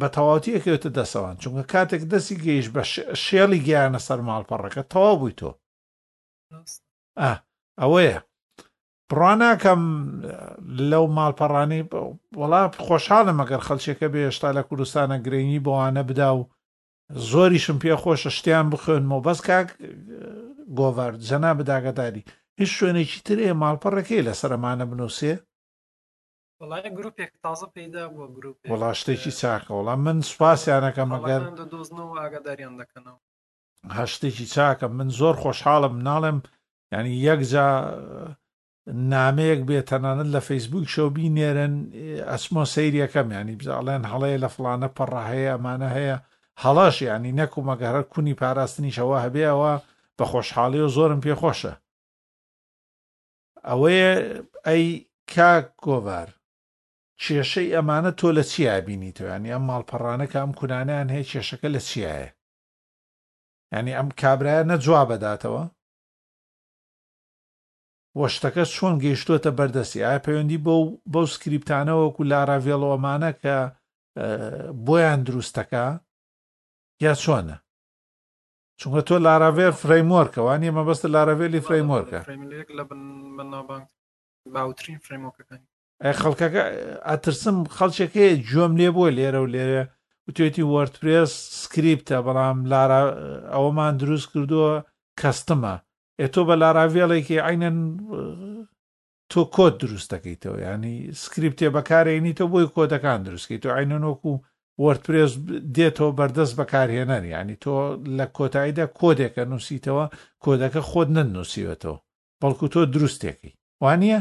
بە 0.00 0.08
تەواوەتی 0.14 0.54
ئەکەوێتە 0.56 0.90
دەسەوان 0.98 1.36
چونکە 1.42 1.62
کاتێک 1.72 2.02
دەستی 2.12 2.36
گەیش 2.46 2.66
بە 2.74 2.82
شێڵی 3.24 3.60
گیانە 3.66 4.00
سەر 4.06 4.20
ماڵپەڕەکە 4.28 4.82
تەوا 4.92 5.12
بووی 5.18 5.36
تۆ 5.40 5.50
ئەوەیە 7.80 8.16
پڕواناکەم 9.08 9.82
لەو 10.90 11.04
ماڵپەڕانی 11.18 11.80
وڵا 12.40 12.62
خۆشحالە 12.86 13.32
مەگەر 13.40 13.60
خەلچێکە 13.66 14.06
بێ 14.12 14.20
هێشتا 14.28 14.48
لە 14.58 14.62
کوردستانە 14.68 15.16
گرنگی 15.26 15.64
بۆوانە 15.66 16.02
بدا 16.10 16.30
و 16.38 16.48
زۆریشم 17.30 17.76
پێ 17.82 17.94
خۆشە 18.02 18.30
شتیان 18.36 18.66
بخوێنمەوە 18.72 19.22
بەس 19.26 19.38
کاک 19.48 19.68
گۆڤار 20.78 21.12
جەنا 21.26 21.50
بداگەداری 21.58 22.22
هیچ 22.58 22.70
شوێنێکی 22.78 23.18
تر 23.26 23.38
ئێ 23.44 23.50
ماڵپەڕەکەی 23.62 24.24
لەسەرمانە 24.26 24.84
بنووسێ 24.90 25.34
وڵا 28.70 28.90
شتێکی 29.00 29.30
چاکە 29.40 29.70
وڵام 29.78 30.00
من 30.06 30.18
سوپاسیانەکەم 30.30 31.10
ئەگەر 31.14 31.42
هەشتێکی 33.98 34.46
چاکە 34.54 34.86
من 34.98 35.08
زۆر 35.20 35.34
خۆشحاڵم 35.42 35.94
ناڵێم 36.08 36.38
ینی 36.94 37.14
یەکجا 37.28 37.66
نامەیەک 39.12 39.60
بێتەنانەت 39.68 40.28
لە 40.34 40.40
فەیسبوک 40.48 40.86
شەوبی 40.94 41.32
نێرن 41.36 41.74
ئەسمۆ 42.30 42.62
سەیریەکەم 42.74 43.28
ینی 43.38 43.54
بزاڵێن 43.60 44.02
هەڵەیە 44.12 44.38
لە 44.44 44.48
فلانە 44.54 44.88
پەڕە 44.96 45.22
هەیە 45.30 45.50
ئەمانە 45.54 45.88
هەیە 45.98 46.16
هەڵاش 46.62 46.96
ینی 47.10 47.32
نەکو 47.40 47.58
مەگەرە 47.68 48.02
کونی 48.12 48.38
پاراستنی 48.40 48.94
شەوە 48.98 49.16
هەبێەوە 49.24 49.72
بە 50.18 50.24
خۆشحاڵی 50.32 50.80
و 50.84 50.88
زۆرم 50.96 51.20
پێخۆشە 51.24 51.74
ئەوەیە 53.68 54.12
ئەی 54.66 54.84
کا 55.34 55.52
کۆڤار 55.84 56.28
کێشەی 57.24 57.72
ئەمانە 57.76 58.12
تۆ 58.18 58.28
لە 58.36 58.44
چیا 58.52 58.74
بینیتەوەیان 58.86 59.44
ئەم 59.52 59.62
ماڵپەڕانە 59.68 60.26
کە 60.30 60.36
ئەم 60.42 60.52
کونانیان 60.58 61.08
هەیە 61.14 61.28
کێشەکە 61.30 61.68
لە 61.76 61.80
چیایە 61.88 62.28
ینی 63.76 63.96
ئەم 63.98 64.08
کابراە 64.20 64.62
نەجوا 64.70 65.02
بەداتەوە 65.10 65.64
وەشتەکە 68.20 68.64
چۆن 68.76 68.94
گەیشتوتە 69.02 69.50
بەردەستی 69.58 70.04
ئایا 70.06 70.24
پەیوەندی 70.26 70.62
بۆ 70.66 70.74
بەو 71.12 71.26
سکریپتانەوەکو 71.34 72.28
لاراڤێڵەوەمانە 72.32 73.30
کە 73.42 73.56
بۆیان 74.86 75.20
دروستەکە 75.26 75.84
یا 77.04 77.12
چۆنە 77.22 77.56
چونکە 78.80 79.00
تۆ 79.08 79.14
لاراڤێر 79.26 79.72
فرەیمۆرکەوە 79.82 80.52
نیە 80.62 80.72
مەبەستە 80.78 81.08
لاراڤێلی 81.14 81.64
فرەیمۆرکە 81.66 82.20
باوترین 84.54 84.98
فرەیمۆکەکانی 85.04 85.68
خەڵکەکە 86.20 86.62
ئەترسم 87.10 87.56
خەڵچەکەی 87.76 88.34
گوێم 88.48 88.72
لێ 88.80 88.88
بووە 88.94 89.10
لێرە 89.18 89.40
و 89.42 89.52
لێرە 89.54 89.82
وتێتی 90.28 90.64
وەرتپرس 90.72 91.32
سکریپتە 91.62 92.16
بەڵام 92.26 92.58
لارا 92.72 93.00
ئەوەمان 93.52 93.94
دروست 94.02 94.26
کردووە 94.32 94.74
کەستمە 95.20 95.74
ئێ 96.20 96.26
تۆ 96.34 96.40
بە 96.48 96.54
لاراڤێڵێکی 96.62 97.42
عینەن 97.46 97.78
تۆ 99.32 99.40
کۆت 99.54 99.74
دروست 99.82 100.08
دەکەیتەوە 100.14 100.58
ینی 100.68 100.94
سکریپتێ 101.22 101.68
بەکارێنی 101.76 102.36
تۆ 102.38 102.44
بۆی 102.52 102.66
کۆدەکان 102.76 103.20
دروستکەیت 103.26 103.62
تۆ 103.64 103.70
عینەنۆکو 103.78 104.32
وەرتپرس 104.84 105.32
دێتەوە 105.76 106.12
بەردەست 106.18 106.54
بەکارهێنەر 106.60 107.22
ینی 107.36 107.56
تۆ 107.64 107.74
لە 108.18 108.26
کۆتاییدا 108.36 108.86
کۆدێکە 109.00 109.42
نووسیتەوە 109.50 110.04
کۆدەکە 110.44 110.80
خۆت 110.90 111.08
نەنووسیوەتەوە 111.16 111.96
بەڵکو 112.40 112.66
تۆ 112.74 112.80
دروستێکی 112.94 113.52
وانە 113.84 114.18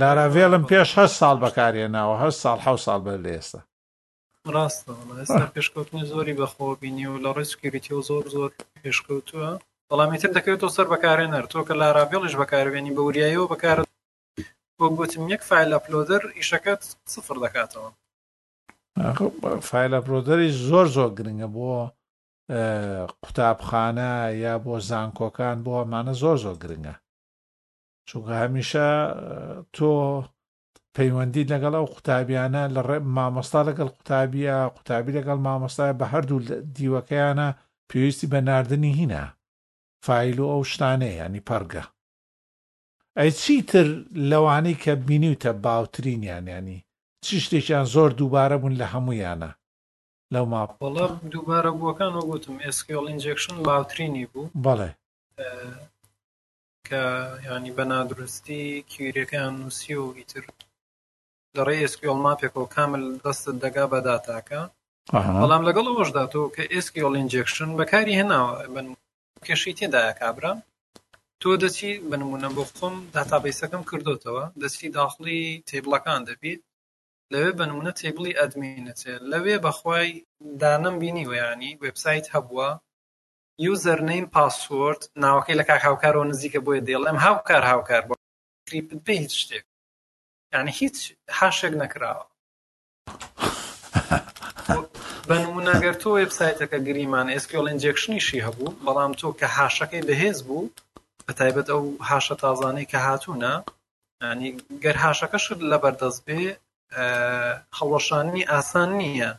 لاراڤێڵم 0.00 0.64
پێش 0.70 0.88
هە 0.98 1.06
ساڵ 1.18 1.36
بەکارێناوە 1.44 2.14
هە 2.22 2.30
ساڵ 2.42 2.58
ح 2.66 2.68
ساڵ 2.86 3.00
بەر 3.06 3.18
لە 3.24 3.30
ئێستا 3.36 3.60
ڕاستە 4.54 4.92
ئێستا 5.20 5.46
پێشکەوتنی 5.54 6.04
زۆری 6.12 6.38
بەخۆ 6.40 6.68
بینی 6.80 7.06
و 7.12 7.16
لە 7.24 7.30
ڕێسکیریتی 7.36 7.92
و 7.96 8.00
زۆر 8.08 8.24
زۆر 8.34 8.50
پێشکەوتووە 8.82 9.50
بەڵامیتر 9.90 10.30
دەکەوێتەوە 10.36 10.72
سەر 10.76 10.86
بەکارێنەر 10.92 11.44
تۆ 11.52 11.60
کە 11.68 11.74
لاراڤێڵش 11.80 12.34
بەکاربێنی 12.40 12.92
بە 12.96 13.00
وریایەوە 13.06 13.50
بەکار 13.52 13.78
بۆ 14.78 14.86
گوتم 14.98 15.24
یەک 15.34 15.42
فیل 15.48 15.70
ئەپلۆدەر 15.76 16.22
ئیشەکەت 16.38 16.80
سفر 17.14 17.36
دەکاتەوە 17.44 17.90
فیلە 19.68 19.98
پرۆدەری 20.06 20.48
زۆر 20.68 20.86
زۆر 20.96 21.10
گرنگە 21.18 21.48
بۆ 21.56 21.66
قوتابخانە 23.22 24.12
یا 24.44 24.54
بۆ 24.64 24.74
زانکۆکان 24.88 25.56
بۆ 25.64 25.72
ئەمانە 25.80 26.14
زۆر 26.22 26.36
زۆر 26.44 26.56
گرنگە 26.64 26.94
چونکە 28.10 28.34
هەمیشە 28.42 28.86
تۆ 29.74 29.90
پەیوەندی 30.96 31.48
لەگەڵ 31.52 31.72
ئەو 31.78 31.86
قوتابیانە 31.94 32.62
لە 32.74 32.80
ڕێ 32.88 32.98
مامۆستا 33.16 33.60
لەگەڵ 33.68 33.88
قوتابیە 33.96 34.56
قوتابی 34.76 35.16
لەگەڵ 35.18 35.38
مامۆستای 35.46 35.92
بە 36.00 36.06
هەردوو 36.12 36.40
دیوەکەیانە 36.76 37.48
پێویستی 37.88 38.30
بە 38.32 38.40
نردنی 38.48 38.92
هینە 39.00 39.24
فیل 40.06 40.38
و 40.40 40.50
ئەو 40.52 40.62
شتانەیە 40.72 41.16
ینی 41.22 41.44
پەرگە 41.48 41.84
ئەی 43.18 43.30
چیتر 43.40 43.86
لەوانەی 44.30 44.80
کە 44.84 44.92
بینیوتە 45.08 45.50
باوترینیان 45.64 46.46
ینی 46.56 46.78
چ 47.24 47.26
شتێکیان 47.44 47.86
زۆر 47.94 48.10
دووبارە 48.18 48.56
بوون 48.60 48.74
لە 48.80 48.86
هەمویانە 48.94 49.50
لەو 50.34 50.44
ماپڵە 50.52 51.06
دووبارە 51.32 51.70
بووەکان 51.78 52.12
وەگوتم 52.18 52.56
ئسکیۆڵ 52.66 53.04
ئینجێکشن 53.10 53.56
باوترینی 53.66 54.24
بوو 54.32 54.50
بەڵێ 54.64 54.90
کە 56.88 57.02
ینی 57.50 57.72
بە 57.76 57.84
نادروستی 57.92 58.62
کیرەکەیان 58.90 59.54
نووسی 59.60 59.94
و 60.02 60.14
ئیتر 60.18 60.44
لەڕێ 61.56 61.76
ئسکیۆڵ 61.84 62.18
ماپێکەوە 62.26 62.66
کامل 62.76 63.02
دەستت 63.24 63.56
دەگا 63.64 63.84
بە 63.92 63.98
داتاکە 64.08 64.60
بەڵام 65.42 65.62
لەگەڵ 65.68 65.86
وەشدا 65.90 66.24
تۆ 66.32 66.42
کە 66.54 66.62
ئسکیۆڵ 66.76 67.14
ئینجێکشن 67.18 67.68
بەکاری 67.80 68.18
هێناوە 68.20 68.50
بن 68.74 68.86
کێشی 69.46 69.76
تێدایە 69.78 70.12
کابرا 70.20 70.52
تۆ 71.40 71.50
دەچی 71.62 71.90
بنمونە 72.10 72.50
بۆ 72.56 72.64
خۆم 72.76 72.94
داتابیسەکەم 73.14 73.82
کردوتەوە 73.90 74.44
دەستی 74.62 74.88
داخلی 74.98 75.40
تێبلەکان 75.68 76.20
دەبیت 76.28 76.62
لەوێ 77.32 77.50
بنمونە 77.58 77.92
تێبڵی 78.00 78.36
ئەدمینەچێت 78.40 79.22
لەوێ 79.32 79.56
بەخوای 79.64 80.10
دانم 80.60 80.94
بینی 81.02 81.28
وەیانی 81.30 81.72
وبسایت 81.82 82.26
هەبووە 82.34 82.70
یوزەرنەیم 83.62 84.26
پاسۆرد 84.34 85.02
ناوەکەی 85.22 85.56
لە 85.60 85.64
کاک 85.68 85.82
هاوکارەوە 85.88 86.26
نزیکە 86.32 86.60
بۆیە 86.64 86.82
دێڵێم 86.88 87.18
هاوکار 87.26 87.62
هاوکار 87.70 88.02
بۆ 88.08 88.14
کریپت 88.68 88.98
بێ 89.06 89.14
هیچ 89.22 89.32
شتێک 89.42 89.64
یعنی 90.54 90.70
هیچ 90.80 90.96
حاشێک 91.38 91.74
نەکراوە 91.82 92.24
بە 95.28 95.34
نمونەگەر 95.44 95.94
تۆ 96.02 96.08
وێبسایتەکە 96.18 96.78
گریمان 96.86 97.26
ئسکیۆل 97.36 97.66
ئنجێکشنیشی 97.70 98.44
هەبوو 98.46 98.76
بەڵام 98.84 99.12
تۆ 99.20 99.28
کە 99.38 99.46
هاشەکەی 99.58 100.06
بەهێز 100.08 100.38
بوو 100.46 100.72
بە 101.26 101.32
تایبەت 101.38 101.68
ئەو 101.72 101.82
هاشە 102.10 102.34
تازانەی 102.42 102.90
کە 102.92 102.98
هاتوونە 103.06 103.52
ینی 104.22 104.50
گەر 104.84 104.96
هاشەکە 105.04 105.38
شت 105.44 105.60
لە 105.70 105.76
بەردەست 105.82 106.20
بێ 106.26 106.40
خەڵۆشانی 107.76 108.48
ئاسان 108.52 108.90
نییە 109.00 109.30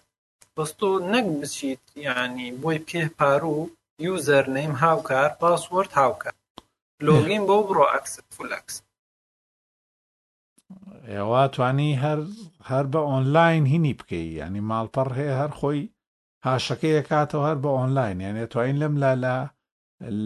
بەستۆ 0.56 0.90
نەک 1.14 1.26
بچیت 1.42 1.84
ینی 2.08 2.48
بۆی 2.62 2.80
پێ 2.88 3.02
پارو 3.20 3.58
یوزەرنەیم 4.04 4.74
هاوکار 4.84 5.30
پاسوۆرد 5.42 5.92
هاوکار 6.02 6.34
لۆگین 7.08 7.44
بۆ 7.50 7.56
بڕۆ 7.68 7.86
ئەکسس 7.94 8.16
فول 8.36 8.50
ئەکس 8.58 8.76
ئێوە 11.12 11.44
توانی 11.56 12.00
هەر 12.04 12.20
هەر 12.70 12.86
بە 12.94 13.02
ئۆنلاین 13.10 13.64
هینی 13.74 13.94
بکەی 14.00 14.28
ینی 14.40 14.62
ماڵپەڕ 14.70 15.10
هەیە 15.20 15.36
هەر 15.42 15.52
خۆی 15.60 15.82
هاشەکەی 16.48 17.06
کاتەوە 17.10 17.44
هەر 17.50 17.58
بە 17.64 17.70
ئۆنلاین 17.78 18.18
یانێ 18.26 18.46
توانین 18.52 18.78
لەم 18.82 18.96
لا 19.04 19.12
لە 19.26 19.36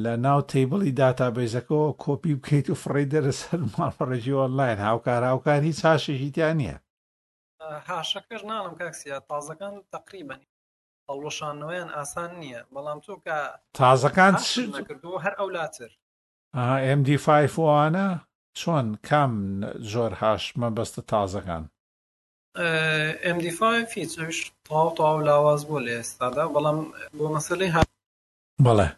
لە 0.04 0.14
ناو 0.26 0.40
تیبڵی 0.52 0.96
داتابێزەکەەوە 1.02 1.90
کۆپی 2.04 2.34
بکەیت 2.40 2.68
و 2.70 2.80
فڕی 2.84 3.10
دەرەسەر 3.14 3.60
ماڵپەڕێژی 3.74 4.38
ئۆنلاین 4.42 4.78
هاوکار 4.88 5.22
هاوکار 5.30 5.62
هیچ 5.70 5.80
هاشێکی 5.88 6.30
تیان 6.36 6.56
نییە 6.60 6.78
هاشەکەش 7.90 8.42
نانم 8.50 8.74
کاکسیا 8.80 9.18
تازەکان 9.30 9.74
تقریبانی 9.94 10.48
هەوڵەشانەوەیان 11.10 11.90
ئاسان 11.98 12.32
نییە 12.42 12.62
بەڵام 12.74 13.00
تۆ 13.06 13.14
کە 13.26 13.38
تازەکان 13.80 14.34
هەر 15.26 15.34
ئەولاتر 15.40 15.92
MD5وانە 17.00 18.08
چۆن 18.60 18.88
کام 19.10 19.34
زۆر 19.92 20.12
هاشمە 20.22 20.70
بەستە 20.78 21.02
تازەکان 21.14 21.64
MD5 23.36 23.62
هیچش 23.98 24.38
تاو 24.68 24.88
تاو 24.98 25.16
لاواز 25.28 25.62
بۆ 25.70 25.78
لە 25.86 25.92
ئێستادا 26.00 26.46
بەڵام 26.56 26.78
بۆ 27.18 27.26
مەسلی 27.34 27.70
ها 27.76 27.82
بەڵێ 28.66 28.90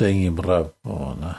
دەنگی 0.00 0.30
بڕە 0.36 0.60
بۆە 0.84 1.32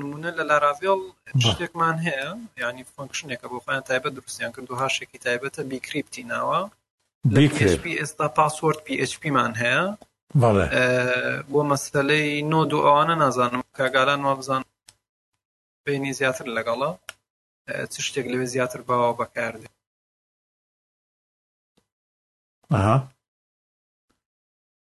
نمونە 0.00 0.30
لە 0.38 0.44
لاراڤێڵ 0.50 1.00
شتێکمان 1.46 1.96
هەیە 2.06 2.28
ینی 2.62 2.84
فنکشنێکە 2.96 3.46
بۆ 3.50 3.58
خۆیان 3.64 3.84
تایبەت 3.88 4.12
دروستیان 4.18 4.50
کرد 4.54 4.68
و 4.70 4.78
هاشێکی 4.82 5.18
تایبەتە 5.26 5.60
بیکریپتی 5.70 6.22
ناوە 6.32 6.60
ئێستا 8.00 8.26
پاسوەرد 8.36 8.78
PHPمان 8.86 9.52
هەیە 9.62 9.82
بۆ 11.52 11.60
مەسلەی 11.70 12.30
نۆ 12.52 12.60
دو 12.70 12.78
ئەوانە 12.86 13.14
نازانم 13.22 13.62
کاگالان 13.78 14.20
وا 14.26 14.34
بزان 14.40 14.62
بینی 15.86 16.12
زیاتر 16.20 16.46
لەگەڵە 16.56 16.90
چ 17.92 17.94
شتێک 18.06 18.26
لەوێ 18.32 18.46
زیاتر 18.54 18.80
باوە 18.88 19.12
بەکاردێ 19.20 19.70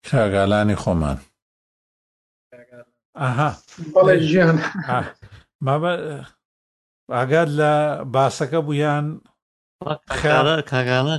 کاگالانی 0.09 0.76
خۆمان 0.84 1.17
بەڵێ 3.93 4.15
ژیان 4.30 4.49
مابە 5.65 5.91
ئاگات 7.17 7.49
لە 7.59 7.72
باسەکە 8.15 8.59
بوویان 8.67 9.05
خارە 10.20 10.55
کاگانە 10.72 11.17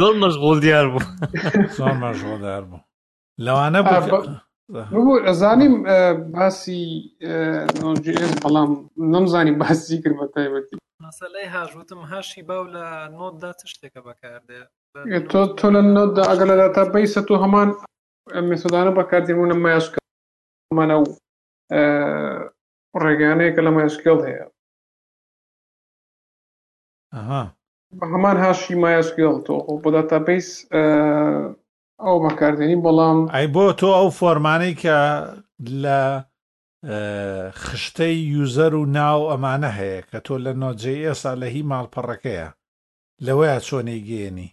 دڵ 0.00 0.14
مەشغۆڵ 0.22 0.58
دیار 0.64 0.86
بوو 0.92 2.00
مەشغۆڵدار 2.04 2.62
بوو 2.70 2.86
لەوانە 3.44 3.80
بوو 3.88 5.14
ئەزانیم 5.28 5.74
باسی 6.34 6.80
نۆجیس 7.80 8.32
بەڵام 8.42 8.70
نەمزانی 9.12 9.52
باسی 9.62 9.96
کرد 10.02 10.16
بە 10.20 10.26
تایبەتی 10.34 10.76
مەسەلەی 11.08 11.46
هاژوتم 11.56 12.00
هاشی 12.12 12.42
باو 12.48 12.64
لە 12.74 12.84
نۆتدا 13.16 13.50
چ 13.58 13.60
شتێکە 13.72 14.00
بەکاردێ 14.08 14.60
تۆ 15.30 15.40
تۆ 15.58 15.66
لە 15.74 15.80
نۆتدا 15.96 16.22
ئەگەر 16.30 16.48
لە 16.60 16.66
تا 16.76 16.82
بیسە 16.94 17.20
تو 17.28 17.34
هەمان 17.42 17.68
مسودانە 18.50 18.92
بەکاردێمونە 18.98 19.56
مایاش 19.64 19.86
منە 20.78 20.96
و 21.02 21.06
ڕێگانەیە 23.04 23.52
کە 23.54 23.60
لە 23.66 23.70
مایسکل 23.76 24.18
هەیە 24.28 24.46
بە 27.98 28.04
هەمان 28.12 28.36
هاشی 28.44 28.74
مایسکل 28.84 29.34
تۆ 29.46 29.54
بۆداتا 29.82 30.18
بیس 30.26 30.48
ئەو 32.04 32.16
بەکاردێنی 32.24 32.78
بەڵام 32.84 33.18
ئەی 33.34 33.46
بۆ 33.54 33.64
تۆ 33.80 33.88
ئەو 33.98 34.08
فۆرمانەی 34.18 34.74
کە 34.82 34.98
لە 35.82 36.00
خشتەی 37.64 38.16
یوزەر 38.34 38.72
و 38.74 38.84
ناو 38.98 39.20
ئەمانە 39.30 39.70
هەیە 39.78 40.00
کە 40.10 40.18
تۆ 40.26 40.34
لە 40.44 40.52
نۆجێ 40.62 40.96
ئێسا 41.06 41.32
لە 41.42 41.46
هی 41.54 41.62
ماڵپەڕەکەیە 41.70 42.48
لەوەیە 43.26 43.58
چۆنەی 43.68 44.00
گێنی 44.08 44.48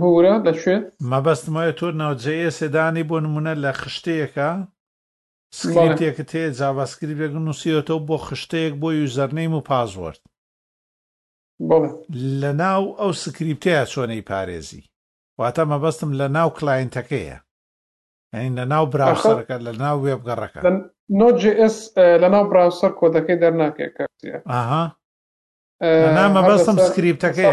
بورە 0.00 0.34
دەشوێت 0.46 0.84
مەبەستمایە 1.12 1.72
تۆ 1.78 1.86
ناوجەیە 2.02 2.50
سێدانی 2.58 3.08
بۆ 3.10 3.16
نمونە 3.26 3.52
لە 3.64 3.70
خشتەیەەکە 3.80 4.48
سکرێتێکت 5.58 6.30
هەیە 6.36 6.50
جاواسکری 6.58 7.18
بێگن 7.20 7.42
نووسیەوە 7.48 8.00
بۆ 8.08 8.16
خشتەیەک 8.26 8.74
بۆ 8.82 8.88
یوزەرنەیم 9.00 9.52
و 9.54 9.66
پازوەرد 9.68 10.22
لە 12.40 12.50
ناو 12.62 12.82
ئەو 13.00 13.10
سکریپتەیە 13.22 13.82
چۆنەی 13.92 14.26
پارێزی 14.30 14.82
واتە 15.40 15.62
مەبەستم 15.72 16.10
لە 16.20 16.26
ناو 16.36 16.48
کلاینتەکەیە 16.58 17.38
ئەین 18.34 18.52
لە 18.58 18.64
ناو 18.72 18.84
براوسەرەکە 18.94 19.56
لە 19.66 19.72
ناو 19.82 19.96
وێبگەڕەکە 20.04 20.60
نۆجیS 21.20 21.76
لە 22.22 22.28
ناو 22.34 22.44
براوسەر 22.50 22.92
کۆدەکەی 23.00 23.40
دەرناکێت 23.42 23.92
کارتیە 23.98 24.36
ئاها 24.52 24.84
نامە 25.84 26.40
بەستم 26.48 26.76
سکریپتەکە 26.88 27.46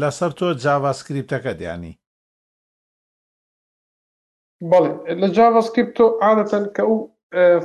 لەسەر 0.00 0.30
تۆ 0.38 0.46
جاوا 0.64 0.90
سکریپتەکە 1.00 1.52
دیانی 1.60 1.94
بەڵێ 4.70 4.92
لە 5.20 5.28
جاوەسکرپ 5.36 5.88
تۆ 5.98 6.04
عادەتەن 6.26 6.64
کە 6.74 6.82
ئەو 6.86 6.96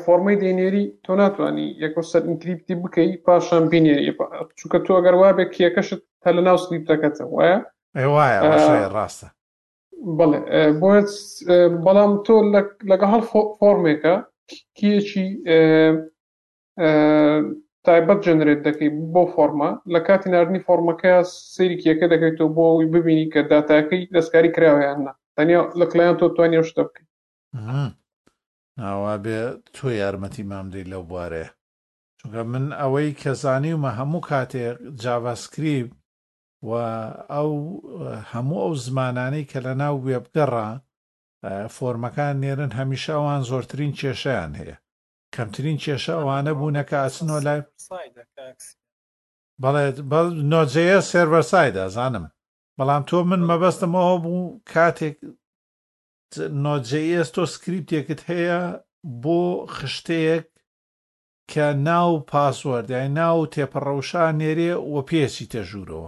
فۆرمی 0.03 0.35
دێنێری 0.41 0.85
تۆ 1.05 1.11
ناتوانانی 1.21 1.67
یەکۆ 1.83 2.01
سەر 2.11 2.23
ئینکریپتی 2.27 2.75
بکەی 2.83 3.09
پاشان 3.25 3.63
بینێری 3.71 4.11
چووکە 4.57 4.79
تۆ 4.85 4.91
ئەگەر 4.97 5.15
وا 5.21 5.29
بێک 5.37 5.53
یەکەشت 5.65 6.01
هە 6.23 6.31
لە 6.37 6.41
ناو 6.47 6.57
سکریپتەکەتە 6.63 7.23
وایە 7.35 7.57
وایە 8.15 8.39
ڕاستە 8.97 9.27
بڵێ 10.17 10.39
بۆ 10.81 10.89
بەڵام 11.85 12.11
تۆ 12.25 12.35
لەگە 12.91 13.07
هەڵ 13.13 13.21
فۆرمێکە 13.59 14.15
کیەکی 14.77 15.27
تایبەت 17.87 18.19
جنرێت 18.27 18.61
دەکەیت 18.67 18.95
بۆ 19.13 19.23
فۆرمە 19.33 19.69
لە 19.93 19.99
کاتی 20.07 20.29
نردنی 20.33 20.63
فۆرمەکە 20.67 21.13
سریکیەکە 21.53 22.05
دەکەیتەوە 22.13 22.51
بۆ 22.55 22.63
ئەوی 22.69 22.87
ببینی 22.95 23.25
کە 23.33 23.41
دااتەکەی 23.51 24.03
دەستکاری 24.15 24.53
کراوەیاننا 24.55 25.13
تەنیا 25.37 25.61
لە 25.79 25.85
کلایەن 25.91 26.15
تۆ 26.19 26.27
توانێ 26.35 26.59
شتە 26.67 26.81
بکەیت 26.87 27.09
ناوا 28.81 29.13
بێ 29.23 29.39
تۆ 29.75 29.85
یارمەتی 30.01 30.43
مامدەی 30.51 30.89
لەو 30.91 31.03
بوارەیە 31.09 31.49
چونکە 32.19 32.41
من 32.51 32.65
ئەوەی 32.81 33.11
کەزانی 33.21 33.73
ومە 33.77 33.91
هەموو 33.99 34.21
کاتێک 34.29 34.75
جاڤاسکریب 35.01 35.87
و 36.67 36.69
ئەو 37.35 37.49
هەموو 38.31 38.61
ئەو 38.65 38.73
زمانانەی 38.85 39.49
کە 39.51 39.59
لە 39.65 39.73
ناو 39.81 39.95
وێبگەڕە 40.07 40.67
فۆرمەکان 41.75 42.35
نێرن 42.43 42.71
هەمیشە 42.79 43.13
ئەوان 43.17 43.41
زۆرترین 43.49 43.91
کێشەیان 43.99 44.53
هەیە 44.61 44.77
کەمترین 45.37 45.77
کێشە 45.83 46.13
ئەوانە 46.17 46.51
بوونە 46.57 46.83
کاسنۆ 46.91 47.37
لای 47.45 47.61
بەڵێت 49.61 49.97
نۆجەیە 50.51 50.99
سێرڤەرسایدا 51.09 51.85
زانم 51.95 52.25
بەڵام 52.77 53.03
تۆ 53.09 53.17
من 53.29 53.41
مەبەستمەوە 53.49 54.15
بوو 54.23 54.55
کاتێک 54.71 55.17
نۆجەیەس 56.65 57.29
تۆ 57.35 57.43
سکریپتێکت 57.53 58.19
هەیە 58.31 58.59
بۆ 59.23 59.39
خشتەیەک 59.75 60.45
کە 61.51 61.67
ناو 61.89 62.11
پاسوەردای 62.31 63.07
ناو 63.19 63.39
تێپەڕەوشان 63.53 64.33
نێرێ 64.41 64.73
و 64.91 64.95
پێسی 65.09 65.45
تەژوورەوە 65.53 66.07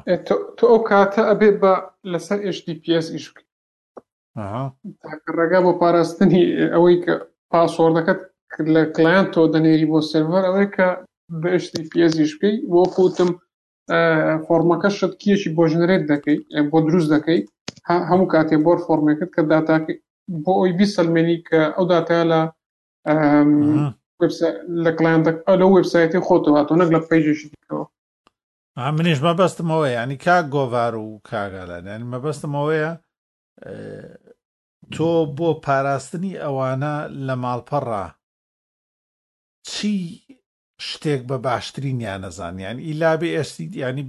تۆ 0.57 0.65
ئەو 0.71 0.79
کاتە 0.89 1.21
ئەبێ 1.29 1.49
بە 1.61 1.73
لەسەر 2.11 2.37
HDPS 2.57 3.05
ئیشکی 3.13 3.43
ڕێگا 5.37 5.59
بۆ 5.65 5.71
پاراستنی 5.81 6.43
ئەوەی 6.73 6.97
کە 7.03 7.13
پاسۆردەکەت 7.51 8.19
لە 8.75 8.81
کلایەن 8.95 9.25
تۆ 9.33 9.41
دەنێری 9.53 9.89
بۆ 9.91 9.99
سەرڤەر 10.09 10.43
ئەوەیە 10.47 10.69
کە 10.75 10.87
بەشتی 11.43 11.89
پێزیش 11.91 12.31
بکەی 12.37 12.55
بۆ 12.71 12.81
خوتم 12.93 13.29
فۆرمەکە 14.47 14.89
شت 14.97 15.13
کیەکی 15.21 15.49
بۆ 15.55 15.63
ژنرێت 15.71 16.03
دەکەی 16.11 16.37
بۆ 16.71 16.77
دروست 16.87 17.09
دەکەی 17.13 17.39
هەموو 18.09 18.31
کاتێ 18.33 18.55
بۆ 18.65 18.73
فۆرمێکت 18.85 19.29
کە 19.35 19.41
داتاکە 19.51 19.93
بۆ 20.43 20.51
ئەوی 20.59 20.71
بی 20.77 20.85
سلمێنی 20.95 21.37
کە 21.47 21.59
ئەو 21.75 21.85
داتا 21.91 22.19
لە 22.31 22.41
لە 24.85 24.91
کلایەنەک 24.97 25.37
لەو 25.59 25.69
وبسایتی 25.77 26.21
خۆتەوە 26.27 26.57
هاتۆ 26.59 26.73
نەک 26.81 26.89
لە 26.95 26.99
پێیژشیەوە 27.09 27.85
منیش 28.97 29.19
مەبەستمەوەی 29.25 29.93
ینی 30.01 30.17
کا 30.25 30.35
گۆڤار 30.53 30.93
و 31.05 31.09
کاگالان 31.29 31.83
ینی 31.93 32.07
مەبەستمەوەیە 32.13 32.91
تۆ 34.93 35.09
بۆ 35.37 35.49
پاراستنی 35.65 36.33
ئەوانە 36.43 36.93
لە 37.27 37.35
ماڵپەڕە 37.43 38.05
چی 39.67 39.97
شتێک 40.89 41.21
بە 41.29 41.37
باشترینیان 41.45 42.19
نەزانیان 42.25 42.77
ئیلابێ 42.87 43.29
ئێستی 43.37 43.65
ینی 43.83 44.03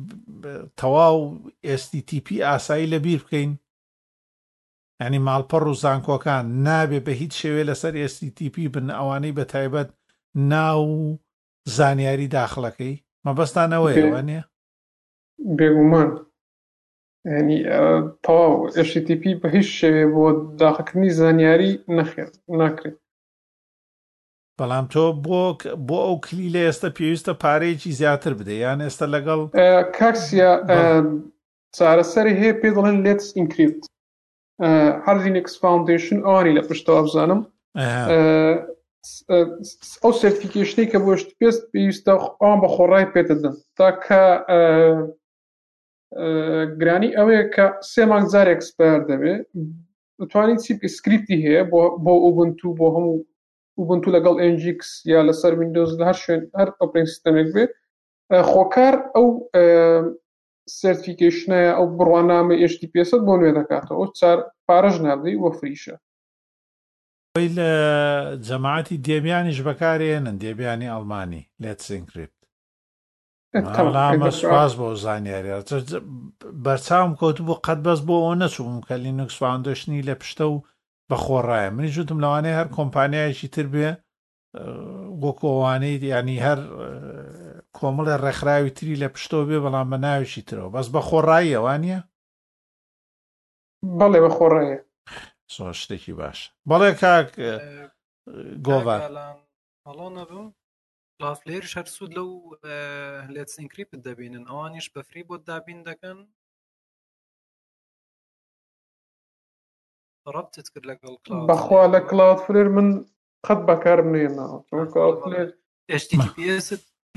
تەواو 0.81 1.21
ئێستیTP 1.69 2.29
ئاسایی 2.49 2.91
لە 2.93 2.99
بیر 3.05 3.21
بکەین 3.25 3.53
ینی 5.05 5.21
ماڵپەڕ 5.29 5.65
و 5.67 5.79
زانکۆکان 5.83 6.45
نابێ 6.67 6.99
بە 7.07 7.13
هیچ 7.21 7.33
شێوێ 7.43 7.63
لەسەر 7.71 7.95
ئێستیTP 8.01 8.57
بن 8.75 8.87
ئەوانەی 8.97 9.37
بە 9.39 9.45
تایبەت 9.53 9.91
ناو 10.53 10.81
زانیاری 11.77 12.33
داخلەکەی 12.39 12.95
مەبەستانەوەی 13.27 14.01
نیە 14.31 14.43
بێگومان 15.59 16.11
ینی 17.39 17.59
تەواو 18.25 18.53
ئێشتیTP 18.77 19.25
بە 19.41 19.49
هیچ 19.57 19.69
شێوێ 19.81 20.05
بۆ 20.15 20.25
داخەکردنی 20.61 21.11
زانیاری 21.21 21.71
نەخێت 21.97 22.33
ناکرێت 22.61 22.99
بەڵام 24.61 24.87
تۆ 24.95 25.05
بۆ 25.27 25.41
بۆ 25.91 25.99
ئەو 26.07 26.17
کلی 26.27 26.49
لە 26.55 26.63
ئێستا 26.69 26.89
پێویستە 26.99 27.33
پارەیەکی 27.45 27.97
زیاتر 28.01 28.33
بدە 28.39 28.55
یان 28.65 28.81
ئێستا 28.87 29.07
لەگەڵ 29.15 29.41
کاکسیا 29.99 30.51
چارەسەری 31.77 32.35
هەیە 32.41 32.55
پێ 32.61 32.69
دەڵێن 32.77 32.99
لێت 33.05 33.21
ئینکریت 33.39 33.79
هەرینکس 35.07 35.55
فاونندشن 35.63 36.19
ئەوانی 36.27 36.57
لە 36.59 36.63
پشتەوە 36.69 37.03
بزانم 37.07 37.41
ئەو 40.03 40.13
سرتیکیشتەی 40.21 40.91
کە 40.93 40.99
بۆشت 41.05 41.29
پێست 41.39 41.63
پێویستە 41.73 42.13
ئەوان 42.41 42.59
بە 42.63 42.69
خۆڕای 42.75 43.11
پێتدن 43.15 43.55
تاکە 43.79 44.23
گرانی 46.81 47.11
ئەوەیە 47.17 47.45
کە 47.55 47.67
سێ 47.93 48.03
مانگ 48.11 48.27
جارێکسپەر 48.35 48.99
دەبێت 49.11 49.43
توانانی 50.33 50.61
چی 50.65 50.73
سکریپتی 50.97 51.43
هەیە 51.45 51.63
بۆ 52.05 52.13
ئوبنتو 52.25 52.69
بۆ 52.79 52.87
هەموو 52.97 53.19
وبنتو 53.81 54.13
لەگەڵ 54.17 54.35
NGX 54.55 54.81
یا 55.13 55.19
لەسەر 55.29 55.53
وینندۆز 55.59 55.91
لە 56.01 56.05
هەر 56.09 56.17
شوێن 56.23 56.41
هەر 56.59 56.69
ئۆپرین 56.81 57.07
سیستمێک 57.13 57.49
بێ 57.55 57.65
خۆکار 58.53 58.97
ئەو 59.15 59.27
سرتیفیکیشنەیە 60.81 61.71
ئەو 61.77 61.87
بڕوانامە 61.99 62.55
ئشتی 62.65 62.91
پێسە 62.95 63.17
بۆ 63.27 63.35
نوێ 63.41 63.51
دەکاتەوە 63.59 64.05
چار 64.19 64.39
پارەژ 64.67 64.97
نادەی 65.07 65.37
وە 65.43 65.51
فریشە 65.59 65.97
لە 67.57 67.73
جەماعتی 68.49 68.97
دێبیانیش 69.07 69.59
بەکارێنن 69.69 70.37
دێبیانی 70.43 70.93
ئەڵمانی 70.95 71.43
لێت 71.63 71.81
سینکرێت 71.87 72.35
سپاس 74.41 74.73
بۆ 74.81 74.87
زانیاری 75.05 75.51
بەرچاوم 76.67 77.13
کۆت 77.21 77.39
بۆ 77.47 77.55
قەت 77.67 77.81
بەس 77.87 78.01
بۆ 78.09 78.15
ئەو 78.25 78.35
نەچوو 78.43 78.85
کە 78.89 78.95
لینوکس 79.05 79.37
فاندۆشنی 79.43 80.01
لە 80.09 80.15
پشتە 80.21 80.45
و 80.53 80.63
بەخۆڕایە 81.11 81.71
منی 81.77 81.91
ژوتم 81.97 82.19
لەوانەیە 82.25 82.59
هەر 82.61 82.69
کۆمپانیایکی 82.77 83.49
تر 83.55 83.67
بێ 83.75 83.89
وەکۆوانەی 85.25 86.01
دیانی 86.03 86.43
هەر 86.47 86.59
کۆمەڵە 87.79 88.15
ڕێکخراوی 88.25 88.75
تری 88.79 89.01
لە 89.03 89.09
پشتۆ 89.15 89.39
بێ 89.49 89.59
بەڵام 89.65 89.89
بە 89.93 89.99
ناویشی 90.07 90.47
ترەوە 90.49 90.71
بەس 90.75 90.87
بە 90.95 91.01
خۆڕایی 91.09 91.55
ئەوان 91.57 91.81
نیە 91.85 92.01
بەڵێ 93.99 94.19
بە 94.25 94.31
خۆڕەیە 94.37 94.79
سۆ 95.55 95.65
شتێکی 95.81 96.13
باش 96.21 96.39
بەڵێ 96.71 96.91
کاک 97.03 97.29
گۆڤان 98.67 99.01
لافلێر 101.23 101.65
شەر 101.73 101.87
سوود 101.95 102.13
لەو 102.19 102.31
لێتسینکریپت 103.35 103.99
دەبینن 104.07 104.45
ئەوانیش 104.51 104.87
بەفری 104.95 105.23
بۆ 105.29 105.37
دابین 105.49 105.81
دەکەن 105.89 106.19
ڕبتت 110.37 110.67
کرد 110.73 110.85
لەگەڵ 110.91 111.15
بەخوا 111.51 111.83
لە 111.95 112.01
کللااو 112.09 112.35
فلێر 112.45 112.69
من 112.77 112.89
قەت 113.47 113.61
بەکارم 113.69 114.09
نێناوە 114.13 114.59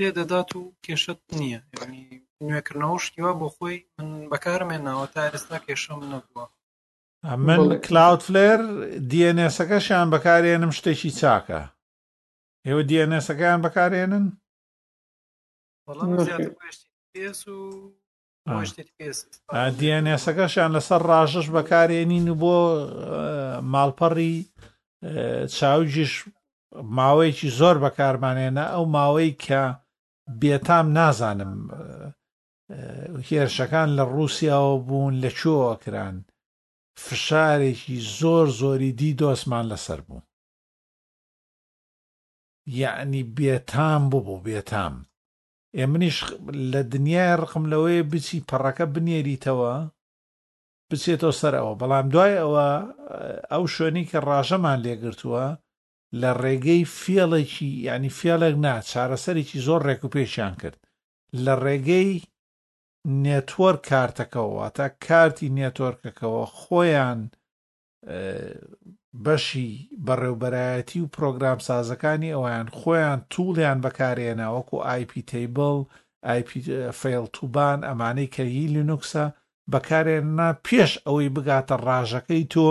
تێدەدات 0.00 0.50
و 0.56 0.60
کێشت 0.84 1.20
نییە 1.40 1.60
نوێکردنەوە 2.48 2.96
شتیوە 3.06 3.32
بۆ 3.40 3.48
خۆی 3.56 3.76
من 3.98 4.10
بەکارمێناوە 4.32 5.06
تا 5.12 5.20
ئێستا 5.30 5.56
کێشە 5.66 5.92
من 5.98 6.08
نەبووە 6.12 6.46
من 7.46 7.58
کللااو 7.86 8.16
فلێر 8.26 8.60
دیNSەکەشیان 9.10 10.06
بەکارێنم 10.14 10.72
شتێکی 10.78 11.10
چاکە 11.20 11.60
ئێوە 12.66 12.82
دیNSەکەیان 12.90 13.60
بەکارێنن 13.66 14.26
دیانێسەکەشیان 19.78 20.70
لەسەر 20.76 21.00
ڕژش 21.10 21.46
بەکارێنین 21.56 22.26
و 22.32 22.36
بۆ 22.42 22.56
ماڵپەڕی 23.72 24.36
چاوجیش 25.56 26.12
ماوەیەکی 26.96 27.54
زۆر 27.58 27.76
بەکارمانێنە 27.84 28.64
ئەو 28.74 28.84
ماوەی 28.96 29.32
کە 29.44 29.62
بێتام 30.40 30.86
نازانم 30.98 31.52
هێرشەکان 33.28 33.88
لە 33.98 34.04
ڕووسیاوە 34.12 34.74
بوون 34.86 35.14
لە 35.22 35.30
چۆوەکران 35.38 36.16
فشارێکی 37.04 37.96
زۆر 38.18 38.46
زۆری 38.60 38.92
دی 39.00 39.10
دۆسمان 39.20 39.64
لەسەر 39.72 40.00
بوو 40.06 40.22
یعنی 42.80 43.22
بێتام 43.36 44.02
بوو 44.10 44.22
بوو 44.26 44.44
بێتام 44.46 44.94
ئێ 45.78 45.84
منیش 45.92 46.18
لە 46.72 46.80
دنیای 46.94 47.32
ڕقم 47.42 47.64
لەوەیە 47.72 48.08
بچی 48.12 48.44
پەڕەکە 48.48 48.84
بنێریتەوە 48.94 49.72
بچێتەوە 50.90 51.34
سەر 51.40 51.54
ئەوە 51.58 51.74
بەڵام 51.80 52.06
دوای 52.12 52.34
ئەوە 52.42 52.68
ئەو 53.52 53.64
شوێنی 53.74 54.04
کە 54.10 54.18
ڕژەمان 54.28 54.78
لێگرتووە 54.86 55.44
لە 56.20 56.30
ڕێگەی 56.42 56.82
فێڵێکی 57.00 57.70
ینی 57.88 58.10
فێڵێک 58.18 58.54
نا 58.64 58.74
چارەسەرێکی 58.90 59.58
زۆر 59.66 59.80
ڕێک 59.88 60.00
و 60.04 60.12
پێشیان 60.16 60.54
کرد 60.62 60.80
لە 61.44 61.54
ڕێگەی 61.64 62.12
نێتوەر 63.24 63.76
کارتەکەەوە 63.88 64.66
تا 64.76 64.86
کارتی 65.06 65.48
نێتۆرکەکەەوە 65.58 66.44
خۆیان 66.60 67.20
بەشی 69.24 69.68
بەڕێوبەرایەتی 70.06 71.00
و 71.02 71.10
پرۆگرام 71.16 71.58
سازەکانی 71.68 72.34
ئەویان 72.34 72.66
خۆیان 72.78 73.20
توڵیان 73.32 73.78
بەکارێنا 73.84 74.46
وەکو 74.56 74.76
آیپ 74.94 75.10
تیبل 75.30 75.76
فیل 77.00 77.26
توبان 77.36 77.78
ئەمانەی 77.88 78.32
کەهی 78.36 78.66
لینوکسە 78.74 79.24
بەکارێننا 79.72 80.48
پێش 80.66 80.92
ئەوەی 81.06 81.28
بگاتە 81.36 81.76
ڕاژەکەی 81.88 82.44
تۆ 82.54 82.70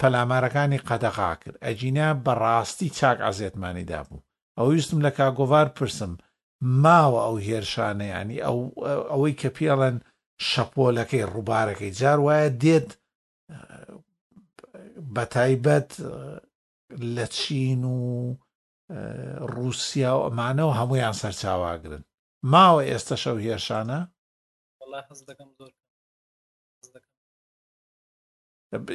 پەلامارەکانی 0.00 0.84
قەدەغا 0.88 1.32
کرد 1.42 1.56
ئەجینا 1.66 2.08
بەڕاستی 2.26 2.88
چاک 2.98 3.18
ئازێتمانی 3.26 3.84
دابوو 3.92 4.24
ئەو 4.58 4.66
ویستم 4.70 4.98
لە 5.06 5.10
کاگۆڤار 5.18 5.68
پرسم 5.76 6.12
ماوە 6.82 7.20
ئەو 7.26 7.36
هێرشانەیانی 7.46 8.38
ئەو 8.46 8.58
ئەوەی 9.10 9.34
کە 9.40 9.48
پێڵەن 9.56 9.96
شەپۆلەکەی 10.48 11.28
ڕووبارەکەی 11.34 11.96
جار 12.00 12.18
وایە 12.26 12.48
دێت 12.62 12.88
بەتایبەت 15.16 15.90
لە 17.16 17.26
چین 17.38 17.82
و 17.84 17.98
رووسیا 19.54 20.12
و 20.18 20.22
ئەمانەوە 20.26 20.74
هەمویان 20.80 21.14
سەرچاواگرن 21.20 22.02
ماوە 22.52 22.82
ئێستا 22.90 23.16
شەو 23.22 23.36
هێرشانە 23.44 23.98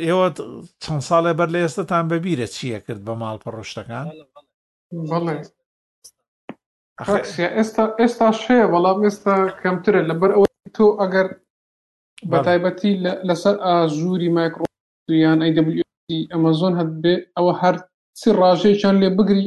ئێوە 0.05 0.27
چەند 0.83 1.01
ساڵێ 1.09 1.31
بەر 1.39 1.49
لە 1.53 1.59
ئێستاتان 1.63 2.05
بەبیرە 2.11 2.47
چییە 2.55 2.79
کرد 2.85 3.01
بە 3.07 3.13
ماڵ 3.21 3.37
پڕۆشتەکان 3.43 4.05
ئێستا 7.57 7.83
ئێستا 8.01 8.27
شەیە 8.43 8.67
بەڵام 8.73 8.99
ئێستا 9.05 9.35
کەمترە 9.61 10.01
لەبەر 10.09 10.31
ئەوە 10.35 10.47
تۆ 10.75 10.85
ئەگەر 11.01 11.27
بەتایبەتی 12.31 12.93
لەسەر 13.27 13.55
ئاژووری 13.63 14.29
مایکرۆ 14.37 14.66
یان 15.15 15.41
ئەی 15.41 15.83
ئەمەزۆن 16.33 16.73
هەت 16.79 16.89
بێ 17.03 17.15
ئەوە 17.37 17.53
هەر 17.61 17.75
سی 18.21 18.29
ڕژەیەیان 18.39 18.95
لێ 19.01 19.09
بگری 19.17 19.45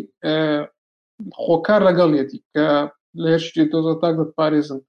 خۆکار 1.42 1.80
لەگەڵێتی 1.88 2.38
کە 2.52 2.64
لە 3.22 3.28
هێشتی 3.34 3.66
تۆزە 3.72 3.94
تاک 4.00 4.14
دەت 4.20 4.30
پارێزن 4.38 4.80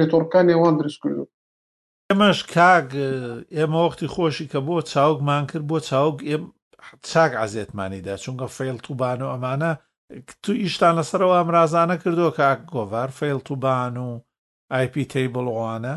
نێتۆرکانی 0.00 0.54
ئەوان 0.56 0.74
دروستکردو 0.76 1.24
ئێمەش 2.10 2.40
کاگ 2.54 2.88
ئێمە 3.56 3.78
وەختی 3.84 4.10
خۆشی 4.14 4.50
کە 4.52 4.58
بۆ 4.66 4.76
چاوکمان 4.92 5.44
کرد 5.50 5.64
بۆ 5.70 5.78
چاوک 5.88 6.16
ئێم 6.30 6.44
چاک 7.10 7.32
عزیێتمانیدا 7.44 8.14
چونکە 8.24 8.46
فیل 8.56 8.78
توبان 8.86 9.18
و 9.22 9.28
ئەمانە 9.34 9.70
تو 10.42 10.52
ئیشتان 10.52 10.94
لەسەرەوە 11.00 11.36
ئەمرازانە 11.40 11.96
کردو 12.02 12.30
کاک 12.40 12.58
گۆڤار 12.74 13.08
فیل 13.18 13.38
توبان 13.48 13.94
و 13.96 14.08
آیپ 14.78 14.94
تیبڵوانە 15.12 15.94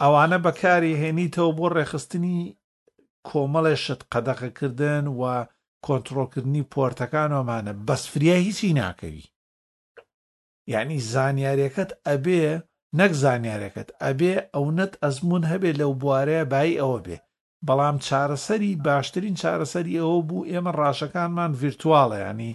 ئەوانە 0.00 0.38
بەکاری 0.46 0.98
هێنیتەوە 1.02 1.52
بۆ 1.58 1.66
ڕێخستنی 1.76 2.38
کۆمەڵێ 3.28 3.74
شت 3.84 4.00
قەدەقەکردن 4.12 5.04
و 5.18 5.22
کۆنتترۆلکردنی 5.86 6.68
پۆرتەکانەوەمانە 6.72 7.72
بەسفریا 7.86 8.36
هیچی 8.46 8.76
ناکەوی 8.80 9.24
یعنی 10.72 10.96
زانیارەکەت 11.12 11.90
ئەبێ 12.08 12.42
نەک 13.00 13.12
زانیارەکەت 13.22 13.88
ئەبێ 14.04 14.34
ئەو 14.54 14.66
نەت 14.78 14.92
ئەزمون 15.02 15.42
هەبێ 15.52 15.70
لەو 15.80 15.92
بوارەیە 16.02 16.44
بای 16.52 16.78
ئەوە 16.80 16.98
بێ 17.06 17.18
بەڵام 17.66 17.96
چارەسەری 18.06 18.72
باشترین 18.86 19.34
چارەسەری 19.42 20.00
ئەوە 20.00 20.18
بوو 20.28 20.48
ئێمە 20.52 20.72
ڕاشەکانمان 20.80 21.50
ڤرتواڵە 21.60 22.18
ینی 22.26 22.52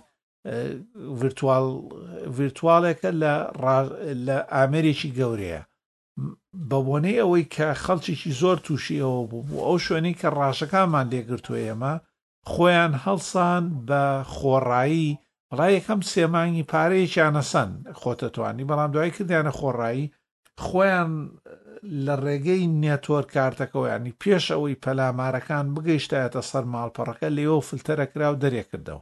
ڤرتوالێکە 2.37 3.09
لە 4.27 4.35
ئامرێکی 4.55 5.09
گەورەیە 5.17 5.61
بە 6.70 6.80
بۆنەی 6.88 7.22
ئەوەی 7.22 7.49
کە 7.55 7.68
خەڵکیێکی 7.84 8.38
زۆر 8.41 8.57
تووشی 8.66 9.03
ئەوە 9.03 9.22
بوو 9.30 9.45
بوو 9.47 9.66
ئەو 9.68 9.78
شوێنەی 9.86 10.18
کە 10.22 10.28
ڕاشەکانمان 10.38 11.07
لێگرتووە 11.14 11.59
ئێمە 11.66 11.93
خۆیان 12.51 12.93
هەڵسان 13.03 13.64
بە 13.88 14.03
خۆڕایی 14.36 15.09
بەڵای 15.49 15.72
یەکەم 15.78 16.01
سێمانگی 16.14 16.68
پارەیەکیانەسەن 16.72 17.70
خۆتەتوانی 17.99 18.68
بەڵام 18.70 18.91
دوای 18.95 19.11
کردیانە 19.16 19.53
خۆڕایی 19.59 20.11
خۆیان 20.66 21.11
لە 22.05 22.16
ڕێگەی 22.24 22.70
نێتۆر 22.84 23.24
کارتەکەەوەیانی 23.36 24.18
پێش 24.22 24.45
ئەوەی 24.53 24.80
پەلامارەکان 24.84 25.66
بگەیشتایەتە 25.76 26.41
سەر 26.49 26.64
ماڵپەڕەکە 26.74 27.30
لێەوە 27.38 27.59
فلتەرەکرا 27.70 28.28
و 28.32 28.36
دەرێکردەوە 28.43 29.01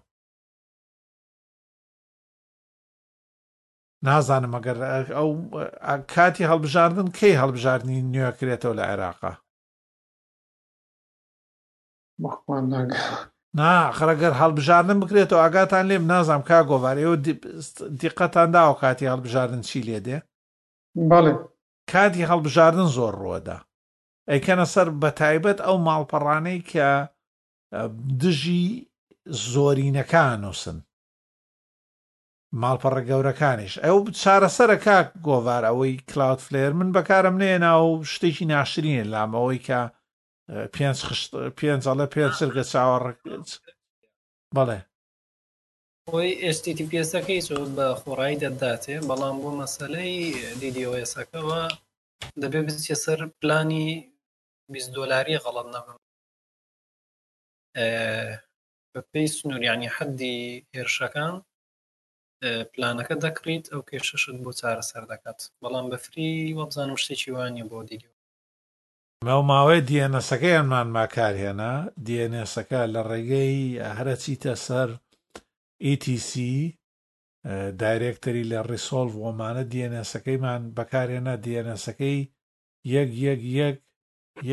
نازانم 4.06 4.54
ئەگەر 4.58 4.78
ئەو 5.18 5.30
کاتی 6.14 6.50
هەڵبژاردن 6.52 7.08
کەی 7.18 7.40
هەڵبژاردننی 7.42 8.06
نوێکرێتەوە 8.14 8.76
لە 8.80 8.84
عێراقا 8.90 9.34
ناخرەگەر 13.60 14.34
هەڵبژاردن 14.42 14.98
بکرێتەوە 15.02 15.42
ئاگاتان 15.44 15.84
لێم 15.90 16.04
نازانم 16.12 16.44
کا 16.50 16.60
گۆوارەوە 16.70 17.16
دیقەتان 18.02 18.50
داوە 18.56 18.76
کاتی 18.82 19.10
هەڵبژاردن 19.12 19.62
چی 19.68 19.80
لێ 19.88 20.00
دێ 20.06 20.18
بەڵێ 21.12 21.34
کاتی 21.92 22.28
هەڵبژاردن 22.32 22.88
زۆر 22.98 23.14
ڕۆدا 23.26 23.58
ئەیکەنە 24.32 24.66
سەر 24.74 24.88
بە 25.02 25.10
تایبەت 25.20 25.60
ئەو 25.66 25.78
ماڵپەڕانەی 25.88 26.60
کە 26.72 26.90
دژی 28.22 28.66
زۆرینەکان 29.52 30.38
نووسن 30.44 30.78
ماڵپەڕە 32.60 33.02
گەورەکانیش 33.10 33.74
ئەو 33.86 33.98
چارەسەرە 34.22 34.78
کاک 34.86 35.08
گۆوار 35.28 35.64
ئەوەی 35.68 36.04
کلااود 36.10 36.40
فلێر 36.48 36.72
من 36.80 36.90
بەکارم 36.96 37.36
نێنا 37.44 37.74
و 37.86 37.90
شتێکی 38.14 38.46
ناشرینە 38.54 39.10
لامەوەی 39.14 39.64
کە 39.68 39.80
پێنجڵە 41.58 42.06
پێ 42.14 42.24
سرگە 42.40 42.64
چاوەڕ 42.72 43.04
بەڵێ 44.56 44.80
خۆی 46.12 46.30
ئێستیتیپسەکەی 46.44 47.46
زۆر 47.48 47.64
بە 47.78 47.88
خۆڕایی 48.02 48.40
دەداتێ 48.44 48.96
بەڵام 49.08 49.38
بۆ 49.44 49.50
مەسلەی 49.60 50.16
دیدیۆسەکەەوە 50.62 51.62
دەبێ 52.42 52.60
بچێ 52.68 52.96
سەر 53.04 53.20
پلانی 53.40 53.86
بیست 54.74 54.90
دۆلاری 54.98 55.42
غەڵەت 55.44 55.68
نەبم 55.76 55.98
بە 58.94 59.02
پێی 59.12 59.28
سنووریانی 59.36 59.94
حەدی 59.96 60.38
هێرشەکان 60.76 61.36
پلانەکە 62.74 63.16
دەکڕیت 63.26 63.66
ئەو 63.72 63.82
کێشەشت 63.90 64.38
بۆ 64.46 64.52
چارە 64.60 64.84
سەر 64.90 65.04
دەکات 65.12 65.40
بەڵام 65.62 65.86
بەفری 65.92 66.32
وەبزانم 66.60 66.98
شتێکی 67.04 67.32
وانە 67.36 67.66
بۆ 67.72 67.78
دیری 67.90 68.10
مەو 69.26 69.42
ماوەی 69.50 69.82
دیێنەسەکە 69.90 70.50
یانمان 70.56 70.88
ماکارهێنا 70.98 71.74
دیێنێسەکە 72.08 72.82
لە 72.94 73.02
ڕێگەی 73.10 73.58
هەرەچیتە 73.98 74.54
سەر 74.68 74.90
ETC 75.92 76.32
دایرێکتەری 77.82 78.48
لە 78.52 78.60
ڕیسۆڵ 78.70 79.10
وۆمانە 79.22 79.64
دیێنێسەکەیمان 79.72 80.62
بەکارێنە 80.78 81.34
دیێنەسەکەی 81.46 82.20
یەک 82.96 83.10
یەک 83.26 83.42
یەک 83.62 83.78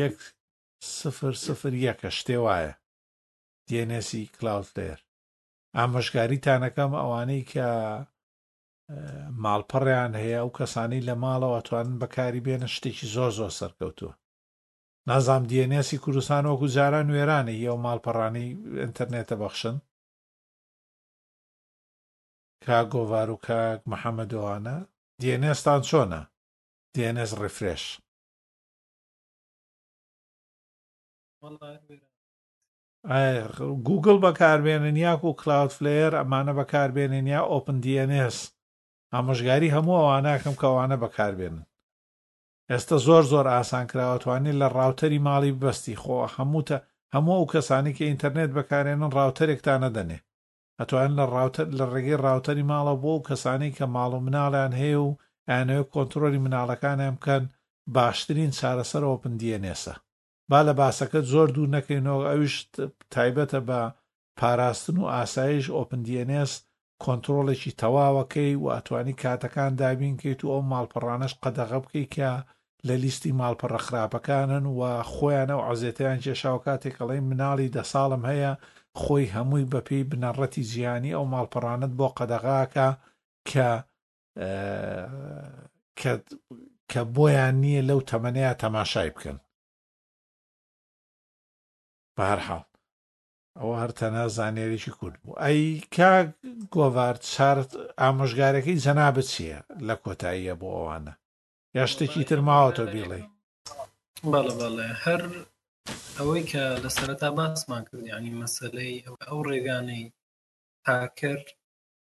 یەک 0.01 0.17
سفر 0.99 1.33
سفر 1.45 1.73
یەکە 1.87 2.09
شتێ 2.19 2.37
وایە 2.45 2.73
دیێنێسی 3.67 4.23
کلااوتلێر 4.37 4.99
ئامەژگاریتان 5.77 6.61
ئەەکەم 6.65 6.91
ئەوانەی 6.99 7.47
کە 7.51 7.67
ماڵپەڕیان 9.43 10.11
هەیە 10.21 10.37
ئەو 10.41 10.49
کەسانی 10.57 11.05
لە 11.07 11.13
ماڵەوە 11.23 11.59
توانن 11.67 11.95
بەکاری 12.01 12.43
بێنە 12.45 12.67
شتێکی 12.75 13.07
زۆر 13.15 13.31
زۆر 13.39 13.51
سەرکەوتووە 13.59 14.13
نازام 15.09 15.43
دیێنێسی 15.51 16.01
کوردستان 16.03 16.43
وەکو 16.45 16.71
جاران 16.75 17.07
وێرانی 17.13 17.61
ئەو 17.69 17.77
ماڵپەڕانی 17.85 18.47
ئینتەرنێتە 18.81 19.35
بەخشن 19.41 19.75
کا 22.65 22.79
گۆوار 22.93 23.29
و 23.31 23.37
کاک 23.45 23.79
محەممەدوانە 23.91 24.75
دیێنێستان 25.21 25.81
چۆنە 25.89 26.21
دیێنێز 26.95 27.31
ڕفرێش. 27.41 27.83
گوگل 33.87 34.17
بەکاربێنن 34.25 34.97
یاک 35.05 35.21
و 35.23 35.29
کلااود 35.41 35.71
فلێر 35.77 36.11
ئەمانە 36.19 36.53
بەکاربێنن 36.59 37.25
یا 37.35 37.41
ئۆپن 37.51 37.77
دیNS 37.83 38.37
ئامۆژگاری 39.13 39.73
هەموو 39.75 39.99
ئەوانناکەم 40.01 40.55
کەوانە 40.61 40.95
بەکاربێنن 41.03 41.65
ئێستا 42.71 42.97
زۆر 43.07 43.23
زۆر 43.31 43.45
ئاسان 43.55 43.85
کراوەتوانێت 43.91 44.57
لە 44.61 44.67
ڕاوتەری 44.77 45.23
ماڵی 45.27 45.57
بەستی 45.61 45.99
خۆ 46.01 46.17
هەمووتە 46.35 46.77
هەموو 47.15 47.37
ئەو 47.39 47.45
کەسانی 47.53 47.95
کە 47.97 48.03
ئینتەرنێت 48.07 48.51
بەکارێنن 48.57 49.11
ڕاوتەرێکتان 49.17 49.79
نەدەنێ 49.85 50.19
ئەتوان 50.79 51.11
لە 51.19 51.25
ڕاوتەر 51.33 51.67
لە 51.77 51.85
ڕێگەی 51.91 52.21
ڕاوتەری 52.25 52.67
ماڵە 52.71 52.93
بۆ 53.03 53.11
و 53.15 53.25
کەسانی 53.29 53.71
کە 53.77 53.85
ماڵ 53.95 54.11
و 54.15 54.23
مناڵیان 54.25 54.73
هەیە 54.81 54.99
و 55.05 55.09
ئەنەوە 55.49 55.89
کۆنتترۆلی 55.93 56.43
مناڵەکانیان 56.45 57.15
بکەن 57.19 57.43
باشترین 57.95 58.51
چارەسەر 58.59 59.03
ئۆپن 59.07 59.33
دیNSە 59.41 59.95
با 60.49 60.59
لە 60.67 60.73
باسەکە 60.81 61.19
زۆر 61.31 61.47
دوور 61.55 61.69
نەکەینەوە 61.77 62.23
ئەویش 62.29 62.55
تایبەتە 63.15 63.59
بە 63.67 63.81
پاراستن 64.39 64.97
و 64.97 65.09
ئاسایش 65.15 65.65
ئۆپندیNS 65.77 66.51
کۆنتترۆڵێکی 67.03 67.75
تەواوەکەی 67.81 68.53
و 68.61 68.65
ئەتوانی 68.75 69.15
کاتەکان 69.23 69.71
دابینکەیت 69.81 70.39
و 70.43 70.53
ئەو 70.53 70.61
ماڵپەڕانش 70.71 71.33
قەدەغە 71.43 71.77
بکەیت 71.83 72.09
کە 72.15 72.31
لە 72.87 72.95
لیستی 73.03 73.31
ماڵپەڕە 73.41 73.79
خراپەکانن 73.87 74.65
و 74.77 74.81
خۆیانە 75.13 75.55
و 75.57 75.65
عزێتیان 75.69 76.19
کێشاو 76.23 76.57
کاتێک 76.65 76.95
ئەڵێ 77.01 77.17
مناڵی 77.29 77.73
دە 77.75 77.83
ساڵم 77.91 78.23
هەیە 78.31 78.51
خۆی 79.01 79.25
هەمووی 79.35 79.69
بەپێی 79.73 80.07
بنەڕەتی 80.11 80.63
زیانی 80.71 81.15
ئەو 81.17 81.25
ماڵپەڕانت 81.33 81.91
بۆ 81.99 82.07
قەدەغاکە 82.17 82.87
کە 83.49 83.69
کە 86.91 87.01
بۆیان 87.15 87.55
نییە 87.63 87.81
لەو 87.89 87.99
تەمەنەیە 88.09 88.53
تەماشای 88.63 89.11
بکەن 89.15 89.39
بە 92.19 92.25
هەرحاڵ 92.31 92.63
ئەوە 93.59 93.73
هەرتەنە 93.81 94.23
زانێرێکی 94.37 94.95
کورد 94.97 95.15
بوو 95.23 95.39
ئەی 95.43 95.61
کا 95.95 96.13
گۆڤار 96.75 97.15
چارت 97.31 97.71
ئامۆژگارەکەی 98.01 98.81
جەنا 98.83 99.07
بچیە 99.17 99.59
لە 99.87 99.95
کۆتاییە 100.03 100.55
بۆ 100.61 100.67
ئەوانە 100.75 101.13
یا 101.77 101.83
شتێکی 101.91 102.27
ترماوەتۆ 102.29 102.83
بیڵێ 102.93 103.21
بەڵێ 104.31 104.53
بەڵێ 104.59 104.89
هەر 105.03 105.21
ئەوەی 106.17 106.43
کە 106.51 106.63
لە 106.83 106.89
سەرەتا 106.97 107.29
باسمان 107.37 107.83
کردیانی 107.89 108.37
مەسلەی 108.41 108.95
ئەو 109.25 109.37
ڕێگانەی 109.49 110.03
تاکرد 110.85 111.47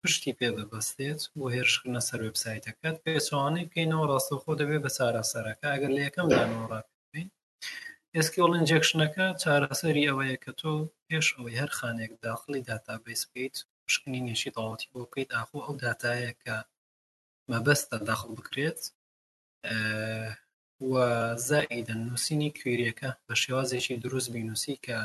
پشتی 0.02 0.36
پێدەبەستێت 0.40 1.20
و 1.38 1.42
هێرشکردە 1.54 2.02
سەر 2.08 2.20
وبسایتەکەت 2.26 2.96
پێسوانەی 3.04 3.66
بکەینەوە 3.68 4.04
ڕاستەخۆ 4.10 4.52
دەبێت 4.60 4.80
بە 4.84 4.90
ساراسەرەکە 4.98 5.66
ئەگەر 5.72 5.90
لە 5.96 6.00
یەکەم 6.06 6.26
دانەوەڕات 6.36 6.86
SQL 8.24 8.52
injectionەکە 8.60 9.26
چارەسەری 9.42 10.08
ئەوەیە 10.08 10.36
کە 10.44 10.52
تۆ 10.60 10.72
پێش 11.06 11.26
ئەوەی 11.36 11.58
هەر 11.60 11.70
خانێک 11.78 12.12
داخلی 12.26 12.64
داتابیس 12.68 13.22
بکەیت 13.28 13.56
شکنی 13.92 14.20
نیشی 14.28 14.54
تەواتی 14.56 14.90
بۆ 14.92 15.00
بکەیت 15.08 15.30
ئاخۆ 15.36 15.58
ئەو 15.64 15.74
داتایە 15.82 16.32
کە 16.42 16.56
مەبەستە 17.50 17.96
داخل 18.08 18.30
بکرێت 18.38 18.80
و 20.90 20.92
زائیدن 21.48 22.00
نووسینی 22.08 22.54
کوێریەکە 22.58 23.10
بە 23.26 23.34
شێوازێکی 23.42 24.00
دروست 24.04 24.28
بینوسی 24.34 24.76
کە 24.86 24.98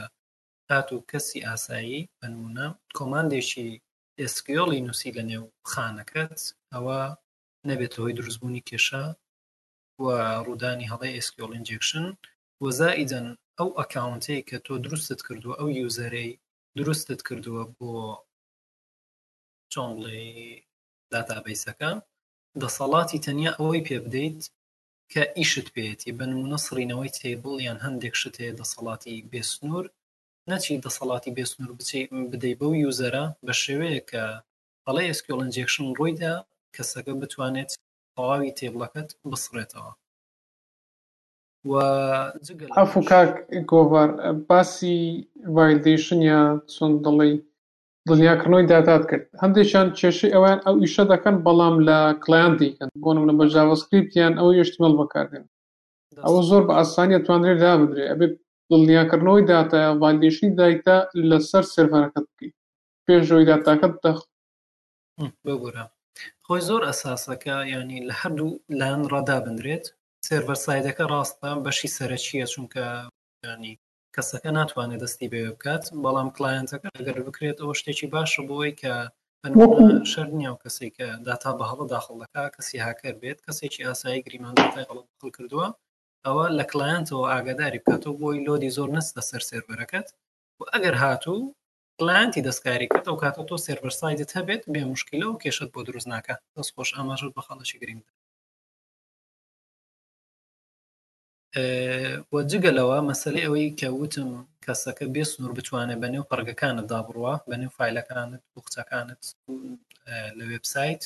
هات 0.72 0.88
و 0.94 1.06
کەسی 1.12 1.46
ئاسایی 1.48 2.00
بنمونە 2.22 2.68
کۆماندێکی 2.98 3.68
ئسکیۆڵی 4.24 4.84
نووسی 4.88 5.12
لە 5.18 5.24
نێو 5.30 5.46
خانەکەت 5.72 6.40
ئەوە 6.74 7.00
نەبێتەوەی 7.70 8.16
دروستبوونی 8.18 8.66
کێشە 8.70 9.04
و 10.04 10.06
ڕوودانی 10.46 10.90
هەڵی 10.92 11.16
ئسکیۆڵ 11.20 11.52
ئینجکشن 11.56 12.08
وەزائیدەن 12.66 13.26
ئەو 13.58 13.70
ئەکاونتەی 13.80 14.46
کە 14.50 14.58
تۆ 14.66 14.74
دروستت 14.86 15.20
کردووە 15.28 15.54
ئەو 15.60 15.70
یوزەرەی 15.80 16.32
دروستت 16.80 17.20
کردووە 17.28 17.64
بۆ 17.78 17.90
چۆن 19.72 19.90
بڵێ 19.98 20.24
داتابیسەکە 21.12 21.92
دەسەڵاتی 22.62 23.24
تەنیا 23.26 23.52
ئەوەی 23.60 23.86
پێ 23.88 23.98
بدەیت 24.06 24.42
کە 25.14 25.24
ئیشت 25.38 25.68
پێێتی 25.76 26.16
بنمونە 26.20 26.58
سڕینەوەی 26.66 27.14
تێبڵ 27.20 27.54
یان 27.68 27.78
هەندێک 27.86 28.16
شت 28.22 28.36
هەیە 28.42 28.54
دەسەڵاتی 28.60 29.26
بێسنوور 29.32 29.86
نەچی 30.50 30.82
دەسەڵاتی 30.86 31.36
بێسنوور 31.38 31.72
بچی 31.80 32.04
بدەیت 32.32 32.58
بەو 32.62 32.72
یوزەرە 32.84 33.26
بە 33.46 33.54
شێوەیە 33.64 34.02
کە 34.12 34.24
ئەڵێ 34.86 35.04
ئەسکۆڵنجێکشن 35.10 35.86
ڕوویدا 35.98 36.36
کەسەکە 36.76 37.14
بتوانێت 37.22 37.70
تەواوی 38.16 38.56
تێبڵەکەت 38.60 39.10
بسڕێتەوە 39.32 39.92
ئەف 41.72 42.92
و 42.98 43.02
کاک 43.10 43.32
گۆڤار 43.72 44.10
باسی 44.48 44.96
ڤایلدیشنیا 45.56 46.40
چۆن 46.74 46.92
دڵی 47.06 47.34
دڵنیاکردنەوەی 48.08 48.70
دادات 48.72 49.04
کرد 49.10 49.24
هەندێکیان 49.44 49.88
کێشەی 50.00 50.34
ئەویان 50.36 50.60
ئەو 50.66 50.76
ئیشە 50.84 51.04
دەکەن 51.14 51.36
بەڵام 51.46 51.76
لە 51.88 51.98
کلایان 52.24 52.54
دیکەن 52.62 52.90
بۆنم 53.04 53.26
لە 53.30 53.34
بەجاوەسکریپیان 53.40 54.34
ئەو 54.40 54.50
یشتمەڵ 54.62 54.94
بەکاردێن 55.00 55.46
ئەوە 56.26 56.42
زۆر 56.50 56.64
بە 56.68 56.74
ئاسانیە 56.80 57.20
توانرێت 57.26 57.60
دابدرێ 57.66 58.06
ئەبێ 58.12 58.28
دڵنیاکردنەوەی 58.70 59.48
داتا 59.52 59.80
ڤایلدیشنی 60.02 60.52
دایکدا 60.60 60.98
لەسەر 61.30 61.64
سێڤەرەکەت 61.74 62.26
بکەیت 62.32 62.56
پێشەوەی 63.06 63.48
داتاکەت 63.52 63.94
دەخ 64.06 64.18
بگورە 65.46 65.86
خۆی 66.46 66.62
زۆر 66.68 66.82
ئەساسەکە 66.90 67.56
ینی 67.74 68.00
لە 68.08 68.14
هەردوو 68.22 68.52
لایەن 68.80 69.04
ڕدا 69.14 69.38
بنرێت 69.46 69.86
سێرڤەر 70.28 70.58
سایدەکە 70.66 71.04
ڕاستە 71.14 71.50
بەشی 71.66 71.94
سەرچیە 71.98 72.46
چونکە 72.54 72.86
ینی 73.46 73.74
کەسەکە 74.16 74.50
ناتوانێت 74.58 75.02
دەستی 75.04 75.32
بێ 75.32 75.42
بکات 75.56 75.84
بەڵام 76.04 76.30
کلاینتەکە 76.36 76.90
لەگەر 76.98 77.18
بکرێت 77.28 77.58
ئەوە 77.62 77.74
شتێکی 77.80 78.08
باشە 78.14 78.42
بۆی 78.50 78.74
کە 78.82 78.94
شەر 80.12 80.28
نییە 80.38 80.52
و 80.54 80.62
کەسی 80.64 80.90
کە 80.98 81.08
داتا 81.28 81.52
بە 81.58 81.66
هەڵە 81.70 81.86
داخڵەکە 81.94 82.44
کەسی 82.56 82.84
هاکەر 82.86 83.16
بێت 83.22 83.40
کەسێکی 83.46 83.86
ئاسایی 83.88 84.24
گریمانتای 84.26 84.88
هەڵڵ 84.90 85.08
کردووە 85.36 85.68
ئەوە 86.26 86.46
لە 86.58 86.64
کلاینتەوە 86.72 87.26
ئاگاداری 87.32 87.82
بکاتەوە 87.84 88.16
بۆی 88.22 88.44
لۆدی 88.46 88.74
زۆر 88.78 88.90
نستە 88.98 89.22
سەر 89.30 89.42
سێربەرەکەت 89.50 90.08
و 90.60 90.62
ئەگەر 90.74 90.96
هاتوو 91.04 91.40
کلاینتی 92.00 92.44
دەستکاری 92.48 92.88
کرد 92.92 93.06
ئەو 93.10 93.18
کاتە 93.24 93.42
تۆ 93.50 93.56
سێربەرسایدت 93.66 94.32
هەبێت 94.38 94.64
بێ 94.74 94.84
مشکلە 94.94 95.28
و 95.30 95.40
کێشت 95.44 95.70
بۆ 95.74 95.80
دروست 95.88 96.08
ناکە 96.14 96.36
دەست 96.58 96.72
خۆش 96.76 96.90
ئاماژت 96.98 97.32
بە 97.36 97.42
خەڵەشی 97.48 97.80
گریندا 97.84 98.12
جگەلەوە 102.52 102.98
مەسلی 103.10 103.44
ئەوەی 103.46 103.76
کە 103.80 103.88
وتم 104.00 104.30
کەسەکە 104.66 105.06
بێ 105.14 105.24
سنوور 105.32 105.52
بتوانێت 105.58 106.00
بە 106.04 106.08
نێو 106.14 106.28
پڕگەکانت 106.32 106.86
دابڕوە 106.92 107.34
بە 107.50 107.56
نێو 107.62 107.76
فیلەکانت 107.78 108.42
بوخچەکانت 108.54 109.22
لە 110.38 110.44
وبسایت 110.54 111.04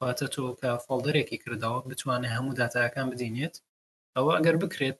واتە 0.00 0.26
تۆ 0.34 0.44
کە 0.60 0.70
فڵدەرێکی 0.86 1.40
کردەوە 1.42 1.80
بتوانێت 1.90 2.32
هەموو 2.36 2.56
دااتەکان 2.58 3.06
بدینێت 3.12 3.54
ئەوە 4.16 4.30
ئەگەر 4.36 4.56
بکرێت 4.62 4.98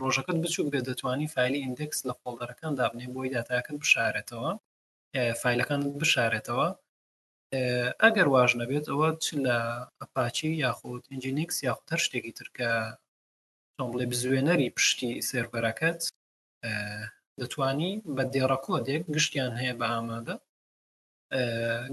ڕۆژەکەت 0.00 0.38
بچوو 0.44 0.70
بێ 0.72 0.80
دەتوانی 0.88 1.32
فیلی 1.34 1.62
ئیندکس 1.64 1.98
لە 2.08 2.14
فڵدەرەکان 2.20 2.72
دابنێ 2.80 3.06
بۆی 3.14 3.32
دااتەکەت 3.34 3.76
بشارێتەوە 3.82 4.50
فیلەکان 5.42 5.80
بشارێتەوە 6.00 6.68
ئەگەر 8.02 8.26
واژ 8.34 8.50
نەبێت 8.60 8.84
ئەوە 8.90 9.08
چ 9.24 9.26
لە 9.46 9.58
ئەپاچی 10.00 10.50
یاخود 10.64 11.02
ئینجینیکس 11.12 11.56
یاخود 11.68 11.88
هەر 11.92 12.00
شتێکی 12.06 12.34
ترکە 12.38 12.70
بڵێ 13.92 14.06
بزوێنەری 14.10 14.74
پشتی 14.76 15.22
سێربەرەکەت 15.28 16.00
دەتوانی 17.40 17.92
بە 18.16 18.24
دێڕە 18.32 18.58
کۆدێک 18.66 19.02
گشتیان 19.14 19.52
هەیە 19.60 19.74
بە 19.80 19.86
ئامادە 19.92 20.36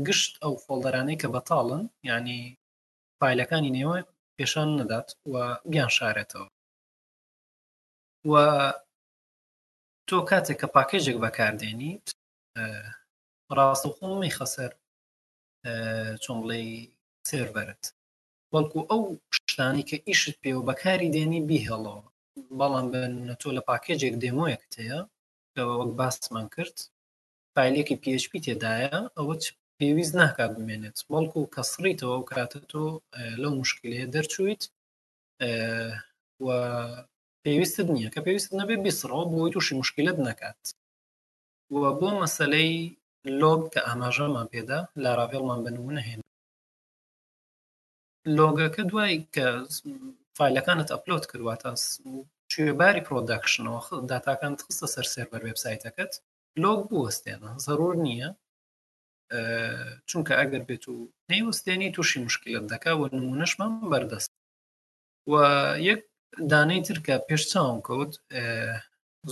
گشت 0.07 0.31
ئەو 0.43 0.53
فۆڵدەرانەی 0.63 1.19
کە 1.21 1.27
بەتاڵن 1.33 1.83
ینی 2.11 2.41
فیلەکانی 3.19 3.73
نێوە 3.77 3.97
پێشان 4.37 4.69
نەدات 4.79 5.07
و 5.31 5.33
بیان 5.71 5.89
شارێتەوە 5.97 6.47
و 8.29 8.33
تۆ 10.09 10.17
کاتێک 10.29 10.57
کە 10.61 10.67
پاکێژێک 10.75 11.17
بەکاردێنیت 11.23 12.05
ڕاستەخۆمی 13.57 14.35
خەسەر 14.37 14.71
چۆن 16.23 16.37
بڵێ 16.43 16.59
سێربەرت 17.29 17.83
وەڵکو 18.53 18.79
ئەو 18.91 19.01
شتانی 19.55 19.83
کە 19.89 19.97
ئیشت 20.07 20.35
پێ 20.41 20.51
و 20.57 20.65
بەکاری 20.69 21.11
دێنی 21.15 21.41
بیهێڵەوە 21.49 22.05
بەڵام 22.59 22.87
بن 22.93 23.13
تۆ 23.41 23.49
لە 23.57 23.61
پاکێجێک 23.67 24.15
دێمۆیەک 24.23 24.63
تەیە 24.73 24.99
وەک 25.79 25.91
باسمان 25.99 26.45
کرد 26.55 26.77
فیلێکی 27.53 27.99
PHP 28.03 28.31
تێدایە 28.45 28.95
ئەوە 29.17 29.33
پێویست 29.77 30.13
ناکات 30.21 30.51
بمێنێت 30.57 30.97
بەڵکو 31.11 31.37
و 31.41 31.51
کەسڕیتەوە 31.55 32.15
و 32.19 32.27
کاتە 32.31 32.59
تۆ 32.71 32.85
لەو 33.41 33.51
مشکلەیە 33.61 34.05
دەرچویت 34.15 34.61
و 36.45 36.47
پێویستت 37.43 37.87
نییە 37.95 38.09
کە 38.13 38.19
پێویست 38.25 38.51
نەبێ 38.59 38.75
بیسڕەوە 38.83 39.25
بۆی 39.31 39.51
تووشی 39.53 39.73
مشکلت 39.81 40.17
نکات 40.27 40.61
وە 41.81 41.89
بۆ 41.99 42.09
مەسلەی 42.21 42.73
لۆگ 43.41 43.61
کە 43.73 43.79
ئاماژەمان 43.87 44.47
پێدا 44.53 44.79
لاراڤێڵمان 45.03 45.59
بنمونە 45.65 46.03
هێن 46.07 46.21
لۆگەکە 48.39 48.83
دوای 48.91 49.15
کە 49.35 49.47
فیلەکانت 50.37 50.87
ئەپلۆت 50.93 51.23
کردواتە 51.31 51.71
کوێباری 52.55 53.05
پرۆداکشنەوە 53.07 53.81
داتاکان 54.09 54.53
خستە 54.65 54.87
سەر 54.93 55.05
سێبەر 55.13 55.41
وبسایتەکەت 55.47 56.13
لۆگ 56.63 56.79
بوەستێنە 56.89 57.51
زەرور 57.65 57.95
نییە 58.05 58.29
چونکە 60.09 60.33
ئەگەر 60.39 60.63
بێت 60.67 60.83
و 60.93 60.97
نەیوەستێنی 61.31 61.93
تووشی 61.95 62.19
مشکلت 62.27 62.65
دەکا 62.73 62.91
و 62.99 63.03
نمونەشمان 63.15 63.73
بەردەست 63.91 64.31
و 65.31 65.33
یەک 65.89 66.01
دانەی 66.51 66.81
ترکە 66.87 67.15
پێش 67.27 67.43
چاوم 67.51 67.77
کەوت 67.87 68.13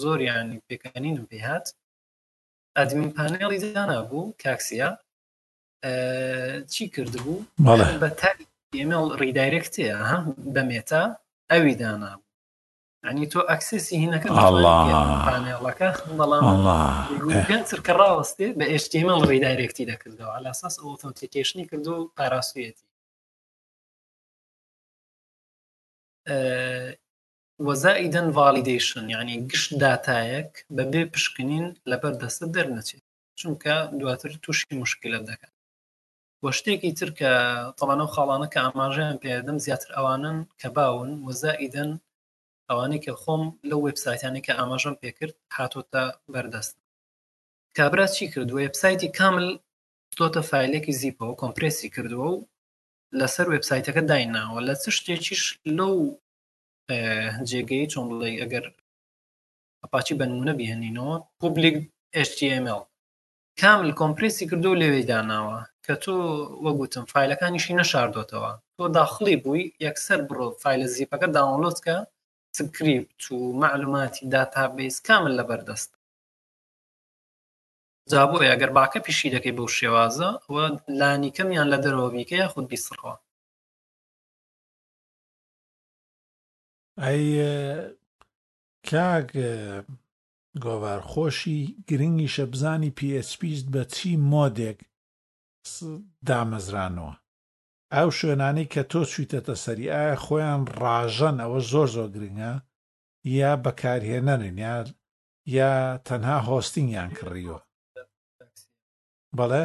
زۆر 0.02 0.20
یانی 0.30 0.60
پێکەنین 0.68 1.18
پێهات 1.32 1.65
ئەدمین 2.78 3.10
پانێڵی 3.18 3.57
دانا 3.76 3.99
بوو 4.10 4.34
کاکسیا 4.44 4.90
چی 6.72 6.84
کرد 6.94 7.14
بوو 7.24 7.45
بە 8.03 8.10
تاری 8.22 8.45
ئێمەڵ 8.79 9.05
ڕیدایرێکتەیە 9.21 9.97
بە 10.53 10.61
مێتا 10.69 11.03
ئەوی 11.51 11.73
دانا 11.81 12.13
ئەنی 13.05 13.25
تۆ 13.31 13.39
ئەکسسی 13.51 13.95
هینەکەڵەکە 14.03 14.51
بەڵامتر 16.17 17.79
کە 17.85 17.93
ڕاوەستێ 18.01 18.47
بە 18.59 18.65
ئشتیمەڵ 18.75 19.19
ڕیدایرێکی 19.31 19.87
دەکردەوە 19.91 20.35
لەساس 20.45 20.75
ئۆتۆنتیکیشنی 20.85 21.67
کرد 21.69 21.85
و 21.87 21.95
پاراستویەتی 22.17 22.85
وەزائیدەن 27.67 28.27
ڤالیدیشن 28.37 29.05
یعنی 29.15 29.33
گشت 29.51 29.71
داتایەک 29.83 30.51
بە 30.75 30.83
بێ 30.91 31.01
پشکنین 31.13 31.65
لەبەر 31.91 32.13
دەستە 32.21 32.45
دەرنەچێت 32.55 33.05
چونکە 33.39 33.73
دواتر 33.99 34.31
تووشی 34.43 34.75
مشکلە 34.83 35.19
دەکەن 35.29 35.52
وە 36.45 36.52
شتێکی 36.60 36.91
ترکە 36.99 37.32
تەڵانە 37.78 38.03
و 38.06 38.14
خاڵانە 38.15 38.48
کە 38.53 38.60
ئاماژیان 38.65 39.18
پێدەم 39.24 39.57
زیاتر 39.65 39.90
ئەوانن 39.98 40.38
کە 40.61 40.68
باون 40.78 41.10
وەزائیدن 41.28 41.91
ئەوانەی 42.70 43.03
کە 43.06 43.11
خۆم 43.22 43.44
لەو 43.70 43.80
وبسایتانی 43.88 44.41
کە 44.45 44.52
ئاماژم 44.60 44.95
پێکرد 45.02 45.36
هاتوتە 45.57 46.03
بەردەست 46.34 46.76
کابرا 47.78 48.07
چی 48.15 48.26
کردووە 48.34 48.61
وبسایتی 48.65 49.10
کامل 49.20 49.48
تۆتە 50.18 50.41
فیلێکی 50.49 50.94
زیپەوە 51.02 51.34
کۆمپرسی 51.41 51.90
کردووە 51.95 52.28
و 52.34 52.45
لەسەر 53.20 53.45
وبسایتەکە 53.53 54.02
دایناوە 54.11 54.60
لە 54.68 54.74
چ 54.82 54.84
شتێکیش 54.98 55.44
لەو 55.78 55.95
جێگەی 57.49 57.88
چۆن 57.91 58.06
بڵێ 58.10 58.30
ئەگەر 58.41 58.65
ئەپاچی 59.84 60.18
بەنمونە 60.20 60.53
بهێنینەوە 60.60 61.15
پوبلیک 61.40 61.76
HTML 62.30 62.82
کامل 63.61 63.90
کۆمپرسی 63.99 64.45
کردو 64.49 64.80
لەوێ 64.82 65.03
داناوە 65.11 65.60
کە 65.88 65.95
تۆ 66.03 66.14
وەگوتم 66.65 67.05
فیلەکانیشی 67.14 67.73
نەشاردۆتەوە 67.80 68.51
تۆ 68.77 68.84
داخلی 68.99 69.35
بووی 69.43 69.72
یەکسەر 69.88 70.19
بڕۆ 70.27 70.47
فیلە 70.61 70.88
زیپەکە 70.95 71.27
داونلۆتکە 71.38 71.97
سکریپت 72.57 73.22
و 73.31 73.38
معلوماتی 73.64 74.23
داتابیس 74.34 74.95
کامل 75.07 75.34
لە 75.39 75.43
بەردەست 75.49 75.91
جابۆی 78.11 78.51
ئەگەر 78.51 78.72
باکە 78.77 78.99
پیشی 79.05 79.34
دەکەی 79.35 79.55
بەو 79.57 79.69
شێوازە 79.77 80.30
و 80.53 80.55
لانی 80.99 81.31
کەمیان 81.35 81.68
لە 81.73 81.77
دەرەوەبیکە 81.84 82.35
یا 82.43 82.47
خودبی 82.53 82.77
سڕەوە 82.85 83.15
ئەی 87.03 87.26
کاگ 88.89 89.30
گۆوار 90.64 91.01
خۆشی 91.11 91.61
گرنگی 91.88 92.30
شەبزانی 92.35 92.91
پسپیست 92.97 93.65
بە 93.73 93.84
چی 93.95 94.11
مۆدێک 94.31 94.80
دامەزرانەوە 96.27 97.14
ئەو 97.95 98.10
شوێنانی 98.18 98.69
کە 98.73 98.81
تۆ 98.91 99.02
چویتەتە 99.11 99.56
سەری 99.64 99.91
ئایا 99.94 100.15
خۆیان 100.26 100.61
ڕاژەن 100.81 101.38
ئەوە 101.44 101.60
زۆر 101.72 101.88
زۆر 101.95 102.10
گرنگە 102.15 102.53
یا 103.40 103.52
بەکارهێنەرن 103.65 104.56
یار 104.68 104.85
یا 105.57 105.72
تەنها 106.07 106.38
هۆستینگیان 106.48 107.10
کڕیوە 107.18 107.60
بەڵێ 109.38 109.64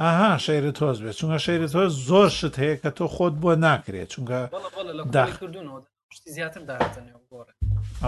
ئاها 0.00 0.32
شەیرت 0.46 0.76
هۆز 0.84 0.98
بێت 1.04 1.16
چونکە 1.20 1.38
شەیرت 1.46 1.72
هۆز 1.78 1.92
زۆر 2.08 2.28
شت 2.38 2.54
هەیە 2.62 2.76
کە 2.82 2.90
تۆ 2.96 3.04
خۆت 3.14 3.34
بۆ 3.42 3.52
ناکرێت 3.64 4.08
چونکە 4.14 4.38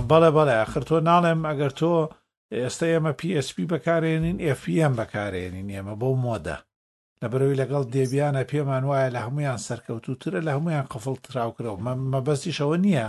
بەڵێ 0.09 0.29
بەڵێ 0.37 0.55
ئەخر 0.61 0.83
تۆ 0.89 0.97
ناڵێم 1.11 1.41
ئەگەر 1.49 1.73
تۆ 1.81 1.91
ئێستا 2.61 2.87
ئێمە 2.93 3.13
PSP 3.21 3.57
بەکارێنین 3.73 4.39
FM 4.61 4.93
بەکارێنین 5.01 5.69
ئێمە 5.75 5.95
بۆ 6.01 6.11
مۆدە 6.25 6.57
لەبەرەوەی 7.23 7.61
لەگەڵ 7.63 7.83
دێبیانە 7.95 8.43
پێمان 8.53 8.85
وایە 8.91 9.09
لە 9.17 9.21
هەمویان 9.27 9.59
سەرکەوتوترە 9.69 10.41
لە 10.47 10.51
هەمویان 10.57 10.87
قفڵ 10.93 11.15
تراوکرەوە 11.27 11.79
مەبەستیشەوە 12.13 12.77
نییە 12.87 13.07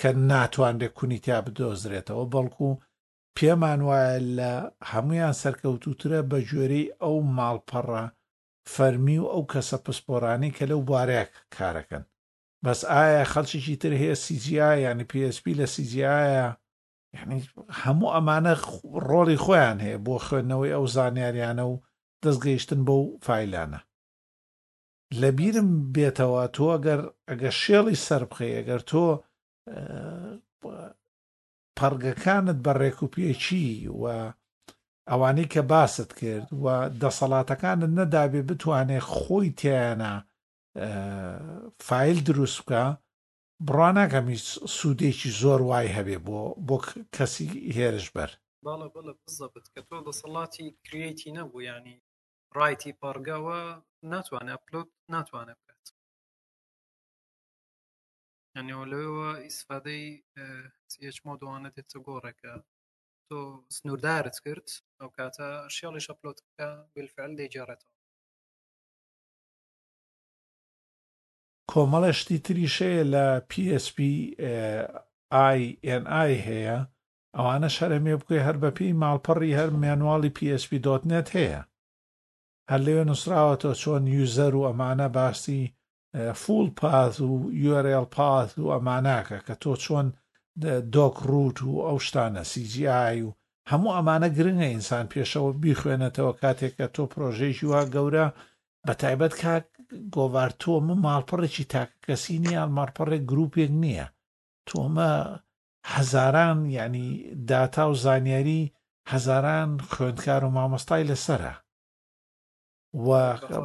کە 0.00 0.08
ناتوانرێت 0.30 0.92
کونییا 0.98 1.38
بدۆزرێتەوە 1.46 2.24
بەڵکو 2.32 2.68
پێمان 3.38 3.80
وایە 3.88 4.14
لە 4.38 4.52
هەمویان 4.92 5.34
سەرکەوتوترە 5.42 6.20
بە 6.30 6.38
گوێرەی 6.48 6.86
ئەو 7.02 7.14
ماڵپەڕە 7.36 8.04
فەرمی 8.74 9.18
و 9.22 9.26
ئەو 9.32 9.42
کەسە 9.52 9.76
پسپۆرانی 9.84 10.54
کە 10.56 10.64
لەو 10.70 10.80
بارێک 10.90 11.30
کارەکەن 11.56 12.04
بەس 12.64 12.80
ئایا 12.92 13.24
خەڵکیی 13.32 13.76
تر 13.82 13.92
هەیە 14.00 14.16
سیجیایە 14.24 14.76
ینی 14.88 15.06
PSP 15.10 15.44
لە 15.60 15.66
سیجیایە 15.74 16.46
یعنی 17.16 17.38
هەموو 17.82 18.14
ئەمانە 18.14 18.52
ڕۆڵی 19.08 19.38
خۆیان 19.44 19.78
هەیە 19.84 19.98
بۆ 20.06 20.14
خوێندنەوەی 20.26 20.74
ئەو 20.74 20.84
زانیاریانە 20.96 21.64
و 21.70 21.74
دەستگەیشتن 22.24 22.80
بەو 22.88 23.02
فیلانە 23.26 23.80
لەبیرم 25.20 25.70
بێتەوە 25.94 26.42
تۆ 26.54 26.64
ئەگەر 26.74 27.00
ئەگە 27.28 27.50
شێڵی 27.62 28.02
سەربخی 28.06 28.56
ئەگەر 28.58 28.80
تۆ 28.90 29.04
پەرگەکانت 31.78 32.58
بە 32.64 32.72
ڕێکوپێکی 32.80 33.68
و 34.00 34.04
ئەوانەی 35.10 35.50
کە 35.54 35.62
باست 35.70 36.10
کرد 36.18 36.48
و 36.64 36.66
دەسەڵاتەکانت 37.02 37.90
نەدابێ 37.98 38.40
بتوانێ 38.48 38.98
خۆی 39.14 39.48
تیانە 39.60 40.12
فیل 41.86 42.18
دروستکە 42.28 42.84
بڕواناکەمی 43.66 44.38
سوودێکی 44.78 45.30
زۆر 45.40 45.60
وای 45.68 45.88
هەبێ 45.96 46.18
بۆ 46.26 46.40
بۆ 46.66 46.76
کەسی 47.16 47.48
هێرش 47.76 48.06
بەر 48.16 48.30
بڵێت 48.64 49.66
کە 49.74 49.80
تۆ 49.88 49.98
دەسەڵاتی 50.06 50.66
کرێتی 50.86 51.34
نەبوو 51.38 51.64
ینی 51.70 51.96
ڕایتی 52.56 52.92
پارگاوە 53.02 53.58
ناتوانێت 54.12 54.52
ئەپلۆت 54.54 54.90
ناتوانێت 55.14 55.58
بکات 55.62 55.84
ینیەوە 58.56 58.84
لەوەوە 58.92 59.30
ئیسفادەی 59.44 60.04
چمۆ 61.16 61.32
دوانە 61.40 61.68
دێتە 61.76 61.98
گۆڕێکە 62.06 62.54
تۆ 63.28 63.38
سنووردارت 63.76 64.36
کرد 64.44 64.68
ئەو 65.00 65.10
کاتە 65.16 65.48
شێڵی 65.76 66.04
شەپلۆتکە 66.06 66.68
بلفعل 66.94 67.32
دەیجارێتەوە 67.40 67.97
کۆمەڵەشتی 71.72 72.38
تریشەیە 72.46 73.04
لە 73.14 73.26
PSP 73.50 73.98
INI 75.94 76.30
هەیە 76.48 76.78
ئەوانە 77.36 77.70
شەرەمێ 77.76 78.14
بکەی 78.20 78.44
هەر 78.46 78.56
بەپی 78.62 78.96
ماڵپەڕی 79.02 79.56
هەر 79.60 79.70
مێنواڵی 79.82 80.34
PSP 80.38 80.70
دۆتنێت 80.86 81.28
هەیە 81.36 81.60
هەر 82.70 82.80
لەوێ 82.86 83.02
نووسراوەتەوە 83.08 83.74
چۆن 83.82 84.04
یوزەر 84.16 84.52
و 84.56 84.66
ئەمانە 84.68 85.08
باسی 85.16 85.62
فول 86.42 86.68
پاز 86.80 87.14
و 87.20 87.32
یورێل 87.66 88.06
پاز 88.16 88.48
و 88.64 88.72
ئەماناکە 88.74 89.38
کە 89.46 89.54
تۆ 89.62 89.72
چۆن 89.84 90.06
دۆک 90.94 91.14
ڕوت 91.30 91.58
و 91.62 91.72
ئەو 91.86 91.98
شتانە 92.06 92.42
سیجیای 92.52 93.20
و 93.26 93.34
هەموو 93.70 93.94
ئەمانە 93.96 94.28
گرنگە 94.36 94.68
ئینسان 94.72 95.06
پێشەوە 95.12 95.52
بیخوێنێتەوە 95.62 96.32
کاتێک 96.42 96.72
کە 96.78 96.86
تۆ 96.94 97.02
پرۆژێکی 97.12 97.66
وا 97.72 97.82
گەورە 97.94 98.26
بە 98.86 98.92
تایبەت 99.00 99.34
کاک 99.42 99.66
گۆوار 100.14 100.50
تۆمە 100.60 100.94
ماڵپەڕێکی 101.04 101.64
تاکەسی 101.72 102.36
نیە 102.44 102.58
ئەلمارپەڕێک 102.62 103.22
گرروپێک 103.30 103.70
نییە 103.82 104.06
تۆمە 104.68 105.12
هەزاران 105.94 106.58
یعنی 106.78 107.06
داتا 107.50 107.84
و 107.90 107.94
زانیاری 108.04 108.62
هەزاران 109.12 109.70
خوێندکار 109.90 110.42
و 110.44 110.54
مامۆستای 110.56 111.08
لەسرە 111.10 111.54
و 113.06 113.08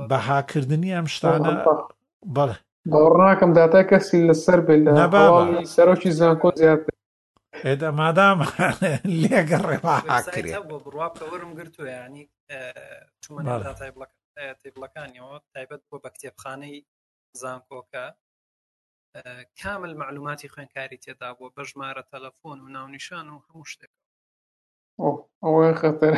بەهاکردنی 0.10 0.96
ئەم 0.96 1.08
شتانە 1.16 1.52
بڵێ 2.36 2.56
باوەڕناکەم 2.92 3.52
داتا 3.60 3.82
کەسی 3.90 4.20
لەسەر 4.30 4.60
بێت 4.68 4.80
لە 4.86 4.94
سەرۆکی 5.76 6.12
زانکۆ 6.20 6.50
زیاتر 6.62 6.90
ئێدە 7.66 7.90
مادام 8.00 8.40
لێگە 9.22 9.60
ڕێباهاکرێت 9.68 10.62
بڕواکەوەرم 10.84 11.52
گرتووە 11.60 11.90
ینی 12.06 12.24
چمە 13.24 13.42
داتای 13.68 13.92
بڵەکە 13.96 14.23
تێبڵەکانیەوە 14.62 15.36
تایبەت 15.54 15.82
بۆ 15.90 15.96
بە 16.04 16.10
کتێبخانەی 16.16 16.76
زانکۆکە 17.42 18.06
کامل 19.60 19.92
معلوماتی 20.02 20.52
خوێنکاری 20.54 21.02
تێدا 21.04 21.30
بۆ 21.38 21.46
بە 21.56 21.62
ژمارە 21.70 22.04
تەلەفۆن 22.12 22.58
و 22.62 22.72
ناونیشان 22.76 23.26
و 23.30 23.44
هەموو 23.46 23.70
شتێک 23.72 23.94
ئەوە 25.44 25.68
خەتەر 25.82 26.14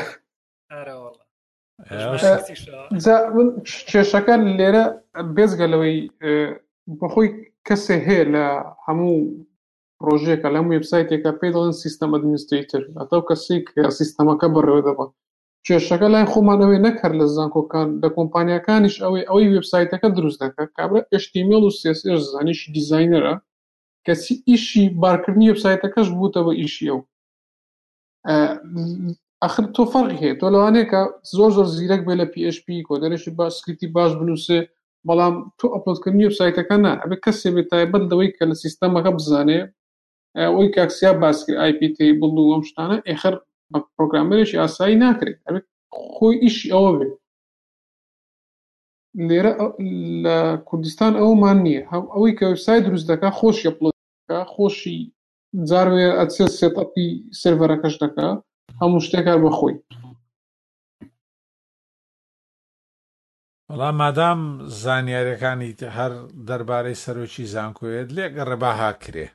من 3.36 3.48
کێشەکە 3.90 4.36
لێرە 4.60 4.86
بێزگەلەوەی 5.36 5.98
بەخۆی 7.00 7.30
کەسێ 7.68 7.98
هەیە 8.08 8.26
لە 8.36 8.44
هەموو 8.86 9.16
پرۆژێکە 10.00 10.48
لەم 10.56 10.66
وبسایتێکە 10.74 11.32
پێ 11.40 11.48
دەڵێن 11.56 11.76
سیستەم 11.84 12.10
ئەدمینستریتر 12.16 12.84
ئەتەو 13.00 13.22
کەسێک 13.30 13.66
سیستەمەکە 13.98 14.48
بەڕێوە 14.54 14.82
دەبات 14.88 15.12
کێشەکە 15.68 16.08
لای 16.14 16.26
خۆمانەوەی 16.32 16.84
نەکرد 16.88 17.16
لە 17.22 17.26
زانکۆکان 17.36 17.88
لە 18.04 18.08
کۆمپانیەکانیش 18.16 18.96
ئەوەی 19.04 19.28
ئەوەی 19.30 19.52
وبسایتەکە 19.56 20.08
دروست 20.18 20.40
دەکە 20.44 20.64
کابرا 20.78 21.00
ئشتیمێل 21.16 21.64
و 21.66 21.72
سسر 21.82 22.16
زانانیشی 22.32 22.68
دیزینەرە 22.76 23.34
کەسی 24.06 24.34
ئیشی 24.50 24.84
بارکردنی 25.04 25.52
وبسایتەکەش 25.52 26.08
بووتەوە 26.18 26.54
ئیشی 26.62 26.86
ئەو 26.92 27.00
ئەخر 29.44 29.66
تۆ 29.76 29.84
فەرقی 29.94 30.18
هەیە 30.24 30.36
تۆ 30.40 30.46
لەوانەیەکە 30.56 31.02
زۆر 31.38 31.52
زۆر 31.58 31.68
زیرەک 31.76 32.02
بێ 32.08 32.16
لە 32.22 32.26
PHP 32.34 32.68
کۆدەرەشی 32.88 33.32
باسکرتی 33.40 33.88
باش 33.96 34.12
بنووسێ 34.20 34.60
بەڵام 35.08 35.34
تۆ 35.60 35.66
ئەپلۆتکردنی 35.76 36.26
وبسایتەکە 36.28 36.76
نە 36.84 36.92
ئەبێ 37.02 37.18
کەسێ 37.26 37.50
بێت 37.56 37.68
تایبەت 37.74 38.04
دەوەی 38.12 38.30
کە 38.38 38.44
لە 38.50 38.56
سیستەمەکە 38.64 39.12
بزانێ 39.18 39.60
ئەوەی 40.48 40.68
کاکسیا 40.76 41.12
باسکر 41.24 41.54
آیP 41.66 41.80
تیبڵ 41.96 42.32
و 42.42 42.52
ئەم 42.54 42.64
شتانە 42.70 42.98
ئێخر 43.10 43.36
پرۆگرامەرێکی 43.74 44.58
ئاسایی 44.62 44.96
ناکرێت 45.04 45.38
ئەبێت 45.46 45.66
خۆی 46.14 46.36
ئیشی 46.44 46.72
ئەوە 46.74 46.92
بێت 47.00 47.14
لێرە 49.28 49.54
لە 50.24 50.38
کوردستان 50.70 51.14
ئەومان 51.22 51.58
نییە 51.66 51.82
ئەوەی 52.14 52.34
کە 52.40 52.46
وسای 52.56 52.80
دروست 52.86 53.08
دەکە 53.12 53.30
خۆشی 53.40 53.76
پڵکە 53.78 54.40
خۆشی 54.54 54.98
جارێ 55.70 56.08
ئەچێت 56.20 56.52
سێتەپی 56.60 57.08
سێڤەرەکەش 57.40 57.96
دەکە 58.04 58.30
هەموو 58.82 59.04
شتێکار 59.06 59.38
بە 59.46 59.52
خۆی 59.60 59.76
بەڵام 63.70 63.96
مادام 64.04 64.40
زانیارەکانی 64.82 65.72
هەر 65.98 66.12
دەربارەی 66.48 67.00
سەرۆکی 67.04 67.46
زانکۆیت 67.54 68.10
لێک 68.18 68.34
ڕێباها 68.50 68.92
کرێ 69.04 69.28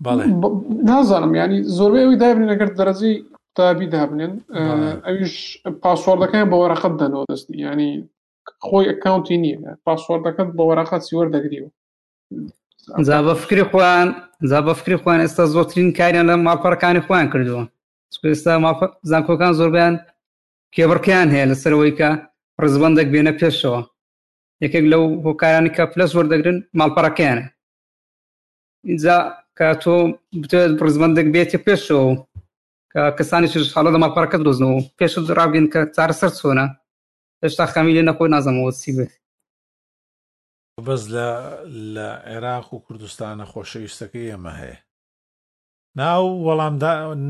نازانم 0.00 1.32
ینی 1.40 1.58
زۆربەی 1.76 2.04
ئەوی 2.04 2.16
دابنین 2.22 2.50
ئەگەر 2.52 2.70
دەرەجی 2.78 3.12
قوتابی 3.56 3.88
دابنێن 3.96 4.32
ئەویش 5.06 5.36
پاسۆردەکان 5.82 6.44
بە 6.50 6.56
وەرەقەت 6.62 6.94
دەنەوە 7.00 7.24
دەستی 7.30 7.56
ینی 7.64 7.90
خۆی 8.66 8.86
ئەکاونتی 8.90 9.36
نییە 9.44 9.72
پاسۆردەکەت 9.86 10.48
بە 10.56 10.62
وەرەقەت 10.68 11.02
سیوەەر 11.08 11.28
دەگریوە 11.34 11.70
زا 13.08 13.18
بە 13.28 13.34
فکری 13.42 13.62
خوان 13.70 14.06
زا 14.50 14.58
بە 14.66 14.72
فکری 14.78 14.96
خوان 15.02 15.18
ئێستا 15.24 15.44
زۆرترین 15.54 15.90
کاریان 15.98 16.26
لە 16.30 16.34
ماپەرەکانی 16.46 17.02
خۆیان 17.06 17.28
کردووە 17.32 17.64
ئێستا 18.32 18.52
زانکۆکان 19.10 19.52
زۆربیان 19.60 19.94
کێبڕکیان 20.74 21.28
هەیە 21.34 21.46
لەسەرەوەی 21.50 21.92
کە 21.98 22.08
ڕزبندێک 22.62 23.08
بێنە 23.14 23.32
پێشەوە 23.40 23.80
یەکێک 24.64 24.84
لەو 24.92 25.04
هۆکارانی 25.26 25.74
کە 25.76 25.82
پلس 25.92 26.10
وەردەگرن 26.16 26.58
ماڵپەڕەکەیانە 26.78 27.44
اینجا 28.90 29.16
کە 29.58 29.66
تۆ 29.82 29.94
بتێت 30.42 30.70
ڕزمەندێک 30.86 31.26
بێتی 31.34 31.58
پێشەوە 31.66 32.10
کە 32.92 33.02
کەسانی 33.18 33.50
شش 33.52 33.66
حاڵە 33.74 33.90
لە 33.94 33.98
ماپارەکە 34.02 34.38
درۆزنەوە 34.40 34.78
پێش 34.98 35.12
ڕابگەن 35.38 35.66
کە 35.72 35.80
چارە 35.94 36.14
سەر 36.20 36.30
چۆنە 36.38 36.66
هێشتا 37.42 37.64
خەمی 37.72 37.94
لێ 37.96 38.02
نەخۆی 38.08 38.32
نازەمەوە 38.34 38.70
چی 38.80 38.90
بێت 38.96 39.12
بەس 40.86 41.02
لە 41.16 41.28
لە 41.94 42.08
عێراق 42.28 42.66
و 42.72 42.82
کوردستانە 42.86 43.44
خۆشەویستەکەی 43.52 44.28
ئێمە 44.30 44.52
هەیە 44.60 44.78
ناو 46.00 46.24
وەڵام 46.46 46.74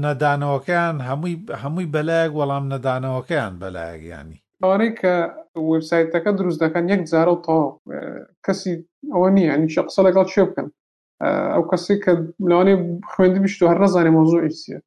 نەدانەوەکەیان 0.04 0.96
هەمووی 1.08 1.34
هەمووی 1.62 1.90
بەلایەک 1.94 2.32
وەڵام 2.38 2.64
نەدانەوەکەیان 2.72 3.54
بەلایەکیانی 3.62 4.38
ئەوانەی 4.62 4.92
کە 5.00 5.14
وبسایتەکە 5.70 6.30
دروست 6.38 6.58
دەکەن 6.64 6.84
یەک 6.92 7.02
جارە 7.10 7.32
و 7.34 7.42
تاو 7.46 7.62
کەسی 8.46 8.72
ئەوە 9.12 9.28
نییە 9.36 9.54
نیشە 9.62 9.82
قسە 9.88 10.00
لەگەڵ 10.06 10.26
شێ 10.34 10.42
بکەن 10.48 10.68
ئەو 11.24 11.62
کەسی 11.70 11.94
کە 12.04 12.12
لەوانێ 12.48 12.74
خوێندی 13.12 13.40
بشت 13.44 13.60
و 13.62 13.70
هەر 13.72 13.78
نەزانێ 13.84 14.10
مۆزوع 14.16 14.44
چیە 14.58 14.78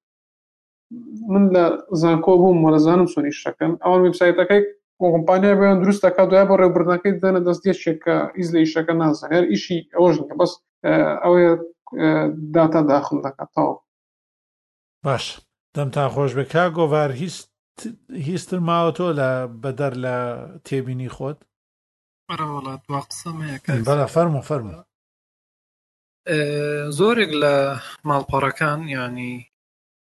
من 1.33 1.43
لە 1.55 1.63
زانکۆ 2.01 2.33
بووم 2.41 2.59
وەرەزانم 2.65 3.07
سنی 3.13 3.33
شەکەن 3.43 3.71
ئەوان 3.83 4.01
وبسایتەکەی 4.01 4.61
کۆمپانیا 5.01 5.53
بێن 5.59 5.77
دروستەکە 5.83 6.21
دوای 6.29 6.45
بۆ 6.49 6.55
ڕێبرنەکەی 6.61 7.19
دەنە 7.23 7.41
دەستێشێکە 7.47 8.15
ئیزلی 8.37 8.63
ئیشەکە 8.65 8.93
نازان 9.01 9.29
هەر 9.35 9.43
ئیشی 9.51 9.77
ئەوەش 9.95 10.15
بەس 10.39 10.51
ئەوەیە 11.23 11.51
داتا 12.55 12.81
داخل 12.93 13.15
دەکات 13.25 13.49
تاو 13.55 13.73
باش 15.05 15.25
دەم 15.75 15.89
تا 15.95 16.03
خۆش 16.13 16.31
بە 16.37 16.45
کا 16.53 16.63
گۆڤار 16.77 17.09
هیچ 17.21 17.35
هیچتر 18.27 18.59
ماوە 18.69 18.91
تۆ 18.97 19.07
لە 19.19 19.29
بەدەر 19.63 19.93
لە 20.03 20.15
تێبینی 20.67 21.09
خۆت 21.15 21.39
بەرە 22.27 22.47
وڵات 22.53 22.81
وا 22.91 23.01
قسەمەیە 23.09 23.57
بەە 23.87 24.07
فەرمە 24.15 24.41
فەرمە 24.49 24.77
زۆرێک 26.97 27.31
لە 27.43 27.53
ماڵپەڕەکان 28.07 28.79
ینی 28.99 29.33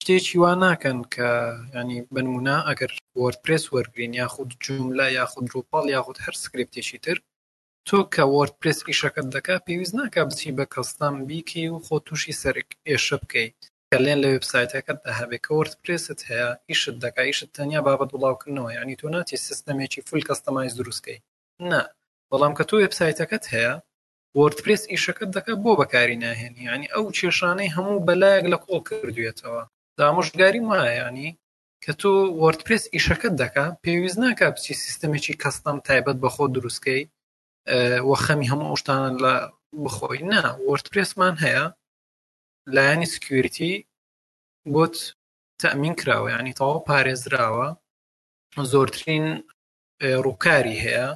شتێکی 0.02 0.36
وا 0.42 0.52
ناکەن 0.64 0.98
کە 1.14 1.28
ینی 1.76 1.98
بنمونا 2.14 2.56
ئەگەر 2.68 2.92
وەرپرس 3.22 3.64
وەرگین 3.74 4.12
یاخود 4.22 4.50
جوملا 4.64 5.08
یاخود 5.18 5.46
ڕووپال 5.52 5.86
یاخود 5.96 6.16
هەر 6.24 6.34
سکرپتێکی 6.44 6.98
تر 7.04 7.16
تۆ 7.88 7.98
کە 8.14 8.22
وەرپرس 8.36 8.78
ئیشەکەت 8.90 9.26
دەکا 9.36 9.56
پێویست 9.66 9.94
ناکە 10.00 10.20
بچی 10.28 10.50
بە 10.58 10.64
کەستان 10.74 11.14
بیکی 11.28 11.64
و 11.70 11.78
خۆ 11.86 11.92
تووشی 12.06 12.38
سەرک 12.42 12.68
ئێشە 12.88 13.16
بکەیت 13.22 13.58
کە 13.90 13.98
لێن 14.04 14.18
لە 14.24 14.28
وبسایتەکەت 14.34 14.98
دەهابێت 15.06 15.42
کە 15.46 15.52
وەرپرست 15.58 16.20
هەیە 16.28 16.48
ئیشت 16.70 16.96
دەکا 17.04 17.22
ئیشت 17.28 17.48
تەنیا 17.56 17.80
بابەت 17.86 18.10
وڵاوکردنەوە 18.12 18.70
ینی 18.78 18.96
تۆ 19.00 19.06
ناتی 19.14 19.36
سیستەمێکی 19.46 20.00
فول 20.08 20.22
کەستەمایز 20.28 20.72
دروستکەی 20.78 21.18
نه 21.70 21.80
بەڵام 22.30 22.52
کە 22.58 22.64
تۆ 22.68 22.74
وبسایتەکەت 22.84 23.44
هەیە 23.54 23.72
وەردپرس 24.40 24.82
ئیشەکەت 24.92 25.30
دەکە 25.36 25.52
بۆ 25.62 25.72
بەکاری 25.80 26.20
ناهێنی 26.24 26.64
ینی 26.72 26.92
ئەو 26.94 27.04
کێشانەی 27.16 27.72
هەموو 27.76 28.04
بەلایەک 28.08 28.46
لە 28.52 28.58
کۆڵ 28.64 28.82
کردوێتەوە 28.88 29.62
دامۆژگاری 29.98 30.64
مایانی 30.70 31.30
کە 31.84 31.92
تۆ 32.00 32.12
وەردپرس 32.42 32.84
ئیشەکەت 32.94 33.34
دەکا 33.42 33.66
پێویست 33.84 34.18
ناکە 34.24 34.46
بچی 34.54 34.74
سیستمێکی 34.84 35.38
کەستم 35.42 35.76
تایبەت 35.86 36.18
بەخۆ 36.24 36.44
دروستکەی 36.54 37.02
وەخەمی 38.10 38.50
هەموو 38.50 38.68
ئەوشتانە 38.70 39.10
لە 39.24 39.34
بخۆی 39.84 40.20
نا 40.32 40.42
وەردپرسمان 40.68 41.34
هەیە 41.44 41.64
لایەنی 42.76 43.10
سکوورتی 43.14 43.72
بۆت 44.72 44.96
تەمین 45.60 45.94
کراوە 46.00 46.28
ینی 46.36 46.56
تەواو 46.58 46.84
پارێزراوە 46.88 47.68
زۆرترین 48.72 49.26
ڕووکاری 50.24 50.76
هەیە 50.84 51.06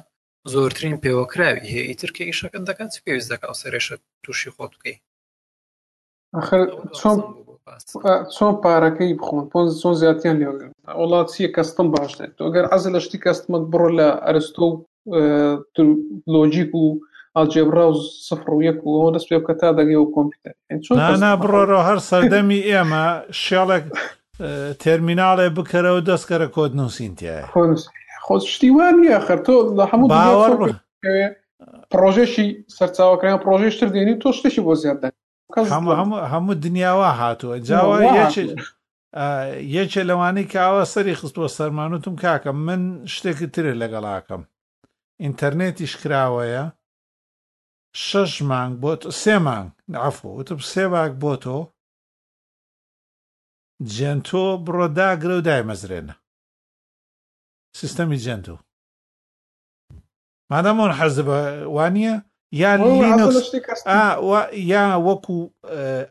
زۆرترین 0.53 0.95
پێوەکراوی 1.03 1.67
هەیە 1.71 1.83
ئیتر 1.89 2.09
کە 2.15 2.23
ئیشەکەت 2.29 2.63
دەکات 2.69 2.89
پێویست 3.05 3.29
دەکات 3.33 3.55
سەرێشە 3.61 3.95
تووشی 4.23 4.51
خۆت 4.55 4.71
بکەی 4.77 4.95
چۆن 8.35 8.53
پارەکەی 8.63 9.11
بخۆن 9.19 9.43
پۆ 9.51 9.59
چۆن 9.81 9.93
زیاتیان 10.01 10.37
لێگەن 10.41 10.71
وڵات 11.01 11.27
چیە 11.33 11.49
کەستم 11.55 11.87
باش 11.95 12.11
دێت 12.19 12.35
ئەگەر 12.47 12.65
ئەز 12.71 12.83
لە 12.95 12.99
شتی 13.05 13.19
کەستمت 13.25 13.63
بڕۆ 13.71 13.89
لە 13.99 14.07
ئەرستۆ 14.25 14.65
و 14.67 14.77
لۆجیک 16.33 16.71
و 16.81 16.85
ئالجێبرا 17.37 17.85
و 17.91 18.01
سفر 18.27 18.49
و 18.51 18.61
یەک 18.69 18.79
و 18.87 19.11
دەست 19.15 19.27
پێ 19.29 19.37
بکە 19.41 19.53
تا 19.61 19.69
دەگەی 19.79 19.99
و 20.03 20.11
کۆمپیوتەر 20.15 20.53
نانا 20.99 21.31
بڕۆرەوە 21.43 21.83
هەر 21.89 21.99
سەردەمی 22.09 22.61
ئێمە 22.69 23.05
شێڵێک 23.43 23.85
تەرمیناڵێ 24.83 25.47
بکەرەوە 25.57 26.01
دەستکەرە 26.09 26.47
کۆت 26.55 26.71
نووسینتیە 26.79 27.37
خۆز 28.29 28.43
شتیوانی 28.53 29.09
ئەخرتۆ 29.17 29.55
لە 29.77 29.85
هەموو 29.91 30.09
پرۆژێکی 31.91 32.45
سەرچاوەکەیان 32.77 33.39
پرۆژێشتر 33.45 33.87
دێنی 33.95 34.15
تۆ 34.21 34.29
شتێکی 34.37 34.61
بۆ 34.67 34.73
زیاتدا 34.81 35.07
هەموو 36.33 36.53
دنیاوە 36.65 37.09
هاتووە 37.19 37.55
جاوە 37.69 37.97
یەکێ 39.77 40.01
لەوانەی 40.09 40.47
کاوە 40.55 40.83
سەری 40.93 41.17
خستووە 41.19 41.49
سەرمانوتم 41.57 42.15
کاکەم 42.23 42.57
من 42.67 42.81
شتێکی 43.15 43.47
ترە 43.53 43.73
لەگەڵاکەم 43.81 44.41
ئینتەرنێتی 45.23 45.85
شکراوەیە 45.91 46.65
شەش 48.07 48.33
مانگ 48.49 48.73
بۆ 48.81 48.91
سێ 49.21 49.35
مانگ 49.45 49.69
ئەفۆ 50.03 50.29
وتم 50.37 50.59
سێ 50.71 50.85
باک 50.93 51.11
بۆ 51.23 51.33
تۆ 51.43 51.57
جێن 53.93 54.19
تۆ 54.27 54.43
بڕۆ 54.65 54.87
داگرە 54.97 55.35
و 55.39 55.45
دای 55.47 55.63
مەزرێنە 55.69 56.13
سیستەمی 57.77 58.17
جەند 58.25 58.47
و 58.49 58.57
مادەمۆن 60.51 60.91
حەز 60.99 61.19
بەوانە 61.27 62.13
یان 62.61 62.79
یا 64.73 64.83
وەکو 65.07 65.37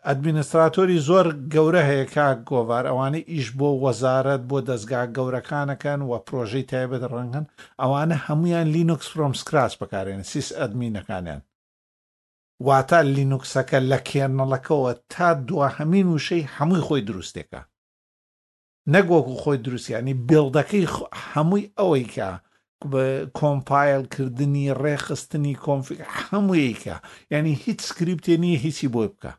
ئەدمینستراتۆری 0.09 1.05
زۆر 1.09 1.26
گەورە 1.55 1.82
هەیە 1.90 2.06
کا 2.14 2.26
گۆوار 2.51 2.85
ئەوانە 2.89 3.20
ئیش 3.32 3.47
بۆ 3.59 3.70
وەزارەت 3.85 4.43
بۆ 4.51 4.59
دەستگا 4.68 5.02
گەورەکانەکەن 5.16 6.01
و 6.10 6.12
پرۆژەی 6.26 6.68
تایبەت 6.70 7.02
ڕەنگەن 7.12 7.44
ئەوانە 7.80 8.16
هەمویان 8.26 8.66
لینوکس 8.74 9.06
فرۆم 9.12 9.35
سکراس 9.40 9.72
بەکارێن 9.80 10.22
سیس 10.30 10.48
ئەدمینەکانیان 10.60 11.40
واتە 12.66 12.98
لینوکسەکە 13.16 13.78
لە 13.90 13.98
کێرنەڵەکەەوە 14.09 14.93
تا 15.12 15.28
دوهەمین 15.48 16.06
وشەی 16.14 16.48
هەمووی 16.56 16.85
خۆی 16.86 17.06
دروستێکە 17.09 17.60
نەگوەکو 18.94 19.35
خۆی 19.43 19.59
دروستیانی 19.66 20.15
بێڵدەکەی 20.28 20.90
هەمووی 21.31 21.70
ئەوەی 21.78 22.06
کە 22.15 22.28
کۆمپایلکردنی 23.39 24.74
ڕێخستنی 24.82 25.55
کۆنفیک 25.66 26.01
هەموویکە 26.19 26.97
یعنی 27.32 27.52
هیچ 27.65 27.81
سکریپتێ 27.89 28.35
نییە 28.43 28.59
هیچی 28.65 28.89
بۆی 28.94 29.09
بکە 29.15 29.32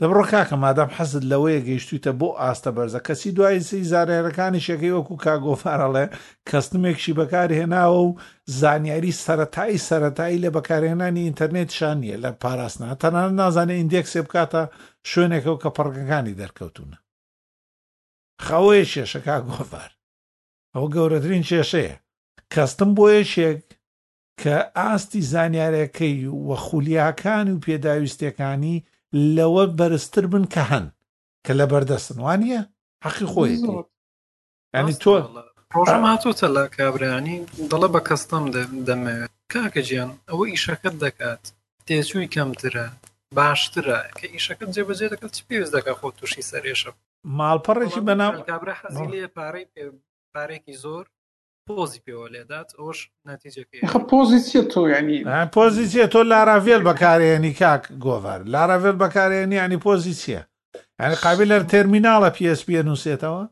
دەبڕۆ 0.00 0.24
کاکە 0.32 0.56
مادام 0.64 0.90
حەزت 0.96 1.24
لەوەیە 1.30 1.60
گەیشتویتە 1.68 2.12
بۆ 2.20 2.28
ئاستە 2.40 2.70
بەرزە 2.76 3.00
کەسی 3.06 3.30
دوای 3.36 3.60
سی 3.68 3.80
زارێرەکانی 3.92 4.64
شەکەی 4.68 4.94
وەکو 4.96 5.14
کاگۆفارەڵێ 5.24 6.06
کەستمێکشی 6.48 7.16
بەکارهێناوە 7.18 8.00
و 8.06 8.16
زانیاری 8.60 9.12
سەتایی 9.24 9.84
سەتایی 9.88 10.42
لە 10.44 10.50
بەکارهێنانی 10.56 11.26
ئینتەرنێت 11.26 11.70
شانیە 11.78 12.16
لە 12.24 12.30
پاراستنا 12.42 12.92
تەنان 13.02 13.30
نازانێت 13.40 13.78
ئیندێکسێ 13.80 14.20
بکاتە 14.26 14.62
شوێنێکەوە 15.10 15.56
کە 15.62 15.68
پڕگەکانی 15.76 16.38
دەرکەوتونە 16.42 16.98
خەوەی 18.46 18.88
کێشەکە 18.92 19.36
گۆفار 19.50 19.90
ئەو 20.74 20.84
گەورەترین 20.94 21.44
کێشەیە 21.48 21.96
کەستم 22.52 22.90
بۆ 22.96 23.06
یەشێک 23.18 23.60
کە 24.42 24.56
ئاستی 24.78 25.26
زانیارەکەی 25.32 26.18
وە 26.46 26.56
خولیاکان 26.66 27.46
و 27.50 27.62
پێداویستەکانی 27.64 28.84
لەوە 29.36 29.64
بەرزتر 29.78 30.24
بن 30.32 30.44
کە 30.54 30.62
هەن 30.70 30.86
کە 31.44 31.52
لە 31.58 31.64
بەردەستنوانە 31.70 32.60
حەقی 33.04 33.26
خۆی 33.32 33.52
ینی 34.76 34.96
تۆ 35.04 35.12
ڕۆژم 35.74 36.02
هاتوتە 36.10 36.48
لە 36.56 36.62
کابرانی 36.76 37.36
دڵە 37.70 37.88
بە 37.94 38.00
کەستم 38.08 38.44
دەمەوێت 38.86 39.32
کاکە 39.52 39.82
گیان 39.88 40.10
ئەوە 40.28 40.44
ئیشەکەت 40.52 40.94
دەکات 41.04 41.42
تێچووی 41.86 42.32
کەمترە 42.34 42.86
باشترە 43.38 43.98
کە 44.18 44.26
ئیشەکەم 44.34 44.70
جێبەجێ 44.74 45.06
دەکەات 45.12 45.32
چ 45.36 45.40
پێویست 45.48 45.72
دەکات 45.76 45.96
خۆ 46.00 46.06
تووشی 46.18 46.46
سەرێشە 46.50 46.90
ماڵپەڕێکی 47.24 48.00
بەناو 48.06 48.32
پارەی 49.36 49.66
پارێکی 50.34 50.74
زۆر 50.84 51.04
پۆزی 51.68 52.00
پێوە 52.04 52.26
لێدات 52.34 52.68
ئەوش 52.78 52.98
نەتیجەکە 53.28 53.76
پۆزیسیە 54.10 54.62
تۆ 54.72 54.82
ینی 54.92 55.20
پۆزیسیە 55.56 56.06
تۆ 56.12 56.20
لاراڤێل 56.32 56.82
بەکارێنی 56.88 57.52
کاک 57.60 57.82
گۆڤار 58.04 58.40
لاراڤێل 58.54 58.96
بەکارێنی 59.02 59.56
ینی 59.62 59.78
پۆزیسیە 59.86 60.40
ئەنی 61.00 61.16
قابل 61.24 61.48
لەر 61.52 61.62
تەرمیناڵە 61.72 62.28
پسپ 62.36 62.68
نووسێتەوە 62.88 63.42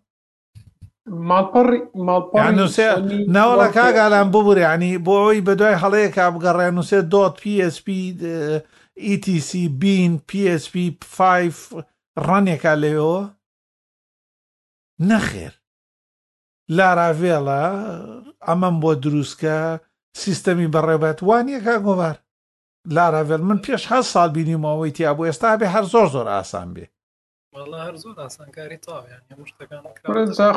ناوەڵە 3.36 3.68
کاگالان 3.76 4.26
ببووڕیانی 4.32 4.92
بۆ 5.04 5.14
ئەوی 5.22 5.44
بە 5.46 5.52
دوای 5.58 5.80
هەڵەیە 5.82 6.10
کا 6.16 6.24
بگەڕێ 6.34 6.68
نووسێ 6.76 7.00
دۆت 7.12 7.34
پسP 7.42 7.86
ETC 9.12 9.50
بین 9.80 10.12
پسP5 10.28 11.18
ڕانێکا 12.26 12.74
لەوەوە 12.82 13.22
نەخێر 15.10 15.52
لاراڤێڵە 16.76 17.62
ئەمەم 18.46 18.76
بۆ 18.82 18.92
دروستکە 19.04 19.56
سیستەمی 20.22 20.72
بەڕێبەت 20.74 21.18
وانە 21.28 21.58
کا 21.66 21.76
گۆوار 21.86 22.16
لاراڤێل 22.96 23.42
من 23.48 23.58
پێش 23.64 23.82
هە 23.90 23.98
ساڵ 24.12 24.28
بینیمەوەی 24.36 24.94
تیا 24.96 25.10
بۆ 25.16 25.22
ئێستا 25.28 25.48
بێ 25.60 25.66
هەر 25.74 25.84
زۆر 25.92 26.06
زۆر 26.14 26.26
ئاسان 26.34 26.68
بێ 26.74 26.86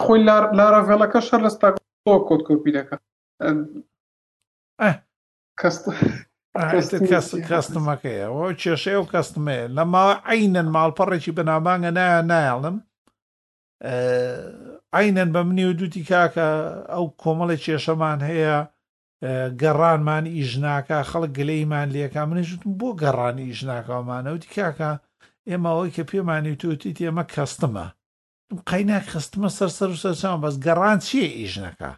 خۆی 0.04 0.22
لاراڤێڵەکە 0.60 1.20
شەر 1.28 1.40
لە 1.46 1.50
ستا 1.56 1.68
کۆت 2.28 2.42
کۆپی 2.48 2.72
دەکە 2.78 2.98
کەستمەکەیەوە 7.52 8.44
کێشەیە 8.62 9.00
و 9.02 9.10
کەستمەیە 9.14 9.66
لە 9.78 9.84
ماوە 9.94 10.14
عینەن 10.32 10.68
ماڵپەڕێکی 10.76 11.36
بەنامانگە 11.38 11.92
نایە 11.98 12.22
نایڵم 12.32 12.78
ئاینەن 13.84 15.32
بە 15.36 15.42
منی 15.48 15.66
و 15.70 15.74
دوتی 15.80 16.04
کاکە 16.10 16.46
ئەو 16.92 17.06
کۆمەڵی 17.22 17.62
کێشەمان 17.66 18.20
هەیە 18.30 18.56
گەڕانمان 19.62 20.26
ئیژناکە 20.38 20.98
خەڵک 21.10 21.32
گلەیمان 21.38 21.88
لێکا 21.96 22.24
منێژتم 22.30 22.72
بۆ 22.80 22.90
گەڕانی 23.04 23.48
ئیژناکەمانەوتی 23.50 24.50
کاکە 24.56 24.92
ئێمەەوەی 25.50 25.94
کە 25.96 26.04
پێمانی 26.12 26.56
تووتیت 26.62 26.98
ئێمە 27.06 27.24
کەستمە 27.34 27.88
قەینا 28.70 29.00
خستمە 29.12 29.50
سەر 29.58 29.70
سەر 29.78 29.90
و 29.92 30.02
سەرچان 30.04 30.40
بەس 30.44 30.56
گەڕان 30.66 30.98
چیە 31.08 31.28
ئیژنەکە 31.40 31.92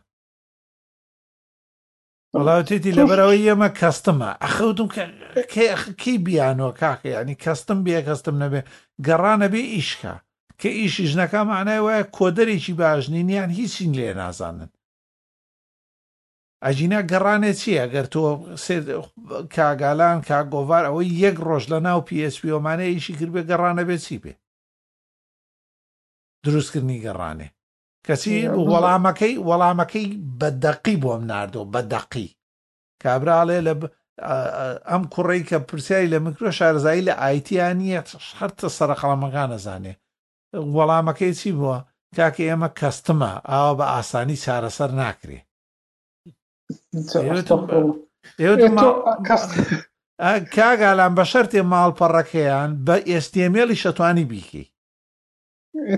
وڵاوتێتی 2.38 2.95
لەبەرەوەی 2.98 3.48
ئێمە 3.49 3.70
کەستمە 3.80 4.30
ئەخەوتم 4.44 4.90
کەی 6.02 6.18
بیانەوە 6.26 6.74
کاکە 6.82 7.08
ینی 7.18 7.40
کەستم 7.44 7.80
بێ 7.86 7.98
کەستم 8.08 8.36
نەبێ 8.44 8.62
گەڕانە 9.08 9.48
بێ 9.54 9.62
ئیشکە 9.76 10.14
کە 10.62 10.70
ئیشی 10.80 11.06
ژنەکە 11.12 11.42
معنای 11.52 11.80
وایە 11.88 12.04
کۆدەرێکی 12.18 12.74
باشنینیان 12.82 13.50
هیچین 13.60 13.92
لێ 13.98 14.10
نازانن 14.22 14.70
ئەجینا 16.66 17.02
گەڕانێ 17.12 17.52
چییە 17.62 17.86
گەر 17.94 18.06
تۆ 18.14 18.22
کاگالان 19.56 20.18
کاگۆڤار 20.30 20.84
ئەوەی 20.88 21.10
یەک 21.24 21.36
ڕۆژ 21.48 21.64
لە 21.72 21.80
ناو 21.86 22.00
پسپیۆمانە 22.08 22.86
ئیشی 22.92 23.14
کرد 23.20 23.32
بێ 23.36 23.42
گەڕانە 23.50 23.84
بێت 23.88 24.02
چی 24.08 24.18
بێ 24.24 24.34
دروستکردنی 26.46 27.00
گەڕانێ 27.06 27.48
کەسی 28.08 28.36
وەڵامەکەی 28.72 29.34
وەڵامەکەی 29.48 30.08
بەدەقی 30.40 30.96
بۆم 31.04 31.24
نردۆ 31.32 31.62
بەدەقی 31.74 32.28
کابراڵێ 33.04 33.60
لە 33.68 33.74
ئەم 34.90 35.04
کوڕی 35.14 35.42
کە 35.50 35.58
پرسیاری 35.68 36.12
لە 36.14 36.18
میکرۆ 36.26 36.50
شارزایی 36.58 37.06
لە 37.08 37.14
ئایتیان 37.22 37.76
نیە 37.82 38.00
هەرتە 38.40 38.68
سەرقەڵەمەکانە 38.78 39.60
زانێ 39.68 39.94
وەڵامەکەی 40.76 41.34
چی 41.40 41.52
بووە 41.58 41.78
کاکە 42.16 42.44
ئێمە 42.50 42.70
کەستمە 42.80 43.34
ئاوا 43.50 43.74
بە 43.80 43.86
ئاسانی 43.94 44.42
چارەسەر 44.44 44.92
ناکرێ 45.02 45.40
کاگالان 50.56 51.14
بە 51.18 51.24
شەرێ 51.32 51.62
ماڵپەڕەکەیان 51.72 52.70
بە 52.86 52.96
ئێستێمێلی 53.10 53.80
شەتوانی 53.84 54.26
بیکەی 54.32 54.68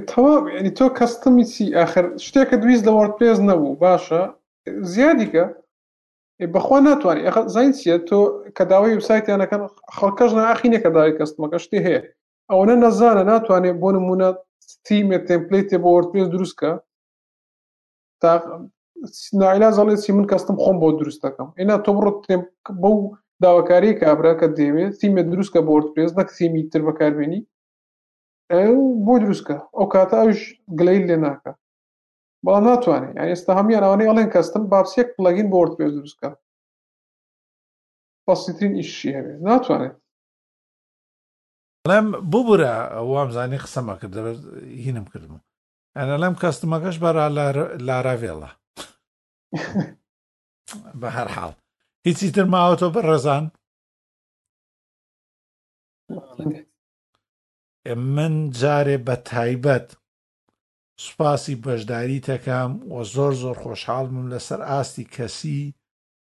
تەواو 0.09 0.47
ینی 0.57 0.71
تۆ 0.77 0.85
کەستمی 0.97 1.45
چی 1.51 1.65
ئاخر 1.77 2.05
شتێکە 2.25 2.55
دویست 2.61 2.83
لە 2.87 2.91
وەرپێز 2.97 3.37
نەبوو 3.49 3.79
باشە 3.83 4.21
زیادیکە 4.93 5.45
بەخوا 6.53 6.79
ناتوانانی 6.87 7.25
ئەخ 7.27 7.35
زین 7.53 7.71
چیە 7.79 7.97
تۆ 8.09 8.19
کە 8.57 8.63
داوای 8.69 8.97
وسایتیانەکەن 8.97 9.61
خەڵکەش 9.97 10.31
ناخینەکە 10.39 10.89
داوای 10.95 11.17
کەستمەکە 11.19 11.57
شتی 11.65 11.79
هەیە 11.85 12.01
ئەوەنە 12.51 12.75
نەزانە 12.83 13.23
ناتوانێت 13.31 13.75
بۆ 13.81 13.89
نمونە 13.95 14.29
ستیمە 14.71 15.17
تمپلیتێ 15.29 15.77
بۆ 15.83 15.89
وەرپێس 15.95 16.27
دروستکە 16.35 16.71
تا 18.21 18.31
نایلا 19.41 19.69
زەڵێ 19.77 19.95
سی 20.03 20.11
من 20.17 20.25
کەستم 20.31 20.55
خۆم 20.63 20.77
بۆ 20.81 20.87
دروست 20.99 21.19
دەکەم 21.25 21.47
ئێنا 21.57 21.75
تۆ 21.83 21.91
بڕۆ 21.95 22.11
بەو 22.81 22.95
داواکاری 23.43 23.97
کابرا 24.01 24.33
کە 24.39 24.47
دەوێت 24.57 24.91
سیمە 24.99 25.21
دروستکە 25.31 25.59
بۆ 25.65 25.71
وەرپێس 25.75 26.11
نەک 26.19 26.29
سیمی 26.37 26.63
تر 26.71 26.81
بەکاربیێنی 26.87 27.41
بۆ 29.05 29.13
دروستکە 29.23 29.57
ئەو 29.77 29.85
کاتە 29.93 30.15
ئەوش 30.21 30.39
گلەی 30.79 30.99
لێ 31.07 31.17
ناکە 31.25 31.51
بەڵام 32.45 32.63
ناتوانێت 32.71 33.13
یان 33.17 33.29
ئێستا 33.31 33.51
هەمیان 33.59 33.83
ئەوانەی 33.85 34.09
ئەڵێن 34.09 34.29
کەستم 34.35 34.63
بابسیەک 34.71 35.07
پلگین 35.17 35.47
بۆ 35.51 35.57
وەرپێس 35.61 35.91
دروستکە 35.97 36.29
بەسیترین 38.25 38.73
ئیشی 38.79 39.15
هەبێت 39.17 39.39
ناتوانێت 39.49 39.95
ئەلەم 41.85 42.07
ببورە 42.31 42.75
وامزانی 43.11 43.59
قسەمە 43.63 43.95
کرد 43.99 44.13
دەبێت 44.17 44.39
هینم 44.85 45.05
کردم 45.13 45.33
ئەە 45.97 46.17
لەم 46.23 46.33
کەستمەکەش 46.41 46.95
بەرا 47.03 47.25
لاراڤێڵە 47.87 48.51
بە 50.99 51.09
هەرحاڵ 51.17 51.53
هیچی 52.07 52.27
تر 52.35 52.45
ماوەتۆ 52.53 52.87
بە 52.95 53.01
ڕێزان 53.09 53.45
من 58.15 58.33
جارێ 58.59 58.97
بە 59.07 59.15
تایبەت 59.29 59.87
سوپاسی 61.05 61.55
بەشداری 61.63 62.23
تەکەم 62.29 62.71
و 62.93 62.97
زۆر 63.13 63.33
زۆر 63.43 63.55
خۆشحاڵمم 63.63 64.25
لەسەر 64.33 64.61
ئاستی 64.69 65.09
کەسی 65.15 65.61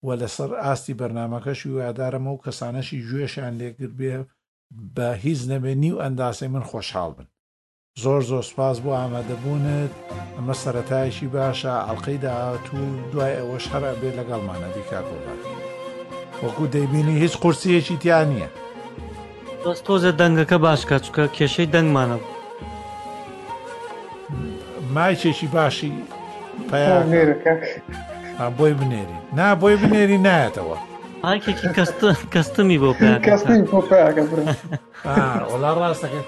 و 0.07 0.09
لەسەر 0.21 0.51
ئاستی 0.63 0.97
بەرنمەکەش 1.01 1.61
و 1.67 1.75
وادارەمە 1.79 2.31
و 2.33 2.43
کەسانەشی 2.45 3.05
گوێشان 3.09 3.53
لێگر 3.61 3.93
بێ 3.99 4.13
بە 4.97 5.09
هیچ 5.25 5.41
نەبێ 5.51 5.73
نیو 5.83 6.01
ئەنداسی 6.03 6.47
من 6.55 6.65
خۆشحاڵ 6.71 7.11
بن 7.17 7.27
زۆر 8.03 8.21
زۆر 8.31 8.45
سپاس 8.51 8.77
بۆ 8.85 8.91
ئامادەبوونت 8.99 9.93
ئەمە 10.37 10.55
سەتایشی 10.63 11.29
باشە 11.35 11.75
ئەڵلقەی 11.87 12.19
داهاتوو 12.25 12.85
دوای 13.13 13.33
ئەوەش 13.41 13.65
هەرە 13.73 13.93
بێ 14.01 14.11
لەگەڵمانە 14.19 14.69
دیکات 14.77 15.07
بۆڵات 15.11 15.43
وەکو 16.45 16.65
دەیبینی 16.75 17.15
هیچ 17.23 17.35
قورسیەکی 17.43 17.97
تیان 18.03 18.29
نییە 18.33 18.49
دۆستۆزە 19.63 20.11
دەنگەکە 20.21 20.57
باشکە 20.65 20.97
چکە 21.05 21.25
کێشەی 21.37 21.69
دەنگمانە 21.75 22.19
مایچێکی 24.95 25.49
باشی 25.57 25.93
پیاەکە 26.71 27.53
بۆی 28.59 28.75
بنێری 28.79 29.19
نا 29.39 29.49
بۆی 29.61 29.77
بنێری 29.83 30.19
نایەتەوە 30.27 30.79
ئاکێکی 31.25 31.69
کەستمی 32.35 32.79
بۆ 32.83 32.91
وڵا 35.51 35.71
ڕاستەکە 35.81 36.23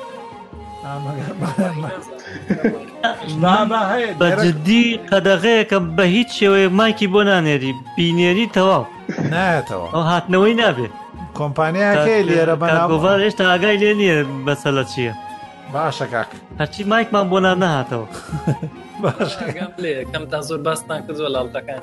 بە 4.21 4.29
جددی 4.43 4.85
قەدەغەیەکەم 5.11 5.85
بە 5.97 6.05
هیچ 6.15 6.29
شێوەیە 6.39 6.69
مایکی 6.79 7.09
بۆ 7.15 7.21
نانێری 7.31 7.73
بینێری 7.97 8.47
تەواو 8.57 8.83
نایەتەوە 9.33 9.87
ئەو 9.95 10.03
هاتنەوەی 10.11 10.59
نابێت 10.61 10.93
کۆمپانیاکەی 11.39 12.21
لێرە 12.29 12.55
بەناگوڤار 12.63 13.19
هێشتا 13.25 13.43
ئاگای 13.51 13.79
لێ 13.83 13.93
نییە 14.01 14.17
بەسە 14.47 14.71
لە 14.77 14.85
چییە 14.93 15.13
باشە 15.75 16.07
کاک 16.15 16.31
هەرچی 16.61 16.81
مایکمان 16.91 17.27
بۆ 17.31 17.39
نان 17.45 17.59
نەهاتەوە 17.65 18.07
کەم 20.13 20.25
تا 20.33 20.39
زۆر 20.49 20.61
باستان 20.67 21.01
کردوە 21.07 21.29
لاڵتەکان 21.35 21.83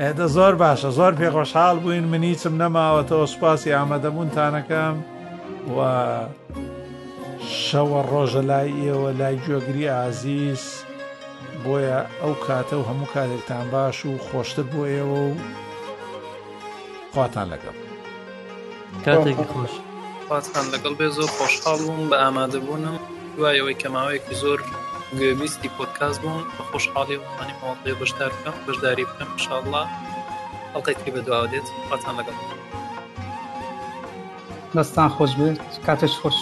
ئێدە 0.00 0.26
زۆر 0.36 0.54
باشە 0.62 0.90
زۆر 0.98 1.12
پێخۆشحال 1.20 1.76
بووین 1.82 2.04
منیچم 2.12 2.54
نەماوەتەوە 2.62 3.26
سوپاسی 3.32 3.74
ئامادەبوونتانەکەم 3.76 4.96
و 5.76 5.78
شەوە 7.64 8.00
ڕۆژە 8.10 8.42
لای 8.50 8.70
ئێوە 8.84 9.10
لای 9.20 9.36
گوێگری 9.44 9.90
ئازیز 9.96 10.62
بۆیە 11.64 12.00
ئەو 12.22 12.32
کاتە 12.46 12.74
و 12.78 12.88
هەموو 12.88 13.12
کارێکتان 13.14 13.64
باش 13.74 13.98
و 14.08 14.12
خۆشتر 14.26 14.64
بۆ 14.72 14.82
ئێوە 14.92 15.18
و 15.28 15.30
خواتان 17.12 17.46
لەگەڵ 17.52 17.76
کاتێکی 19.04 19.46
خۆش 19.52 19.72
خواتان 20.28 20.66
لەگەڵ 20.74 20.92
بێ 21.00 21.08
زۆر 21.16 21.30
خۆشحاڵ 21.36 21.78
بووم 21.86 22.04
بە 22.10 22.16
ئامادەبوونم 22.22 22.96
دوایەوەی 23.36 23.78
کەماوەیەکی 23.82 24.34
زۆر 24.42 24.60
گوێویستی 25.18 25.68
پۆتکاس 25.76 26.16
بووم 26.22 26.42
بە 26.56 26.62
خۆشحاڵی 26.70 27.18
وانی 27.36 27.54
ماڵێ 27.60 27.92
بەشدار 28.00 28.30
بکەم 28.36 28.56
بەشداری 28.66 29.08
بکەم 29.10 29.30
شله 29.44 29.82
ئەڵقیتی 30.74 31.12
بە 31.14 31.20
دوا 31.26 31.40
دێت 31.52 31.66
پاتان 31.88 32.14
لەگەڵ 32.20 32.36
دەستان 34.76 35.08
خۆش 35.16 35.32
بێت 35.38 35.58
کاتش 35.86 36.14
خۆش. 36.20 36.38